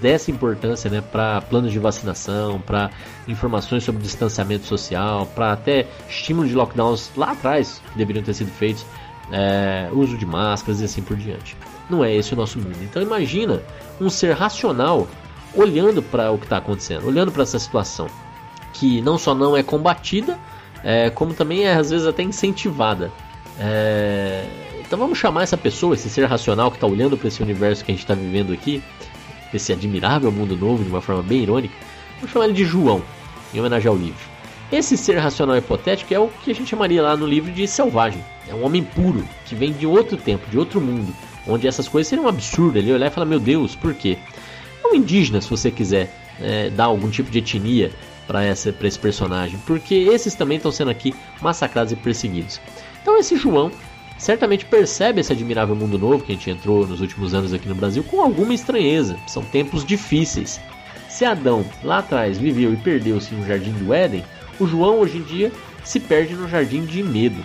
dessa 0.00 0.30
importância 0.30 0.90
né, 0.90 1.02
para 1.02 1.42
planos 1.42 1.70
de 1.70 1.78
vacinação, 1.78 2.58
para 2.60 2.90
informações 3.28 3.84
sobre 3.84 4.02
distanciamento 4.02 4.64
social, 4.64 5.26
para 5.34 5.52
até 5.52 5.86
estímulo 6.08 6.48
de 6.48 6.54
lockdowns 6.54 7.10
lá 7.16 7.32
atrás 7.32 7.82
que 7.92 7.98
deveriam 7.98 8.24
ter 8.24 8.32
sido 8.32 8.50
feitos 8.50 8.84
é, 9.30 9.88
uso 9.92 10.16
de 10.16 10.24
máscaras 10.24 10.80
e 10.80 10.84
assim 10.84 11.02
por 11.02 11.16
diante. 11.16 11.56
Não 11.88 12.02
é 12.02 12.14
esse 12.14 12.32
o 12.32 12.36
nosso 12.36 12.58
mundo. 12.58 12.78
Então 12.82 13.02
imagina 13.02 13.62
um 14.00 14.08
ser 14.08 14.32
racional 14.32 15.06
olhando 15.54 16.02
para 16.02 16.30
o 16.30 16.38
que 16.38 16.46
está 16.46 16.56
acontecendo, 16.56 17.06
olhando 17.06 17.30
para 17.30 17.42
essa 17.42 17.58
situação 17.58 18.06
que 18.72 19.02
não 19.02 19.18
só 19.18 19.34
não 19.34 19.56
é 19.56 19.62
combatida, 19.62 20.38
é, 20.82 21.10
como 21.10 21.34
também 21.34 21.66
é 21.66 21.74
às 21.74 21.90
vezes 21.90 22.06
até 22.06 22.22
incentivada. 22.22 23.10
É, 23.58 24.46
então 24.80 24.98
vamos 24.98 25.18
chamar 25.18 25.42
essa 25.42 25.56
pessoa, 25.56 25.94
esse 25.94 26.08
ser 26.08 26.24
racional 26.24 26.70
que 26.70 26.76
está 26.76 26.86
olhando 26.86 27.16
para 27.18 27.28
esse 27.28 27.42
universo 27.42 27.84
que 27.84 27.92
a 27.92 27.94
gente 27.94 28.02
está 28.02 28.14
vivendo 28.14 28.52
aqui, 28.52 28.82
esse 29.52 29.72
admirável 29.72 30.30
mundo 30.30 30.56
novo 30.56 30.82
de 30.82 30.90
uma 30.90 31.00
forma 31.00 31.22
bem 31.22 31.42
irônica, 31.42 31.74
vamos 32.16 32.30
chamar 32.30 32.46
ele 32.46 32.54
de 32.54 32.64
João, 32.64 33.02
em 33.52 33.60
homenagem 33.60 33.88
ao 33.88 33.96
livro. 33.96 34.30
Esse 34.72 34.96
ser 34.96 35.18
racional 35.18 35.56
hipotético 35.56 36.14
é 36.14 36.18
o 36.18 36.28
que 36.28 36.52
a 36.52 36.54
gente 36.54 36.70
chamaria 36.70 37.02
lá 37.02 37.16
no 37.16 37.26
livro 37.26 37.50
de 37.50 37.66
selvagem. 37.66 38.24
É 38.48 38.54
um 38.54 38.64
homem 38.64 38.84
puro, 38.84 39.26
que 39.44 39.54
vem 39.54 39.72
de 39.72 39.86
outro 39.86 40.16
tempo, 40.16 40.48
de 40.48 40.56
outro 40.56 40.80
mundo, 40.80 41.12
onde 41.46 41.66
essas 41.66 41.88
coisas 41.88 42.08
seriam 42.08 42.28
absurdas. 42.28 42.82
Ele 42.82 42.92
olhar 42.92 43.08
e 43.08 43.10
falar: 43.10 43.26
Meu 43.26 43.40
Deus, 43.40 43.74
por 43.74 43.94
quê? 43.94 44.16
É 44.84 44.86
um 44.86 44.94
indígena, 44.94 45.40
se 45.40 45.50
você 45.50 45.72
quiser 45.72 46.14
é, 46.40 46.70
dar 46.70 46.84
algum 46.84 47.10
tipo 47.10 47.30
de 47.30 47.38
etnia 47.38 47.90
para 48.28 48.46
esse 48.46 48.98
personagem, 48.98 49.58
porque 49.66 49.94
esses 49.94 50.36
também 50.36 50.56
estão 50.56 50.70
sendo 50.70 50.90
aqui 50.90 51.12
massacrados 51.42 51.92
e 51.92 51.96
perseguidos. 51.96 52.60
Então, 53.02 53.18
esse 53.18 53.36
João 53.36 53.72
certamente 54.20 54.66
percebe 54.66 55.22
esse 55.22 55.32
admirável 55.32 55.74
mundo 55.74 55.98
novo 55.98 56.22
que 56.22 56.32
a 56.32 56.34
gente 56.34 56.50
entrou 56.50 56.86
nos 56.86 57.00
últimos 57.00 57.32
anos 57.32 57.54
aqui 57.54 57.66
no 57.66 57.74
Brasil 57.74 58.04
com 58.04 58.20
alguma 58.20 58.52
estranheza. 58.52 59.16
São 59.26 59.42
tempos 59.42 59.82
difíceis. 59.82 60.60
Se 61.08 61.24
Adão 61.24 61.64
lá 61.82 61.98
atrás 61.98 62.36
viveu 62.36 62.72
e 62.72 62.76
perdeu-se 62.76 63.34
no 63.34 63.46
jardim 63.46 63.72
do 63.72 63.94
Éden, 63.94 64.22
o 64.60 64.66
João 64.66 65.00
hoje 65.00 65.16
em 65.16 65.22
dia 65.22 65.50
se 65.82 65.98
perde 65.98 66.34
no 66.34 66.46
jardim 66.46 66.84
de 66.84 67.02
medo. 67.02 67.42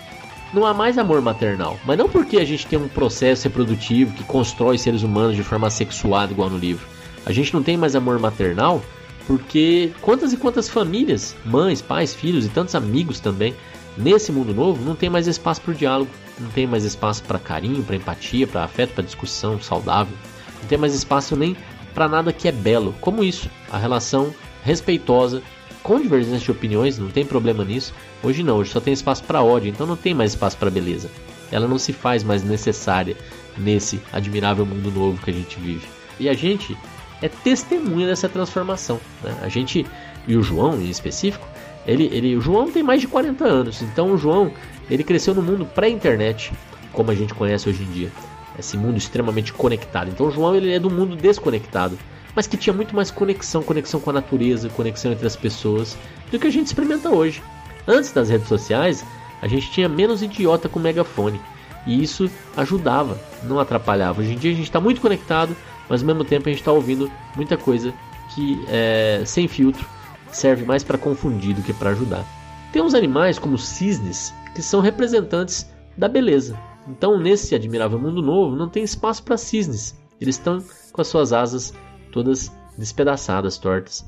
Não 0.53 0.65
há 0.65 0.73
mais 0.73 0.97
amor 0.97 1.21
maternal, 1.21 1.79
mas 1.85 1.97
não 1.97 2.09
porque 2.09 2.37
a 2.37 2.45
gente 2.45 2.67
tem 2.67 2.77
um 2.77 2.89
processo 2.89 3.45
reprodutivo 3.45 4.13
que 4.13 4.23
constrói 4.25 4.77
seres 4.77 5.01
humanos 5.01 5.37
de 5.37 5.43
forma 5.43 5.69
sexuada 5.69 6.33
igual 6.33 6.49
no 6.49 6.57
livro. 6.57 6.85
A 7.25 7.31
gente 7.31 7.53
não 7.53 7.63
tem 7.63 7.77
mais 7.77 7.95
amor 7.95 8.19
maternal 8.19 8.83
porque 9.27 9.91
quantas 10.01 10.33
e 10.33 10.37
quantas 10.37 10.69
famílias, 10.69 11.35
mães, 11.45 11.81
pais, 11.81 12.13
filhos 12.13 12.45
e 12.45 12.49
tantos 12.49 12.75
amigos 12.75 13.19
também, 13.19 13.55
nesse 13.97 14.31
mundo 14.31 14.53
novo 14.53 14.83
não 14.83 14.95
tem 14.95 15.09
mais 15.09 15.27
espaço 15.27 15.61
para 15.61 15.71
o 15.71 15.75
diálogo, 15.75 16.11
não 16.39 16.49
tem 16.49 16.67
mais 16.67 16.83
espaço 16.83 17.23
para 17.23 17.39
carinho, 17.39 17.83
para 17.83 17.95
empatia, 17.95 18.45
para 18.45 18.63
afeto, 18.63 18.93
para 18.93 19.03
discussão 19.03 19.59
saudável, 19.61 20.15
não 20.61 20.67
tem 20.67 20.77
mais 20.77 20.93
espaço 20.93 21.35
nem 21.35 21.55
para 21.93 22.07
nada 22.07 22.33
que 22.33 22.47
é 22.47 22.51
belo, 22.51 22.93
como 22.99 23.23
isso, 23.23 23.49
a 23.71 23.77
relação 23.77 24.33
respeitosa 24.63 25.41
com 25.85 26.01
divergência 26.01 26.39
de 26.39 26.51
opiniões, 26.51 26.97
não 26.97 27.09
tem 27.11 27.23
problema 27.23 27.63
nisso. 27.63 27.93
Hoje 28.23 28.41
não, 28.41 28.57
hoje 28.57 28.71
só 28.71 28.81
tem 28.81 28.91
espaço 28.91 29.23
para 29.23 29.43
ódio, 29.43 29.69
então 29.69 29.85
não 29.85 29.95
tem 29.95 30.15
mais 30.15 30.31
espaço 30.31 30.57
para 30.57 30.71
beleza. 30.71 31.11
Ela 31.51 31.67
não 31.67 31.77
se 31.77 31.93
faz 31.93 32.23
mais 32.23 32.43
necessária 32.43 33.15
nesse 33.55 34.01
admirável 34.11 34.65
mundo 34.65 34.89
novo 34.89 35.21
que 35.21 35.29
a 35.29 35.33
gente 35.33 35.59
vive. 35.59 35.87
E 36.19 36.27
a 36.27 36.33
gente 36.33 36.75
é 37.21 37.29
testemunha 37.29 38.07
dessa 38.07 38.29
transformação. 38.29 38.99
Né? 39.23 39.35
A 39.41 39.49
gente, 39.49 39.85
e 40.27 40.35
o 40.35 40.43
João 40.43 40.79
em 40.81 40.89
específico, 40.89 41.47
ele, 41.85 42.09
ele, 42.11 42.35
o 42.35 42.41
João 42.41 42.71
tem 42.71 42.83
mais 42.83 43.01
de 43.01 43.07
40 43.07 43.45
anos, 43.45 43.81
então 43.81 44.11
o 44.11 44.17
João 44.17 44.51
ele 44.89 45.03
cresceu 45.03 45.35
no 45.35 45.41
mundo 45.41 45.65
pré-internet, 45.65 46.51
como 46.91 47.11
a 47.11 47.15
gente 47.15 47.33
conhece 47.33 47.69
hoje 47.69 47.83
em 47.83 47.91
dia. 47.91 48.11
Esse 48.57 48.77
mundo 48.77 48.97
extremamente 48.97 49.51
conectado. 49.51 50.09
Então 50.09 50.27
o 50.27 50.31
João 50.31 50.55
ele 50.55 50.73
é 50.73 50.79
do 50.79 50.89
mundo 50.89 51.15
desconectado 51.15 51.97
mas 52.35 52.45
que 52.45 52.57
tinha 52.57 52.73
muito 52.73 52.95
mais 52.95 53.09
conexão, 53.09 53.63
conexão 53.63 53.99
com 53.99 54.09
a 54.09 54.13
natureza, 54.13 54.69
conexão 54.69 55.11
entre 55.11 55.25
as 55.25 55.35
pessoas, 55.35 55.97
do 56.29 56.37
que 56.37 56.45
a 56.45 56.51
gente 56.51 56.67
experimenta 56.67 57.09
hoje. 57.09 57.41
Antes 57.87 58.11
das 58.11 58.29
redes 58.29 58.47
sociais, 58.47 59.05
a 59.41 59.47
gente 59.47 59.71
tinha 59.71 59.87
menos 59.87 60.21
idiota 60.21 60.67
com 60.67 60.79
megafone. 60.79 61.39
E 61.87 62.03
isso 62.03 62.29
ajudava, 62.57 63.17
não 63.43 63.59
atrapalhava. 63.59 64.21
Hoje 64.21 64.33
em 64.33 64.37
dia 64.37 64.51
a 64.51 64.55
gente 64.55 64.65
está 64.65 64.81
muito 64.81 64.99
conectado, 64.99 65.55
mas 65.89 66.01
ao 66.01 66.07
mesmo 66.07 66.23
tempo 66.23 66.47
a 66.47 66.51
gente 66.51 66.61
está 66.61 66.71
ouvindo 66.71 67.11
muita 67.35 67.57
coisa 67.57 67.93
que 68.33 68.63
é, 68.67 69.23
sem 69.25 69.47
filtro 69.47 69.85
serve 70.31 70.65
mais 70.65 70.83
para 70.83 70.97
confundir 70.97 71.55
do 71.55 71.61
que 71.61 71.73
para 71.73 71.91
ajudar. 71.91 72.25
Tem 72.71 72.81
uns 72.81 72.93
animais 72.93 73.39
como 73.39 73.57
cisnes 73.57 74.33
que 74.53 74.61
são 74.61 74.81
representantes 74.81 75.69
da 75.97 76.07
beleza. 76.07 76.59
Então 76.87 77.19
nesse 77.19 77.55
admirável 77.55 77.99
mundo 77.99 78.21
novo 78.21 78.55
não 78.55 78.69
tem 78.69 78.83
espaço 78.83 79.23
para 79.23 79.37
cisnes. 79.37 79.97
Eles 80.19 80.35
estão 80.35 80.63
com 80.91 81.01
as 81.01 81.07
suas 81.07 81.33
asas 81.33 81.73
todas 82.11 82.51
despedaçadas, 82.77 83.57
tortas. 83.57 84.05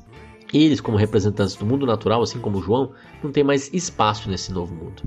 Eles, 0.52 0.80
como 0.80 0.96
representantes 0.96 1.56
do 1.56 1.66
mundo 1.66 1.84
natural, 1.84 2.22
assim 2.22 2.38
como 2.38 2.62
João, 2.62 2.92
não 3.22 3.30
tem 3.30 3.44
mais 3.44 3.72
espaço 3.72 4.30
nesse 4.30 4.50
novo 4.50 4.74
mundo. 4.74 5.02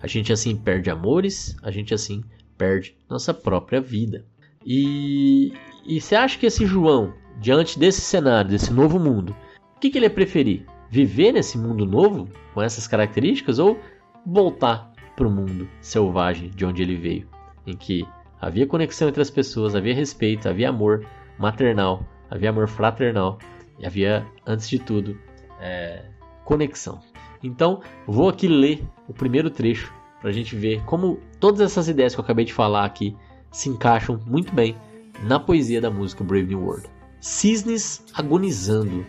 A 0.00 0.06
gente 0.06 0.32
assim 0.32 0.56
perde 0.56 0.88
amores, 0.88 1.56
a 1.62 1.70
gente 1.70 1.92
assim 1.92 2.24
perde 2.56 2.96
nossa 3.08 3.34
própria 3.34 3.80
vida. 3.80 4.24
E, 4.64 5.52
e 5.86 6.00
você 6.00 6.14
acha 6.14 6.38
que 6.38 6.46
esse 6.46 6.66
João, 6.66 7.14
diante 7.38 7.78
desse 7.78 8.00
cenário, 8.00 8.50
desse 8.50 8.72
novo 8.72 8.98
mundo, 8.98 9.34
o 9.76 9.80
que, 9.80 9.90
que 9.90 9.98
ele 9.98 10.06
ia 10.06 10.10
preferir? 10.10 10.64
Viver 10.90 11.32
nesse 11.32 11.58
mundo 11.58 11.84
novo, 11.84 12.28
com 12.54 12.62
essas 12.62 12.86
características, 12.86 13.58
ou 13.58 13.78
voltar 14.24 14.92
para 15.14 15.26
o 15.26 15.30
mundo 15.30 15.68
selvagem 15.80 16.50
de 16.50 16.64
onde 16.64 16.82
ele 16.82 16.96
veio, 16.96 17.28
em 17.66 17.76
que 17.76 18.06
havia 18.40 18.66
conexão 18.66 19.08
entre 19.08 19.22
as 19.22 19.30
pessoas, 19.30 19.74
havia 19.74 19.94
respeito, 19.94 20.48
havia 20.48 20.68
amor 20.68 21.06
maternal, 21.38 22.04
havia 22.30 22.50
amor 22.50 22.68
fraternal 22.68 23.38
e 23.78 23.86
havia, 23.86 24.26
antes 24.46 24.68
de 24.68 24.78
tudo, 24.78 25.18
é, 25.60 26.04
conexão. 26.44 27.00
Então, 27.42 27.80
vou 28.06 28.28
aqui 28.28 28.48
ler 28.48 28.82
o 29.08 29.12
primeiro 29.12 29.50
trecho 29.50 29.92
para 30.20 30.30
a 30.30 30.32
gente 30.32 30.56
ver 30.56 30.82
como 30.84 31.20
todas 31.38 31.60
essas 31.60 31.88
ideias 31.88 32.14
que 32.14 32.20
eu 32.20 32.24
acabei 32.24 32.44
de 32.44 32.52
falar 32.52 32.84
aqui 32.84 33.16
se 33.50 33.68
encaixam 33.68 34.20
muito 34.26 34.54
bem 34.54 34.76
na 35.22 35.38
poesia 35.40 35.80
da 35.80 35.90
música 35.90 36.22
Brave 36.22 36.46
New 36.46 36.60
World. 36.60 36.88
Cisnes 37.20 38.02
agonizando, 38.14 39.06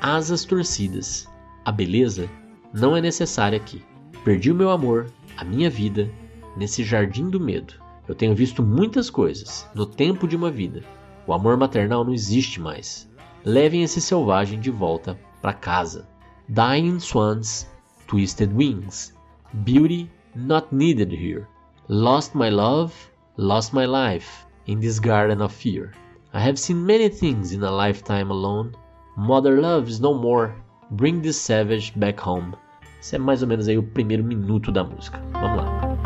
asas 0.00 0.44
torcidas. 0.44 1.28
A 1.64 1.72
beleza 1.72 2.28
não 2.72 2.96
é 2.96 3.00
necessária 3.00 3.56
aqui. 3.56 3.82
Perdi 4.24 4.50
o 4.50 4.54
meu 4.54 4.70
amor, 4.70 5.06
a 5.36 5.44
minha 5.44 5.70
vida, 5.70 6.10
nesse 6.56 6.82
jardim 6.82 7.28
do 7.28 7.40
medo. 7.40 7.74
Eu 8.08 8.14
tenho 8.14 8.34
visto 8.34 8.62
muitas 8.62 9.10
coisas 9.10 9.68
no 9.74 9.86
tempo 9.86 10.26
de 10.28 10.36
uma 10.36 10.50
vida. 10.50 10.82
O 11.26 11.32
amor 11.32 11.56
maternal 11.56 12.04
não 12.04 12.12
existe 12.12 12.60
mais. 12.60 13.08
Levem 13.44 13.82
esse 13.82 14.00
selvagem 14.00 14.60
de 14.60 14.70
volta 14.70 15.18
para 15.40 15.52
casa. 15.52 16.08
Dying 16.48 17.00
swans, 17.00 17.68
twisted 18.06 18.52
wings. 18.52 19.14
Beauty 19.52 20.10
not 20.34 20.68
needed 20.72 21.12
here. 21.12 21.46
Lost 21.88 22.34
my 22.34 22.50
love, 22.50 22.92
lost 23.36 23.72
my 23.72 23.86
life 23.86 24.45
in 24.66 24.80
this 24.80 24.98
garden 24.98 25.40
of 25.40 25.52
fear. 25.52 25.92
I 26.32 26.40
have 26.40 26.58
seen 26.58 26.84
many 26.84 27.08
things 27.08 27.52
in 27.52 27.62
a 27.62 27.70
lifetime 27.70 28.30
alone. 28.30 28.74
Mother 29.16 29.60
love 29.60 29.88
is 29.88 30.00
no 30.00 30.12
more. 30.12 30.54
Bring 30.90 31.22
this 31.22 31.40
savage 31.40 31.92
back 31.98 32.18
home. 32.18 32.54
Isso 33.00 33.16
é 33.16 33.18
mais 33.18 33.42
ou 33.42 33.48
menos 33.48 33.68
aí 33.68 33.78
o 33.78 33.82
primeiro 33.82 34.24
minuto 34.24 34.72
da 34.72 34.84
música. 34.84 35.20
Vamos 35.32 35.58
lá. 35.58 35.96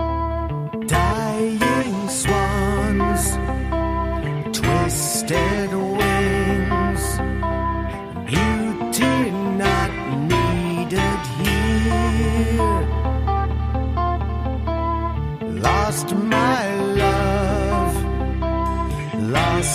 Dying 0.87 2.09
swans, 2.09 3.39
twisted 4.53 5.70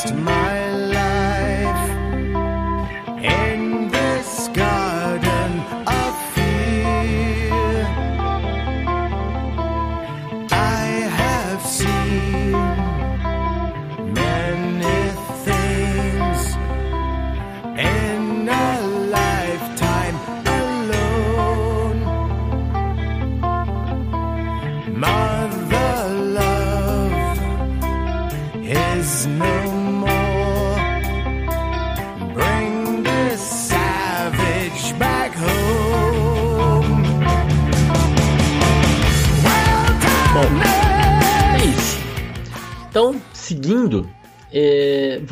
lost 0.06 0.14
my 0.14 0.55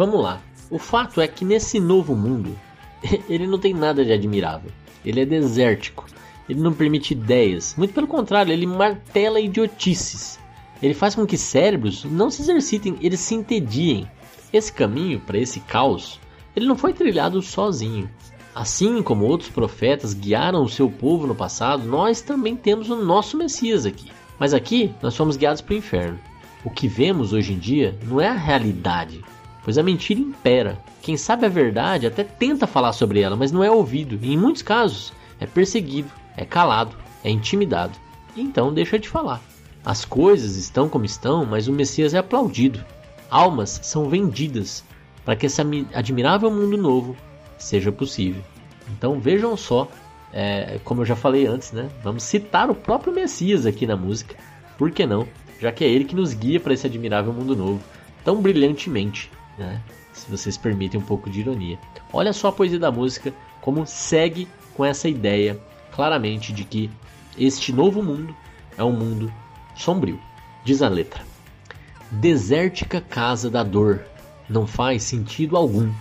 vamos 0.06 0.22
lá. 0.22 0.42
O 0.70 0.78
fato 0.78 1.22
é 1.22 1.28
que 1.28 1.46
nesse 1.46 1.80
novo 1.80 2.16
mundo, 2.16 2.58
ele 3.30 3.48
não 3.48 3.58
tem 3.58 3.74
nada 3.74 4.04
de 4.04 4.12
admirável. 4.12 4.70
Ele 5.06 5.22
é 5.22 5.26
desértico. 5.26 6.06
Ele 6.48 6.60
não 6.60 6.74
permite 6.74 7.14
ideias. 7.14 7.74
Muito 7.78 7.94
pelo 7.94 8.08
contrário, 8.08 8.52
ele 8.52 8.68
martela 8.68 9.40
idiotices. 9.40 10.38
Ele 10.82 10.94
faz 10.94 11.16
com 11.16 11.26
que 11.26 11.38
cérebros 11.38 12.04
não 12.04 12.30
se 12.30 12.42
exercitem, 12.42 12.98
eles 13.00 13.22
se 13.22 13.34
entediem. 13.34 14.06
Esse 14.52 14.74
caminho 14.74 15.22
para 15.22 15.38
esse 15.38 15.62
caos, 15.62 16.20
ele 16.54 16.68
não 16.68 16.76
foi 16.76 16.92
trilhado 16.92 17.42
sozinho. 17.42 18.10
Assim 18.54 19.02
como 19.02 19.26
outros 19.26 19.50
profetas 19.50 20.14
guiaram 20.14 20.64
o 20.64 20.70
seu 20.70 20.92
povo 20.92 21.26
no 21.26 21.34
passado, 21.34 21.88
nós 21.88 22.22
também 22.22 22.58
temos 22.58 22.90
o 22.90 23.04
nosso 23.04 23.38
Messias 23.38 23.86
aqui. 23.86 24.12
Mas 24.38 24.54
aqui 24.54 24.94
nós 25.02 25.14
somos 25.14 25.38
guiados 25.38 25.62
para 25.62 25.74
o 25.74 25.78
inferno. 25.78 26.20
O 26.64 26.70
que 26.70 26.88
vemos 26.88 27.32
hoje 27.32 27.54
em 27.54 27.58
dia 27.58 27.98
não 28.04 28.20
é 28.20 28.28
a 28.28 28.34
realidade, 28.34 29.24
pois 29.64 29.78
a 29.78 29.84
mentira 29.84 30.20
impera. 30.20 30.78
Quem 31.02 31.18
sabe 31.18 31.46
a 31.46 31.50
verdade 31.50 32.06
até 32.06 32.24
tenta 32.24 32.68
falar 32.68 32.94
sobre 32.94 33.22
ela, 33.22 33.36
mas 33.36 33.52
não 33.52 33.64
é 33.64 33.72
ouvido, 33.72 34.20
e 34.22 34.34
em 34.34 34.38
muitos 34.38 34.62
casos 34.62 35.14
é 35.40 35.46
perseguido, 35.46 36.10
é 36.38 36.46
calado, 36.46 36.96
é 37.24 37.30
intimidado. 37.30 37.98
E 38.36 38.42
então 38.42 38.74
deixa 38.74 39.00
de 39.00 39.10
falar. 39.10 39.42
As 39.86 40.06
coisas 40.06 40.56
estão 40.56 40.88
como 40.88 41.06
estão, 41.06 41.46
mas 41.46 41.68
o 41.68 41.74
Messias 41.74 42.14
é 42.14 42.18
aplaudido. 42.18 42.84
Almas 43.30 43.80
são 43.84 44.10
vendidas 44.10 44.84
para 45.26 45.36
que 45.36 45.46
esse 45.46 45.62
admirável 45.94 46.50
mundo 46.52 46.78
novo 46.78 47.16
seja 47.58 47.92
possível. 47.92 48.42
Então 48.90 49.20
vejam 49.20 49.56
só, 49.58 49.90
é, 50.32 50.80
como 50.84 51.02
eu 51.02 51.06
já 51.06 51.16
falei 51.16 51.46
antes, 51.46 51.72
né? 51.72 51.90
Vamos 52.04 52.24
citar 52.24 52.70
o 52.70 52.76
próprio 52.76 53.14
Messias 53.14 53.66
aqui 53.66 53.86
na 53.86 53.96
música. 53.96 54.36
Por 54.78 54.92
que 54.92 55.06
não? 55.06 55.28
Já 55.60 55.72
que 55.72 55.84
é 55.84 55.88
ele 55.88 56.06
que 56.06 56.16
nos 56.16 56.34
guia 56.34 56.60
para 56.60 56.74
esse 56.74 56.86
admirável 56.88 57.34
mundo 57.34 57.56
novo 57.56 57.82
tão 58.24 58.42
brilhantemente, 58.42 59.30
né? 59.58 59.82
Se 60.14 60.30
vocês 60.30 60.58
permitem 60.58 61.00
um 61.00 61.04
pouco 61.04 61.30
de 61.30 61.40
ironia. 61.40 61.80
Olha 62.12 62.34
só 62.34 62.50
a 62.50 62.52
poesia 62.52 62.80
da 62.80 62.92
música 62.92 63.34
como 63.62 63.86
segue 63.86 64.48
com 64.76 64.86
essa 64.86 65.10
ideia 65.10 65.60
claramente 65.92 66.52
de 66.52 66.64
que 66.64 66.90
este 67.38 67.72
novo 67.72 68.04
mundo 68.04 68.36
é 68.78 68.84
um 68.84 68.92
mundo 68.92 69.34
sombrio. 69.76 70.20
Diz 70.64 70.82
a 70.82 70.90
letra: 70.90 71.24
Desértica 72.12 73.02
casa 73.02 73.50
da 73.50 73.64
dor, 73.64 74.04
não 74.50 74.68
faz 74.68 75.04
sentido 75.04 75.58
algum. 75.58 75.92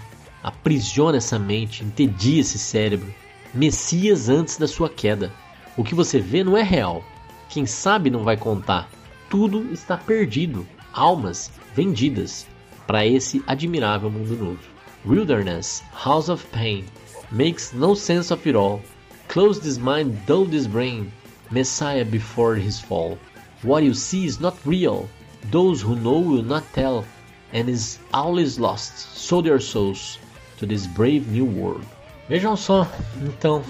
Aprisiona 0.42 1.18
essa 1.18 1.38
mente, 1.38 1.84
entedia 1.84 2.40
esse 2.40 2.58
cérebro. 2.58 3.12
Messias 3.54 4.28
antes 4.28 4.56
da 4.56 4.66
sua 4.66 4.88
queda. 4.88 5.32
O 5.76 5.84
que 5.84 5.94
você 5.94 6.18
vê 6.18 6.42
não 6.42 6.56
é 6.56 6.62
real. 6.62 7.04
Quem 7.48 7.64
sabe 7.64 8.10
não 8.10 8.24
vai 8.24 8.36
contar. 8.36 8.88
Tudo 9.30 9.72
está 9.72 9.96
perdido. 9.96 10.66
Almas 10.92 11.50
vendidas 11.74 12.46
para 12.92 13.06
esse 13.06 13.42
admirável 13.46 14.10
mundo 14.10 14.36
novo. 14.36 14.60
Wilderness, 15.06 15.82
house 15.94 16.28
of 16.28 16.44
pain, 16.52 16.84
makes 17.30 17.72
no 17.72 17.94
sense 17.94 18.30
of 18.30 18.46
it 18.46 18.54
all. 18.54 18.82
Close 19.28 19.58
this 19.58 19.78
mind, 19.78 20.14
dull 20.26 20.44
this 20.44 20.66
brain. 20.66 21.10
Messiah 21.50 22.04
before 22.04 22.54
his 22.54 22.78
fall. 22.78 23.16
What 23.62 23.82
you 23.82 23.94
see 23.94 24.26
is 24.26 24.38
not 24.38 24.58
real. 24.66 25.08
Those 25.50 25.80
who 25.80 25.96
know 25.96 26.18
will 26.18 26.42
not 26.42 26.64
tell, 26.74 27.06
and 27.54 27.66
is 27.70 27.98
all 28.12 28.38
is 28.38 28.60
lost. 28.60 28.98
Sold 29.16 29.46
their 29.46 29.58
souls 29.58 30.18
to 30.58 30.66
this 30.66 30.86
brave 30.86 31.26
new 31.28 31.46
world. 31.46 31.86
Vejam 32.28 32.56
só, 32.56 32.86
então, 33.22 33.62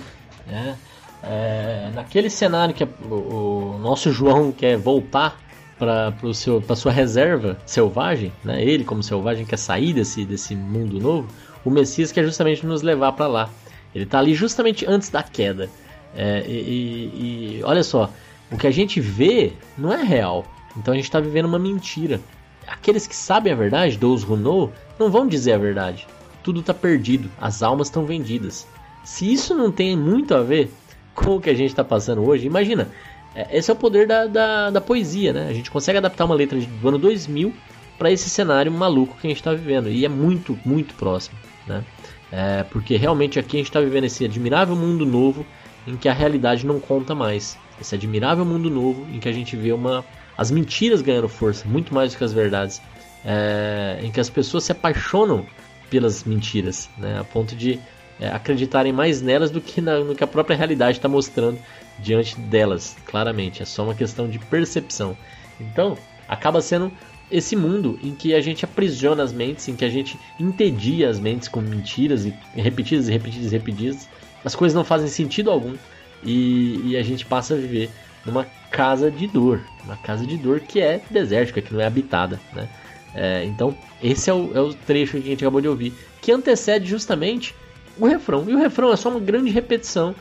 né, 0.48 0.76
é, 1.22 1.92
naquele 1.94 2.28
cenário 2.28 2.74
que 2.74 2.82
o, 2.82 3.76
o 3.76 3.78
nosso 3.78 4.10
João 4.10 4.50
quer 4.50 4.76
voltar 4.76 5.40
para 5.78 6.12
para 6.66 6.76
sua 6.76 6.92
reserva 6.92 7.58
selvagem, 7.66 8.32
né, 8.44 8.62
ele 8.64 8.84
como 8.84 9.02
selvagem 9.02 9.44
quer 9.44 9.58
sair 9.58 9.92
desse, 9.92 10.24
desse 10.24 10.54
mundo 10.54 11.00
novo, 11.00 11.28
o 11.64 11.70
Messias 11.70 12.12
quer 12.12 12.24
justamente 12.24 12.64
nos 12.66 12.82
levar 12.82 13.12
para 13.12 13.26
lá. 13.26 13.50
Ele 13.94 14.04
está 14.04 14.18
ali 14.18 14.34
justamente 14.34 14.86
antes 14.86 15.08
da 15.10 15.22
queda. 15.22 15.68
É, 16.14 16.44
e, 16.46 16.52
e- 16.52 17.58
e 17.58 17.64
olha 17.64 17.82
só, 17.82 18.10
o 18.50 18.56
que 18.56 18.66
a 18.66 18.70
gente 18.70 19.00
vê 19.00 19.52
não 19.76 19.92
é 19.92 20.02
real. 20.02 20.44
Então 20.76 20.92
a 20.92 20.96
gente 20.96 21.04
está 21.06 21.20
vivendo 21.20 21.46
uma 21.46 21.58
mentira. 21.58 22.20
Aqueles 22.66 23.06
que 23.06 23.14
sabem 23.16 23.52
a 23.52 23.56
verdade, 23.56 23.98
who 24.02 24.36
know, 24.36 24.72
não 24.98 25.10
vão 25.10 25.26
dizer 25.26 25.52
a 25.52 25.58
verdade. 25.58 26.06
Tudo 26.42 26.60
está 26.60 26.72
perdido, 26.72 27.30
as 27.40 27.62
almas 27.62 27.88
estão 27.88 28.04
vendidas. 28.04 28.66
Se 29.04 29.30
isso 29.30 29.54
não 29.54 29.70
tem 29.70 29.96
muito 29.96 30.34
a 30.34 30.42
ver 30.42 30.72
com 31.14 31.36
o 31.36 31.40
que 31.40 31.50
a 31.50 31.54
gente 31.54 31.70
está 31.70 31.84
passando 31.84 32.26
hoje, 32.26 32.46
imagina. 32.46 32.88
É, 33.34 33.58
Esse 33.58 33.70
é 33.70 33.74
o 33.74 33.76
poder 33.76 34.06
da, 34.06 34.26
da, 34.26 34.70
da 34.70 34.80
poesia, 34.80 35.32
né? 35.32 35.48
A 35.48 35.52
gente 35.52 35.70
consegue 35.70 35.98
adaptar 35.98 36.24
uma 36.24 36.34
letra 36.34 36.58
do 36.58 36.88
ano 36.88 36.98
2000 36.98 37.52
para 37.98 38.10
esse 38.10 38.28
cenário 38.28 38.72
maluco 38.72 39.16
que 39.20 39.26
a 39.26 39.30
gente 39.30 39.38
está 39.38 39.52
vivendo. 39.52 39.88
E 39.88 40.04
é 40.04 40.08
muito, 40.08 40.58
muito 40.64 40.94
próximo, 40.94 41.36
né? 41.66 41.84
É, 42.30 42.62
porque 42.64 42.96
realmente 42.96 43.38
aqui 43.38 43.56
a 43.56 43.60
gente 43.60 43.68
está 43.68 43.80
vivendo 43.80 44.04
esse 44.04 44.24
admirável 44.24 44.74
mundo 44.74 45.04
novo 45.04 45.44
em 45.86 45.96
que 45.96 46.08
a 46.08 46.12
realidade 46.12 46.64
não 46.66 46.80
conta 46.80 47.14
mais. 47.14 47.58
Esse 47.80 47.94
admirável 47.94 48.44
mundo 48.44 48.70
novo 48.70 49.06
em 49.12 49.18
que 49.20 49.28
a 49.28 49.32
gente 49.32 49.54
vê 49.56 49.72
uma 49.72 50.04
as 50.36 50.50
mentiras 50.50 51.02
ganhando 51.02 51.28
força 51.28 51.68
muito 51.68 51.92
mais 51.92 52.12
do 52.12 52.18
que 52.18 52.24
as 52.24 52.32
verdades, 52.32 52.80
É, 53.24 54.00
em 54.02 54.10
que 54.10 54.18
as 54.18 54.28
pessoas 54.28 54.64
se 54.64 54.72
apaixonam 54.72 55.46
pelas 55.88 56.24
mentiras, 56.24 56.90
né, 56.98 57.20
a 57.20 57.22
ponto 57.24 57.54
de 57.54 57.78
é, 58.18 58.28
acreditarem 58.28 58.92
mais 58.92 59.22
nelas 59.22 59.50
do 59.50 59.60
que 59.60 59.80
na- 59.80 60.00
no 60.00 60.14
que 60.14 60.24
a 60.24 60.26
própria 60.26 60.56
realidade 60.56 60.98
está 60.98 61.08
mostrando 61.08 61.56
diante 61.98 62.38
delas. 62.38 62.96
Claramente, 63.06 63.62
é 63.62 63.64
só 63.64 63.84
uma 63.84 63.94
questão 63.94 64.28
de 64.28 64.38
percepção. 64.38 65.16
Então, 65.60 65.96
acaba 66.28 66.60
sendo 66.60 66.90
esse 67.30 67.56
mundo 67.56 67.98
em 68.02 68.14
que 68.14 68.34
a 68.34 68.40
gente 68.40 68.64
aprisiona 68.64 69.22
as 69.22 69.32
mentes, 69.32 69.66
em 69.68 69.74
que 69.74 69.84
a 69.84 69.88
gente 69.88 70.18
entedia 70.38 71.08
as 71.08 71.18
mentes 71.18 71.48
com 71.48 71.60
mentiras 71.60 72.26
e 72.26 72.34
repetidas 72.54 73.08
e 73.08 73.12
repetidas 73.12 73.52
e 73.52 73.56
repetidas. 73.56 74.08
As 74.44 74.54
coisas 74.54 74.74
não 74.74 74.84
fazem 74.84 75.08
sentido 75.08 75.50
algum 75.50 75.74
e, 76.22 76.90
e 76.90 76.96
a 76.96 77.02
gente 77.02 77.24
passa 77.24 77.54
a 77.54 77.56
viver 77.56 77.90
numa 78.24 78.44
casa 78.70 79.10
de 79.10 79.26
dor, 79.26 79.60
uma 79.84 79.96
casa 79.96 80.26
de 80.26 80.36
dor 80.36 80.60
que 80.60 80.80
é 80.80 81.00
desértica, 81.10 81.60
que 81.60 81.72
não 81.72 81.80
é 81.80 81.86
habitada, 81.86 82.40
né? 82.52 82.68
É, 83.14 83.44
então, 83.44 83.76
esse 84.02 84.30
é 84.30 84.34
o, 84.34 84.50
é 84.54 84.60
o 84.60 84.72
trecho 84.72 85.12
que 85.12 85.24
a 85.26 85.30
gente 85.30 85.44
acabou 85.44 85.60
de 85.60 85.68
ouvir, 85.68 85.92
que 86.20 86.32
antecede 86.32 86.86
justamente 86.86 87.54
o 87.98 88.06
refrão. 88.06 88.44
E 88.48 88.54
o 88.54 88.58
refrão 88.58 88.92
é 88.92 88.96
só 88.96 89.10
uma 89.10 89.20
grande 89.20 89.50
repetição 89.50 90.14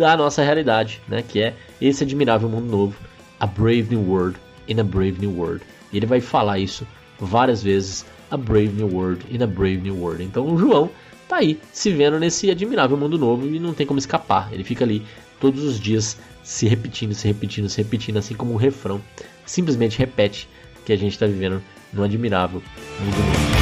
da 0.00 0.16
nossa 0.16 0.42
realidade, 0.42 1.00
né? 1.06 1.22
Que 1.22 1.42
é 1.42 1.54
esse 1.78 2.02
admirável 2.02 2.48
mundo 2.48 2.66
novo, 2.66 2.96
a 3.38 3.46
brave 3.46 3.86
new 3.90 4.00
world 4.00 4.38
in 4.66 4.80
a 4.80 4.82
brave 4.82 5.16
new 5.20 5.30
world. 5.30 5.62
E 5.92 5.98
ele 5.98 6.06
vai 6.06 6.22
falar 6.22 6.58
isso 6.58 6.86
várias 7.18 7.62
vezes, 7.62 8.06
a 8.30 8.36
brave 8.36 8.70
new 8.70 8.88
world 8.88 9.24
in 9.30 9.42
a 9.42 9.46
brave 9.46 9.76
new 9.76 9.94
world. 9.94 10.22
Então 10.22 10.46
o 10.46 10.58
João 10.58 10.90
tá 11.28 11.36
aí 11.36 11.60
se 11.70 11.92
vendo 11.92 12.18
nesse 12.18 12.50
admirável 12.50 12.96
mundo 12.96 13.18
novo 13.18 13.46
e 13.46 13.60
não 13.60 13.74
tem 13.74 13.86
como 13.86 13.98
escapar. 13.98 14.48
Ele 14.50 14.64
fica 14.64 14.84
ali 14.84 15.04
todos 15.38 15.62
os 15.62 15.78
dias 15.78 16.16
se 16.42 16.66
repetindo, 16.66 17.12
se 17.12 17.28
repetindo, 17.28 17.68
se 17.68 17.82
repetindo, 17.82 18.16
assim 18.16 18.34
como 18.34 18.54
o 18.54 18.56
refrão 18.56 19.02
simplesmente 19.44 19.98
repete 19.98 20.48
que 20.86 20.94
a 20.94 20.96
gente 20.96 21.12
está 21.12 21.26
vivendo 21.26 21.62
no 21.92 22.02
admirável 22.02 22.62
mundo 23.00 23.16
novo. 23.18 23.59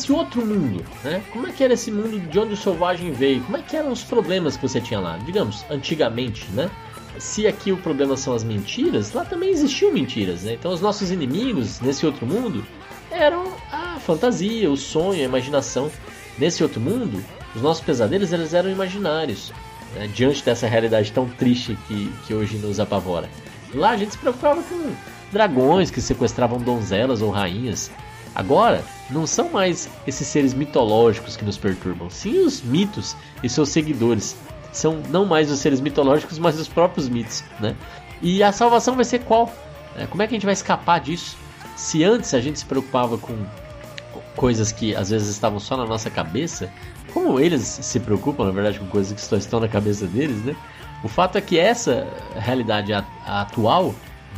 Esse 0.00 0.12
outro 0.12 0.44
mundo, 0.44 0.82
né? 1.04 1.22
Como 1.30 1.46
é 1.46 1.52
que 1.52 1.62
era 1.62 1.74
esse 1.74 1.90
mundo 1.90 2.18
de 2.18 2.38
onde 2.38 2.54
o 2.54 2.56
selvagem 2.56 3.12
veio? 3.12 3.42
Como 3.42 3.56
é 3.56 3.62
que 3.62 3.76
eram 3.76 3.92
os 3.92 4.02
problemas 4.02 4.56
que 4.56 4.66
você 4.66 4.80
tinha 4.80 4.98
lá? 4.98 5.18
Digamos, 5.18 5.64
antigamente, 5.70 6.50
né? 6.52 6.70
Se 7.18 7.46
aqui 7.46 7.70
o 7.70 7.76
problema 7.76 8.16
são 8.16 8.32
as 8.32 8.42
mentiras, 8.42 9.12
lá 9.12 9.24
também 9.24 9.50
existiam 9.50 9.92
mentiras, 9.92 10.42
né? 10.42 10.54
Então 10.54 10.72
os 10.72 10.80
nossos 10.80 11.10
inimigos 11.10 11.80
nesse 11.80 12.06
outro 12.06 12.26
mundo 12.26 12.64
eram 13.10 13.52
a 13.70 13.98
fantasia, 14.00 14.70
o 14.70 14.76
sonho, 14.76 15.20
a 15.20 15.24
imaginação. 15.24 15.90
Nesse 16.38 16.62
outro 16.62 16.80
mundo, 16.80 17.22
os 17.54 17.60
nossos 17.60 17.84
pesadelos 17.84 18.32
eles 18.32 18.54
eram 18.54 18.70
imaginários, 18.70 19.52
né? 19.94 20.08
diante 20.14 20.42
dessa 20.42 20.66
realidade 20.66 21.12
tão 21.12 21.28
triste 21.28 21.76
que, 21.86 22.10
que 22.26 22.32
hoje 22.32 22.56
nos 22.56 22.80
apavora. 22.80 23.28
Lá 23.74 23.90
a 23.90 23.96
gente 23.98 24.12
se 24.12 24.18
preocupava 24.18 24.62
com 24.62 24.92
dragões 25.30 25.90
que 25.90 26.00
sequestravam 26.00 26.58
donzelas 26.58 27.20
ou 27.20 27.30
rainhas. 27.30 27.90
Agora, 28.34 28.82
não 29.10 29.26
são 29.26 29.48
mais 29.50 29.88
esses 30.06 30.26
seres 30.26 30.54
mitológicos 30.54 31.36
que 31.36 31.44
nos 31.44 31.58
perturbam, 31.58 32.08
sim 32.10 32.38
os 32.38 32.62
mitos 32.62 33.16
e 33.42 33.48
seus 33.48 33.68
seguidores. 33.68 34.36
São 34.72 35.02
não 35.08 35.26
mais 35.26 35.50
os 35.50 35.58
seres 35.58 35.80
mitológicos, 35.80 36.38
mas 36.38 36.58
os 36.58 36.68
próprios 36.68 37.08
mitos, 37.08 37.42
né? 37.58 37.74
E 38.22 38.42
a 38.42 38.52
salvação 38.52 38.94
vai 38.94 39.04
ser 39.04 39.20
qual? 39.20 39.52
É, 39.96 40.06
como 40.06 40.22
é 40.22 40.26
que 40.26 40.34
a 40.34 40.36
gente 40.36 40.44
vai 40.44 40.52
escapar 40.52 41.00
disso? 41.00 41.36
Se 41.76 42.04
antes 42.04 42.32
a 42.34 42.40
gente 42.40 42.60
se 42.60 42.64
preocupava 42.64 43.18
com 43.18 43.36
coisas 44.36 44.70
que 44.70 44.94
às 44.94 45.10
vezes 45.10 45.28
estavam 45.28 45.58
só 45.58 45.76
na 45.76 45.86
nossa 45.86 46.08
cabeça, 46.08 46.70
como 47.12 47.40
eles 47.40 47.62
se 47.62 47.98
preocupam, 47.98 48.44
na 48.44 48.52
verdade, 48.52 48.78
com 48.78 48.86
coisas 48.86 49.12
que 49.12 49.20
só 49.20 49.36
estão 49.36 49.58
na 49.58 49.68
cabeça 49.68 50.06
deles, 50.06 50.44
né? 50.44 50.54
O 51.02 51.08
fato 51.08 51.36
é 51.36 51.40
que 51.40 51.58
essa 51.58 52.06
realidade 52.36 52.92
atual 53.26 53.94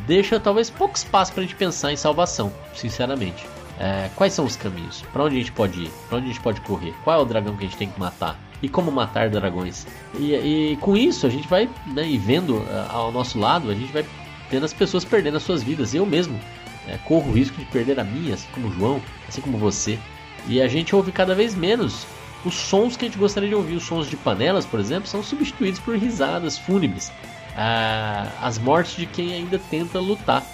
deixa 0.06 0.40
talvez 0.40 0.70
pouco 0.70 0.96
espaço 0.96 1.32
para 1.32 1.42
a 1.42 1.44
gente 1.44 1.56
pensar 1.56 1.92
em 1.92 1.96
salvação, 1.96 2.52
sinceramente. 2.74 3.51
É, 3.78 4.10
quais 4.14 4.32
são 4.32 4.44
os 4.44 4.56
caminhos? 4.56 5.02
Para 5.12 5.24
onde 5.24 5.36
a 5.36 5.38
gente 5.38 5.52
pode 5.52 5.84
ir? 5.84 5.90
Para 6.08 6.18
onde 6.18 6.26
a 6.26 6.28
gente 6.32 6.40
pode 6.40 6.60
correr? 6.60 6.94
Qual 7.04 7.18
é 7.18 7.22
o 7.22 7.24
dragão 7.24 7.56
que 7.56 7.64
a 7.64 7.68
gente 7.68 7.76
tem 7.76 7.88
que 7.88 7.98
matar? 7.98 8.38
E 8.62 8.68
como 8.68 8.92
matar 8.92 9.28
dragões? 9.28 9.86
E, 10.18 10.34
e 10.34 10.76
com 10.80 10.96
isso 10.96 11.26
a 11.26 11.30
gente 11.30 11.48
vai, 11.48 11.68
né, 11.86 12.06
e 12.06 12.16
vendo 12.16 12.64
ah, 12.70 12.88
ao 12.90 13.10
nosso 13.10 13.38
lado, 13.38 13.70
a 13.70 13.74
gente 13.74 13.92
vai 13.92 14.04
vendo 14.50 14.64
as 14.64 14.72
pessoas 14.72 15.04
perdendo 15.04 15.36
as 15.36 15.42
suas 15.42 15.62
vidas. 15.62 15.94
Eu 15.94 16.06
mesmo 16.06 16.38
é, 16.86 16.96
corro 16.98 17.30
o 17.30 17.32
risco 17.32 17.56
de 17.58 17.64
perder 17.66 17.98
a 17.98 18.04
minha, 18.04 18.34
assim 18.34 18.46
como 18.52 18.68
o 18.68 18.72
João, 18.72 19.02
assim 19.28 19.40
como 19.40 19.58
você. 19.58 19.98
E 20.46 20.60
a 20.60 20.68
gente 20.68 20.94
ouve 20.94 21.10
cada 21.10 21.34
vez 21.34 21.54
menos 21.54 22.06
os 22.44 22.54
sons 22.54 22.96
que 22.96 23.04
a 23.04 23.08
gente 23.08 23.18
gostaria 23.18 23.48
de 23.48 23.54
ouvir. 23.54 23.76
Os 23.76 23.84
sons 23.84 24.08
de 24.08 24.16
panelas, 24.16 24.66
por 24.66 24.78
exemplo, 24.78 25.08
são 25.08 25.22
substituídos 25.22 25.80
por 25.80 25.96
risadas 25.96 26.58
fúnebres. 26.58 27.10
Ah, 27.56 28.28
as 28.40 28.58
mortes 28.58 28.96
de 28.96 29.06
quem 29.06 29.32
ainda 29.32 29.58
tenta 29.58 29.98
lutar. 29.98 30.44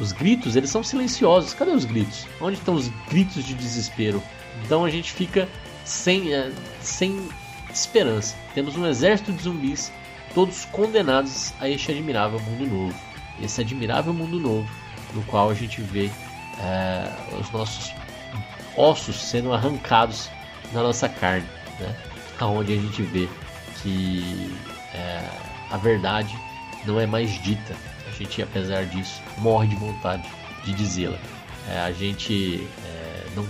Os 0.00 0.12
gritos, 0.12 0.56
eles 0.56 0.70
são 0.70 0.82
silenciosos. 0.82 1.52
Cadê 1.54 1.70
os 1.70 1.84
gritos? 1.84 2.26
Onde 2.40 2.56
estão 2.56 2.74
os 2.74 2.88
gritos 3.08 3.44
de 3.44 3.54
desespero? 3.54 4.22
Então 4.64 4.84
a 4.84 4.90
gente 4.90 5.12
fica 5.12 5.48
sem, 5.84 6.32
eh, 6.32 6.52
sem 6.80 7.28
esperança. 7.72 8.36
Temos 8.54 8.76
um 8.76 8.86
exército 8.86 9.32
de 9.32 9.42
zumbis, 9.42 9.92
todos 10.34 10.64
condenados 10.66 11.52
a 11.60 11.68
este 11.68 11.90
admirável 11.90 12.40
mundo 12.40 12.66
novo. 12.66 12.94
Esse 13.42 13.60
admirável 13.60 14.12
mundo 14.12 14.38
novo, 14.38 14.68
no 15.14 15.22
qual 15.24 15.50
a 15.50 15.54
gente 15.54 15.80
vê 15.80 16.10
eh, 16.60 17.12
os 17.40 17.50
nossos 17.50 17.92
ossos 18.76 19.16
sendo 19.16 19.52
arrancados 19.52 20.28
da 20.72 20.82
nossa 20.82 21.08
carne, 21.08 21.46
né? 21.80 21.96
Aonde 22.38 22.72
a 22.72 22.76
gente 22.76 23.02
vê 23.02 23.28
que 23.82 24.54
eh, 24.94 25.28
a 25.70 25.76
verdade 25.76 26.36
não 26.86 27.00
é 27.00 27.06
mais 27.06 27.30
dita. 27.42 27.74
Gente, 28.18 28.42
apesar 28.42 28.84
disso, 28.86 29.22
morre 29.38 29.68
de 29.68 29.76
vontade 29.76 30.28
de 30.64 30.72
dizê-la. 30.72 31.18
é, 31.68 31.78
a 31.80 31.92
gente 31.92 32.66
é, 32.84 33.26
não 33.36 33.46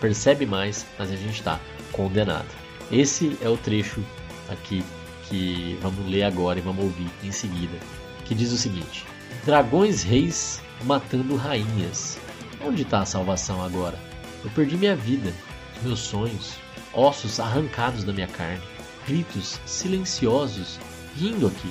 percebe 0.00 0.46
mais, 0.46 0.86
mas 0.98 1.10
a 1.10 1.16
gente 1.16 1.34
está 1.34 1.60
condenado. 1.92 2.48
Esse 2.90 3.36
é 3.42 3.48
o 3.48 3.56
trecho 3.56 4.02
aqui 4.48 4.82
que 5.28 5.78
vamos 5.82 6.06
ler 6.08 6.22
agora 6.22 6.58
e 6.58 6.62
vamos 6.62 6.84
ouvir 6.84 7.08
em 7.22 7.32
seguida, 7.32 7.76
que 8.24 8.34
diz 8.34 8.52
o 8.52 8.56
seguinte: 8.56 9.04
Dragões 9.44 10.02
reis 10.02 10.62
matando 10.84 11.36
rainhas. 11.36 12.18
Onde 12.64 12.82
está 12.82 13.00
a 13.00 13.06
salvação 13.06 13.62
agora? 13.62 13.98
Eu 14.42 14.50
perdi 14.50 14.76
minha 14.76 14.96
vida, 14.96 15.32
meus 15.82 16.00
sonhos, 16.00 16.54
ossos 16.92 17.38
arrancados 17.38 18.02
da 18.02 18.12
minha 18.12 18.26
carne, 18.26 18.62
gritos 19.06 19.60
silenciosos 19.66 20.78
rindo 21.16 21.46
aqui, 21.46 21.70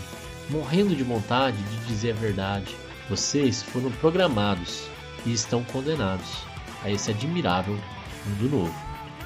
morrendo 0.50 0.96
de 0.96 1.04
vontade 1.04 1.58
de 1.58 1.86
dizer 1.86 2.12
a 2.12 2.20
verdade. 2.20 2.76
Vocês 3.10 3.64
foram 3.64 3.92
programados 3.92 4.88
e 5.26 5.34
estão 5.34 5.64
condenados 5.64 6.46
a 6.84 6.90
esse 6.90 7.12
admirável 7.12 7.78
mundo 8.26 8.50
novo. 8.50 8.76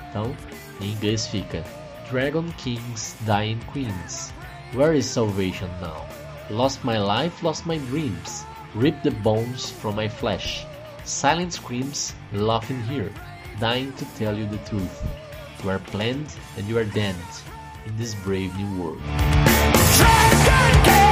Então, 0.09 0.36
em 0.82 0.91
inglês 0.91 1.28
fica 1.28 1.63
Dragon 2.09 2.45
Kings, 2.57 3.15
Dying 3.26 3.59
Queens. 3.72 4.34
Where 4.74 4.97
is 4.97 5.05
salvation 5.05 5.70
now? 5.82 6.05
Lost 6.49 6.84
my 6.84 6.97
life, 6.97 7.43
lost 7.43 7.65
my 7.65 7.78
dreams. 7.78 8.45
Rip 8.76 9.01
the 9.03 9.11
bones 9.11 9.70
from 9.70 9.95
my 9.95 10.07
flesh. 10.07 10.65
Silent 11.03 11.53
screams, 11.53 12.13
laughing 12.34 12.82
here. 12.84 13.11
Dying 13.59 13.91
to 13.93 14.05
tell 14.17 14.38
you 14.38 14.45
the 14.45 14.57
truth. 14.70 15.03
You 15.63 15.72
are 15.72 15.80
planned 15.80 16.34
and 16.57 16.67
you 16.67 16.78
are 16.78 16.86
damned 16.86 17.17
in 17.86 17.97
this 17.97 18.15
brave 18.15 18.55
new 18.57 18.82
world. 18.82 19.01
Dragon 19.97 20.84
kings, 20.84 21.09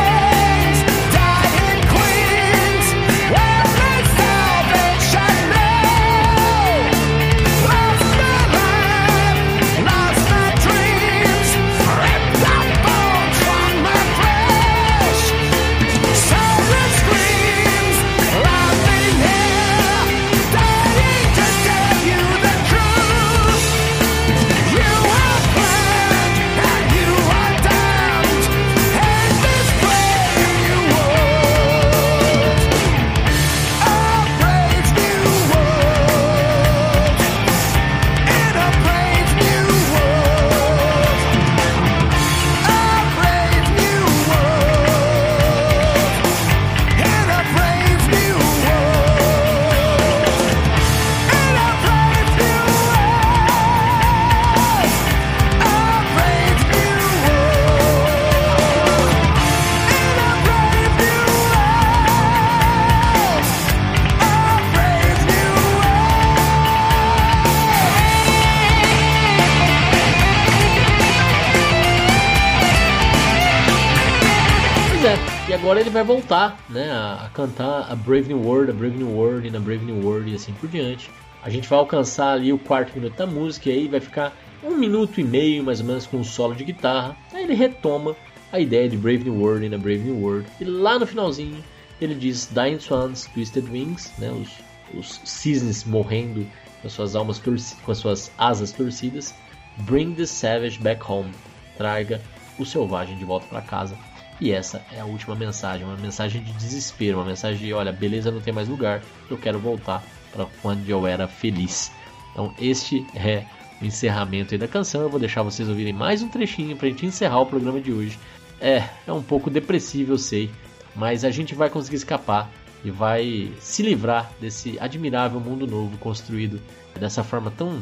ele 75.88 75.94
vai 75.94 76.04
voltar, 76.04 76.60
né, 76.70 76.92
a, 76.92 77.26
a 77.26 77.30
cantar 77.30 77.90
a 77.90 77.96
Brave 77.96 78.28
New 78.28 78.44
World, 78.46 78.72
a 78.72 78.74
Brave 78.74 78.98
New 78.98 79.10
World, 79.10 79.50
na 79.50 79.60
Brave 79.60 79.86
New 79.86 80.06
World 80.06 80.30
e 80.30 80.36
assim 80.36 80.52
por 80.54 80.68
diante. 80.68 81.10
A 81.42 81.50
gente 81.50 81.68
vai 81.68 81.80
alcançar 81.80 82.34
ali 82.34 82.52
o 82.52 82.60
quarto 82.60 82.94
minuto 82.94 83.16
da 83.16 83.26
música 83.26 83.70
e 83.70 83.74
aí 83.74 83.88
vai 83.88 84.02
ficar 84.02 84.36
um 84.62 84.76
minuto 84.76 85.22
e 85.22 85.24
meio 85.24 85.64
mais 85.64 85.80
ou 85.80 85.86
menos 85.86 86.06
com 86.06 86.18
um 86.18 86.24
solo 86.26 86.54
de 86.54 86.66
guitarra. 86.66 87.16
Aí 87.34 87.44
ele 87.44 87.54
retoma 87.54 88.16
a 88.52 88.60
ideia 88.60 88.90
de 88.90 88.98
Brave 88.98 89.24
New 89.24 89.40
World 89.40 89.70
na 89.70 89.78
Brave 89.78 90.00
New 90.00 90.22
World. 90.22 90.46
E 90.60 90.66
lá 90.66 91.00
no 91.00 91.08
finalzinho 91.08 91.64
ele 92.02 92.16
diz 92.16 92.48
Dying 92.48 92.80
Swans, 92.80 93.26
Twisted 93.34 93.70
Wings, 93.70 94.12
né, 94.18 94.30
os, 94.32 94.50
os 94.94 95.22
cisnes 95.24 95.86
morrendo 95.86 96.46
com 96.82 96.88
as 96.88 96.94
suas 96.94 97.16
almas 97.16 97.40
torci- 97.40 97.78
com 97.78 97.92
as 97.94 97.98
suas 97.98 98.30
asas 98.38 98.74
torcidas. 98.74 99.34
Bring 99.80 100.16
the 100.16 100.26
savage 100.26 100.80
back 100.80 101.02
home. 101.10 101.32
Traga 101.78 102.22
o 102.60 102.66
selvagem 102.66 103.18
de 103.18 103.24
volta 103.24 103.46
para 103.48 103.62
casa. 103.62 103.96
E 104.40 104.52
essa 104.52 104.86
é 104.92 105.00
a 105.00 105.06
última 105.06 105.36
mensagem, 105.36 105.86
uma 105.86 105.98
mensagem 105.98 106.44
de 106.44 106.52
desespero, 106.54 107.18
uma 107.18 107.26
mensagem 107.26 107.58
de, 107.58 107.74
olha, 107.74 107.92
beleza 107.92 108.32
não 108.32 108.40
tem 108.40 108.54
mais 108.54 108.68
lugar, 108.68 109.02
eu 109.30 109.38
quero 109.38 109.58
voltar 109.58 110.04
para 110.32 110.46
quando 110.62 110.88
eu 110.88 111.08
era 111.08 111.28
feliz. 111.28 111.92
Então 112.32 112.54
este 112.60 113.06
é 113.16 113.46
o 113.82 113.86
encerramento 113.86 114.58
da 114.58 114.68
canção. 114.68 115.02
Eu 115.02 115.10
vou 115.10 115.20
deixar 115.20 115.42
vocês 115.42 115.68
ouvirem 115.68 115.94
mais 115.94 116.22
um 116.22 116.30
trechinho 116.30 116.76
para 116.76 116.88
a 116.88 116.90
gente 116.92 117.06
encerrar 117.06 117.40
o 117.40 117.46
programa 117.46 117.82
de 117.82 117.92
hoje. 117.92 118.20
É, 118.62 118.88
é 119.08 119.12
um 119.12 119.24
pouco 119.24 119.50
depressivo, 119.50 120.14
eu 120.14 120.18
sei, 120.18 120.52
mas 120.96 121.24
a 121.24 121.32
gente 121.32 121.56
vai 121.56 121.70
conseguir 121.70 121.98
escapar 121.98 122.50
e 122.84 122.92
vai 122.92 123.52
se 123.60 123.82
livrar 123.82 124.32
desse 124.40 124.78
admirável 124.80 125.40
mundo 125.40 125.66
novo 125.66 125.98
construído 125.98 126.62
dessa 127.00 127.24
forma 127.24 127.52
tão 127.52 127.80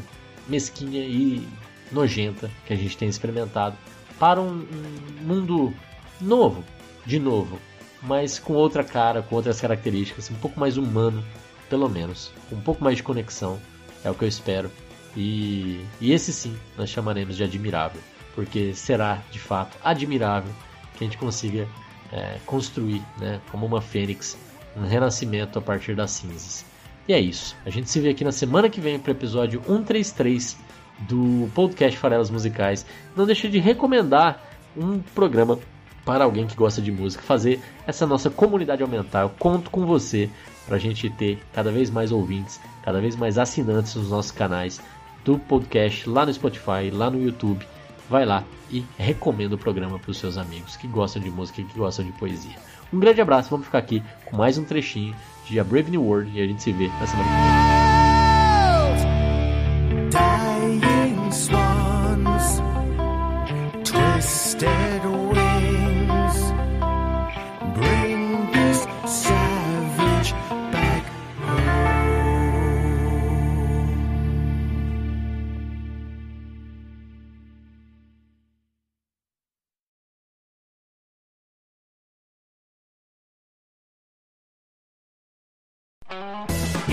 mesquinha 0.47 1.01
e 1.01 1.45
nojenta 1.91 2.49
que 2.65 2.73
a 2.73 2.75
gente 2.75 2.97
tem 2.97 3.07
experimentado 3.07 3.77
para 4.19 4.41
um, 4.41 4.65
um 4.65 5.23
mundo 5.23 5.73
novo, 6.19 6.63
de 7.05 7.19
novo, 7.19 7.59
mas 8.01 8.39
com 8.39 8.53
outra 8.53 8.83
cara, 8.83 9.21
com 9.21 9.35
outras 9.35 9.59
características, 9.59 10.29
um 10.29 10.35
pouco 10.35 10.59
mais 10.59 10.77
humano, 10.77 11.23
pelo 11.69 11.89
menos, 11.89 12.31
um 12.51 12.61
pouco 12.61 12.83
mais 12.83 12.97
de 12.97 13.03
conexão, 13.03 13.59
é 14.03 14.09
o 14.09 14.15
que 14.15 14.23
eu 14.23 14.27
espero. 14.27 14.71
E, 15.15 15.83
e 16.01 16.11
esse 16.11 16.33
sim 16.33 16.55
nós 16.77 16.89
chamaremos 16.89 17.37
de 17.37 17.43
admirável, 17.43 18.01
porque 18.33 18.73
será 18.73 19.21
de 19.31 19.39
fato 19.39 19.77
admirável 19.83 20.51
que 20.95 21.03
a 21.03 21.07
gente 21.07 21.17
consiga 21.17 21.67
é, 22.11 22.37
construir, 22.45 23.01
né, 23.17 23.41
como 23.51 23.65
uma 23.65 23.81
fênix, 23.81 24.37
um 24.75 24.85
renascimento 24.85 25.57
a 25.57 25.61
partir 25.61 25.95
das 25.95 26.11
cinzas. 26.11 26.65
E 27.07 27.13
é 27.13 27.19
isso. 27.19 27.55
A 27.65 27.69
gente 27.69 27.89
se 27.89 27.99
vê 27.99 28.09
aqui 28.09 28.23
na 28.23 28.31
semana 28.31 28.69
que 28.69 28.81
vem 28.81 28.99
para 28.99 29.11
o 29.11 29.15
episódio 29.15 29.61
133 29.65 30.57
do 30.99 31.49
podcast 31.53 31.97
Farelas 31.99 32.29
Musicais. 32.29 32.85
Não 33.15 33.25
deixe 33.25 33.47
de 33.47 33.59
recomendar 33.59 34.43
um 34.75 34.99
programa 34.99 35.59
para 36.05 36.23
alguém 36.23 36.45
que 36.45 36.55
gosta 36.55 36.81
de 36.81 36.91
música, 36.91 37.23
fazer 37.23 37.59
essa 37.87 38.05
nossa 38.05 38.29
comunidade 38.29 38.83
aumentar. 38.83 39.21
Eu 39.23 39.29
conto 39.29 39.69
com 39.71 39.85
você 39.85 40.29
para 40.65 40.75
a 40.75 40.79
gente 40.79 41.09
ter 41.09 41.39
cada 41.51 41.71
vez 41.71 41.89
mais 41.89 42.11
ouvintes, 42.11 42.61
cada 42.83 43.01
vez 43.01 43.15
mais 43.15 43.37
assinantes 43.37 43.95
nos 43.95 44.09
nossos 44.09 44.31
canais 44.31 44.79
do 45.23 45.39
podcast 45.39 46.07
lá 46.07 46.25
no 46.25 46.33
Spotify, 46.33 46.91
lá 46.91 47.09
no 47.09 47.21
YouTube. 47.21 47.65
Vai 48.07 48.25
lá 48.25 48.43
e 48.69 48.85
recomenda 48.97 49.55
o 49.55 49.57
programa 49.57 49.97
para 49.97 50.11
os 50.11 50.17
seus 50.17 50.37
amigos 50.37 50.77
que 50.77 50.87
gostam 50.87 51.21
de 51.21 51.31
música 51.31 51.61
e 51.61 51.63
que 51.63 51.77
gostam 51.77 52.05
de 52.05 52.11
poesia. 52.13 52.55
Um 52.93 52.99
grande 52.99 53.19
abraço, 53.19 53.49
vamos 53.49 53.65
ficar 53.65 53.79
aqui 53.79 54.03
com 54.25 54.37
mais 54.37 54.57
um 54.57 54.63
trechinho 54.63 55.15
de 55.47 55.59
A 55.59 55.63
Brave 55.63 55.89
New 55.89 56.03
World 56.03 56.31
e 56.37 56.41
a 56.41 56.45
gente 56.45 56.61
se 56.61 56.71
vê 56.71 56.87
na 56.87 57.07
semana 57.07 57.29
que 57.29 57.79
vem. 57.79 57.84